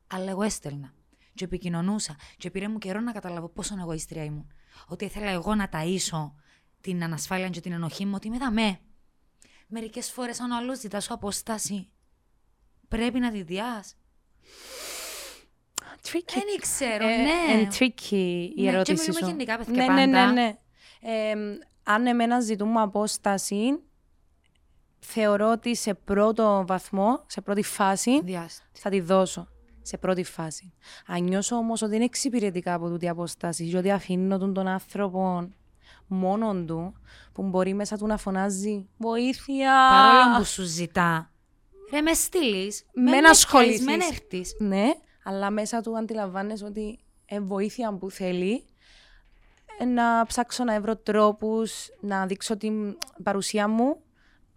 [0.08, 0.94] αλλά εγώ έστελνα.
[1.34, 2.16] Και επικοινωνούσα.
[2.38, 4.52] Και πήρε μου καιρό να καταλάβω πόσο εγωίστρια ήμουν.
[4.88, 6.32] Ότι ήθελα εγώ να ταΐσω
[6.82, 8.80] την ανασφάλεια και την ενοχή μου, ότι είμαι δαμέ.
[9.68, 11.90] Μερικές φορές, αν ο άλλος ζητά σου απόσταση,
[12.88, 13.96] πρέπει να τη διάς.
[16.08, 16.34] Tricky.
[16.34, 17.54] Δεν ξέρω, Ε, ναι.
[17.54, 19.26] Είναι tricky η Ναι, και ερώτηση μιλούμε σου.
[19.26, 20.32] γενικά, παιδιά, ναι, ναι, ναι, πάντα.
[20.32, 20.56] ναι.
[21.02, 21.34] Ε,
[21.84, 23.80] αν εμένα ζητούμε απόσταση,
[25.00, 28.64] θεωρώ ότι σε πρώτο βαθμό, σε πρώτη φάση, Διάστη.
[28.74, 29.48] θα τη δώσω.
[29.84, 30.74] σε πρώτη φάση.
[31.08, 35.50] Αν νιώσω όμως ότι είναι εξυπηρετικά από τούτη απόσταση και ότι αφήνω τον, τον άνθρωπο
[36.08, 36.94] μόνον του,
[37.34, 39.74] που μπορεί μέσα του να φωνάζει Βοήθεια!
[39.90, 41.32] Παρόλο που σου ζητά.
[41.92, 42.86] Ρε, με στείλεις.
[42.94, 43.86] με να ασχοληθείς.
[43.86, 44.56] Με έρθεις.
[44.60, 44.90] Ναι,
[45.24, 48.66] αλλά μέσα του αντιλαμβάνεσαι ότι ε, βοήθεια που θέλει
[49.80, 54.02] ε, να ψάξω να βρω τρόπους να δείξω την παρουσία μου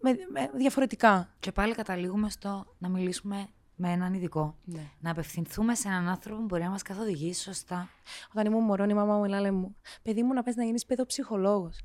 [0.00, 1.34] με, με διαφορετικά.
[1.40, 4.56] Και πάλι καταλήγουμε στο να μιλήσουμε με έναν ειδικό.
[4.64, 4.90] Ναι.
[5.00, 7.88] Να απευθυνθούμε σε έναν άνθρωπο που μπορεί να μας καθοδηγήσει σωστά.
[8.30, 11.80] Όταν ήμουν μωρό, η μαμά μου έλεγε μου, παιδί μου να πες να γίνεις παιδοψυχολόγος.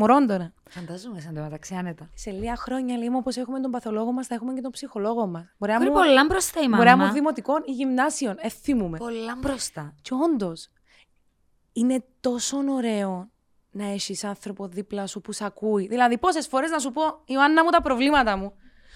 [0.00, 0.52] Μωρόν τώρα.
[0.68, 2.08] Φανταζούμε σαν το μεταξύ άνετα.
[2.14, 5.26] Σε λίγα χρόνια, λέει μου, όπως έχουμε τον παθολόγο μας, θα έχουμε και τον ψυχολόγο
[5.26, 5.44] μας.
[5.58, 7.12] Μπορεί να Μπορεί μου, πολλά μπροστά η μπορεί να μου μάμα.
[7.12, 8.98] δημοτικών ή γυμνάσιων, ε, θυμούμε.
[8.98, 9.94] Πολλά μπροστά.
[10.02, 10.68] Και όντως,
[11.72, 13.30] είναι τόσο ωραίο
[13.70, 15.86] να έχεις άνθρωπο δίπλα σου που σε ακούει.
[15.86, 18.52] Δηλαδή, πόσες φορές να σου πω, Ιωάννα μου, τα προβλήματα μου.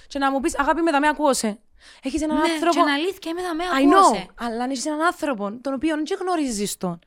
[0.06, 1.58] Και να μου πεις, Αγάπη, με τα με ακούωσε.
[2.02, 2.70] Έχεις έναν Ναι, άνθρωπο.
[2.72, 4.26] και είναι αλήθεια, είμαι εδώ με I ακούωσε.
[4.28, 4.34] know.
[4.46, 6.98] Αλλά αν έχεις έναν άνθρωπο, τον οποίο δεν γνωρίζεις τον,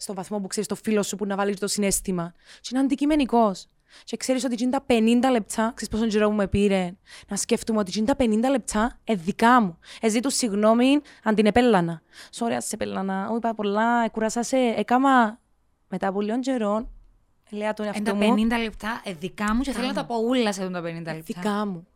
[0.00, 3.66] στον βαθμό που ξέρεις το φίλο σου που να βάλει το συνέστημα, και είναι αντικειμενικός.
[4.04, 6.96] Και ξέρεις ότι είναι τα 50 λεπτά, ξέρεις πόσο καιρό μου με πήρε,
[7.28, 9.78] να σκέφτομαι ότι είναι τα 50 λεπτά ε, δικά μου.
[10.00, 12.02] Ε, ζήτω συγγνώμη αν την επέλανα.
[12.38, 13.26] Sorry, αν σε επέλανα.
[13.28, 14.56] Όχι, είπα πολλά, ε, κουράσα σε.
[14.56, 15.40] Έκαμα
[15.88, 16.88] μετά από λίγων καιρών,
[17.50, 18.34] λέει τον Είναι εαυτό τα μου.
[18.34, 20.92] 50 λεπτά ε, δικά μου και θέλω να τα πω ούλα σε αυτά τα 50
[20.92, 21.20] λεπτά.
[21.24, 21.86] Δικά μου.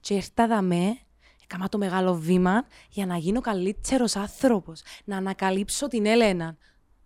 [0.00, 0.98] Και ήρθα δαμέ,
[1.42, 4.82] έκανα το μεγάλο βήμα για να γίνω καλύτερος άνθρωπος.
[5.04, 6.56] Να ανακαλύψω την Έλενα.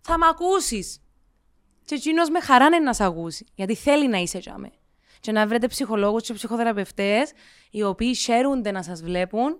[0.09, 1.01] Θα μ' ακούσεις.
[1.85, 3.45] Και εκείνος με χαρά είναι να σε ακούσει.
[3.55, 4.71] Γιατί θέλει να είσαι τζάμε.
[5.19, 7.31] Και να βρείτε ψυχολόγους και ψυχοθεραπευτές
[7.71, 9.59] οι οποίοι χαίρονται να σας βλέπουν,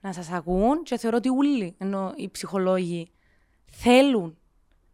[0.00, 0.82] να σας ακούν.
[0.82, 3.10] Και θεωρώ ότι όλοι ενώ οι ψυχολόγοι
[3.70, 4.38] θέλουν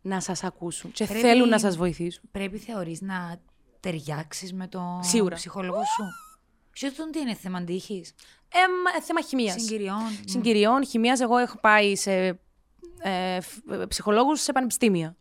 [0.02, 2.22] να σας ακούσουν και Πρέπει- θέλουν να σας βοηθήσουν.
[2.30, 3.40] Πρέπει θεωρείς να
[3.80, 5.34] ταιριάξεις με τον Σίγουρα.
[5.34, 6.02] ψυχολόγο σου;
[6.72, 8.14] Ξέρετε τον τι είναι θέμα αντίχης;
[8.48, 9.62] Ε, μα- θέμα χημίας.
[9.62, 9.98] Συγκυριών.
[10.24, 11.20] συγκυριών, χημίας.
[11.20, 12.40] Εγώ έχω πάει σε
[13.02, 15.16] ε, φ- ε, ψυχολόγους σε πανεπιστήμια.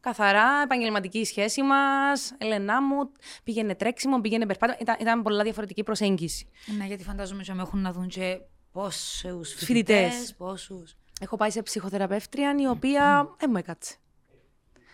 [0.00, 3.12] Καθαρά επαγγελματική σχέση μας, Ελενά μου,
[3.44, 4.78] πήγαινε τρέξιμο, πήγαινε περπάτημα.
[4.80, 6.48] Ήταν, ήταν πολλά διαφορετική προσέγγιση.
[6.78, 8.40] Ναι, γιατί φαντάζομαι ότι με έχουν να δουν και
[8.72, 9.64] πόσους Φοιτητές.
[9.66, 10.94] φοιτητές, πόσους.
[11.20, 13.94] Έχω πάει σε ψυχοθεραπεύτρια η οποία δεν μου έκατσε.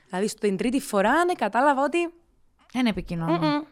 [0.08, 1.98] Δηλαδή στην τρίτη φορά ναι, κατάλαβα ότι
[2.72, 3.66] Δεν επικοινωνούν.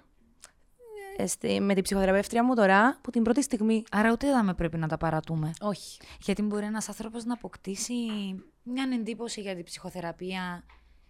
[1.18, 3.84] Μμμ, ε, στη- με την ψυχοθεραπεύτρια μου τώρα, που την πρώτη στιγμή.
[3.90, 5.52] Άρα ούτε είδαμε πρέπει να τα παρατούμε.
[5.60, 5.98] Όχι.
[6.20, 7.94] Γιατί μπορεί ένας άνθρωπος να αποκτήσει
[8.62, 10.64] μια εντύπωση για την ψυχοθεραπεία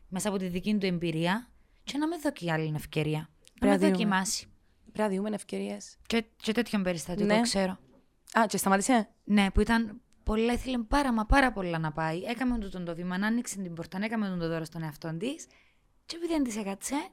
[0.08, 1.48] μέσα από τη δική του εμπειρία
[1.84, 3.28] και να με δώσει άλλη ευκαιρία.
[3.60, 3.90] Να με να δούμε.
[3.90, 4.46] δοκιμάσει.
[4.92, 5.96] Πρέπει να διούμε ευκαιρίες.
[6.06, 7.40] Και, και τέτοιον περιστατικό Ναι.
[7.40, 7.78] ξέρω.
[8.38, 12.22] Α, και σταμάτησε; Ναι, που ήταν πολλά, ήθελε πάρα μα πάρα πολλά να πάει.
[12.22, 15.16] Έκαμε του τον το βήμα, να άνοιξε την πόρτα, έκαμε τον το δώρο στον εαυτό
[15.16, 15.46] της.
[16.06, 17.08] Και επειδή δεν της έκατσε,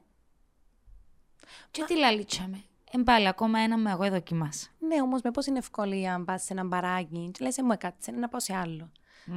[1.70, 2.62] και τι λαλίτσαμε.
[2.96, 4.68] Εμπάλε ακόμα ένα με εγώ δοκιμάσα.
[4.78, 8.10] Ναι, όμως με πόση ευκολία αν πας σε ένα μπαράκι και λες: Ε, μου έκατσε
[8.10, 8.92] να πάω σε άλλο.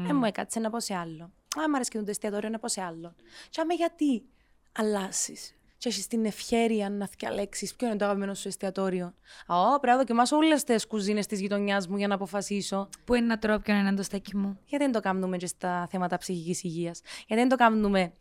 [0.09, 1.23] Ε, μου έκατσε να πάω σε άλλο.
[1.63, 3.15] Α, μ' αρέσει και το εστιατόριο να πάω σε άλλο.
[3.49, 4.23] Και άμα γιατί
[4.71, 5.55] αλλάσεις.
[5.77, 9.13] Και έχεις την ευχαίρεια να διαλέξει ποιο είναι το αγαπημένο σου εστιατόριο.
[9.47, 12.89] Α, πρέπει να δοκιμάσω όλες τις κουζίνες της γειτονιάς μου για να αποφασίσω.
[13.05, 14.59] Πού είναι να τρώω ποιον είναι το στέκι μου.
[14.65, 18.13] Γιατί δεν το κάνουμε και στα θέματα ψυχικής υγείας; Γιατί δεν το κάνουμε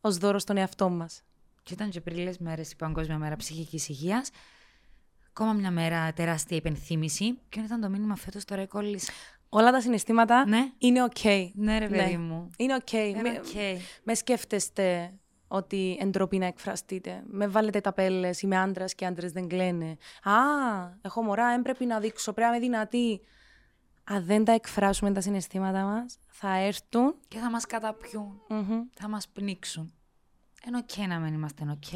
[0.00, 1.22] ως δώρο στον εαυτό μας;
[1.62, 4.30] Και ήταν και πριν λίγες μέρες η Παγκόσμια Μέρα Ψυχικής Υγείας.
[5.28, 7.38] Ακόμα μια μέρα τεράστια υπενθύμηση.
[7.48, 9.10] Ποιο ήταν το μήνυμα φέτος τώρα η κόλλης.
[9.48, 10.70] Όλα τα συναισθήματα Ναι.
[10.78, 11.24] είναι οκ.
[11.54, 12.50] Ναι ρε παιδί μου.
[12.56, 12.92] Είναι οκ.
[12.92, 13.80] Είναι Με- οκ.
[14.02, 15.14] Με σκέφτεστε
[15.48, 19.96] ότι εντροπή να εκφραστείτε; Με βάλετε ταμπέλες, είμαι άντρας και άντρες δεν κλαίνε.
[20.22, 20.32] Α,
[21.02, 23.20] έχω μωρά, δεν πρέπει να δείξω, πρέπει να είμαι δυνατή.
[24.04, 27.14] Αν δεν τα εκφράσουμε τα συναισθήματα μας, θα έρθουν.
[27.28, 28.40] Και θα μας καταπιούν.
[28.48, 28.80] Μμμ.
[28.94, 29.94] Θα μας πνίξουν.
[30.66, 31.92] Είναι οκ να μην είμαστε οκ.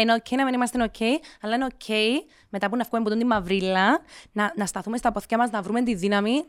[0.00, 1.00] Είναι οκ να μην είμαστε οκ,
[1.40, 1.88] αλλά είναι οκ
[2.48, 4.00] μετά που να βγούμε από τον τη μαυρίλα
[4.32, 6.44] να, να σταθούμε στα πόθκια μας, να βρούμε τη δύναμη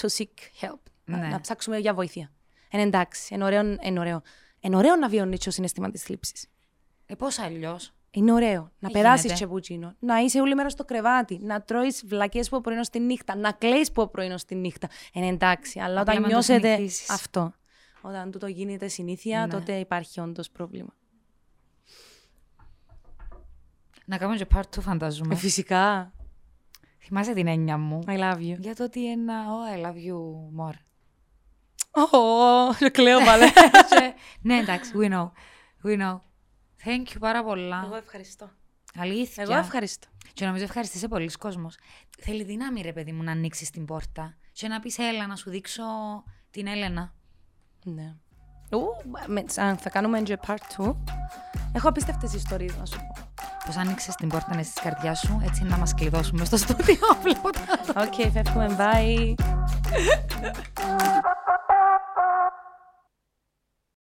[0.00, 0.78] to seek help.
[1.04, 1.26] Να, Ναι.
[1.28, 2.32] να ψάξουμε για βοήθεια.
[2.70, 3.34] Είναι εντάξει.
[3.34, 4.22] Είναι ωραίο, είναι ωραίο.
[4.60, 6.46] Είναι ωραίο να βιώνει το συναίσθημα της θλίψης.
[7.06, 9.34] Ε, πώς αλλιώς; Είναι ωραίο να Ε, περάσεις γίνεται.
[9.44, 13.52] τσεπουτσίνο, να είσαι όλη μέρα στο κρεβάτι, να τρώεις βλακείες που πρωινό στη νύχτα, να
[13.52, 14.88] κλαίεις που πρωινό στη νύχτα.
[15.12, 17.10] Είναι εντάξει, αλλά Απλά όταν μην το νιώσετε συνηθίσεις.
[17.10, 17.52] αυτό,
[18.00, 19.52] όταν τούτο γίνεται συνήθεια, Ναι.
[19.52, 20.94] τότε υπάρχει όντως πρόβλημα.
[24.04, 25.34] Να κάνουμε και part 2 φαντάζομαι.
[25.34, 26.12] Ε, φυσικά.
[26.98, 28.56] Θυμάσαι την έννοια μου; I love you.
[28.58, 30.16] Για το ότι ένα oh, I love you
[30.64, 30.74] more.
[31.90, 33.50] Ω, το κλαίω πάλι.
[33.90, 35.30] Και- ναι, εντάξει, we know.
[35.84, 36.20] We know.
[36.84, 37.82] Thank you πάρα πολλά.
[37.84, 38.50] Εγώ ευχαριστώ.
[38.96, 39.42] Αλήθεια.
[39.42, 40.08] Εγώ ευχαριστώ.
[40.32, 41.76] Και νομίζω ευχαριστήσε πολλοί κόσμος.
[42.18, 44.36] Θέλει δύναμη, ρε παιδί μου, να ανοίξεις την πόρτα.
[44.52, 45.82] Και να πεις, έλα, να σου δείξω
[46.50, 47.14] την Έλενα.
[47.94, 48.12] Ναι.
[48.76, 48.80] Ου,
[49.26, 50.96] με- αν θα κάνουμε και part 2,
[51.72, 53.28] έχω απίστευτες ιστορίες να σου πω.
[53.66, 56.96] Πώς άνοιξες την πόρτα της καρδιάς σου, έτσι να μας κλειδώσουμε στο στούντιο.
[57.22, 57.48] Βλέπω
[57.96, 58.76] Οκ, φεύγουμε.
[58.78, 59.34] Bye.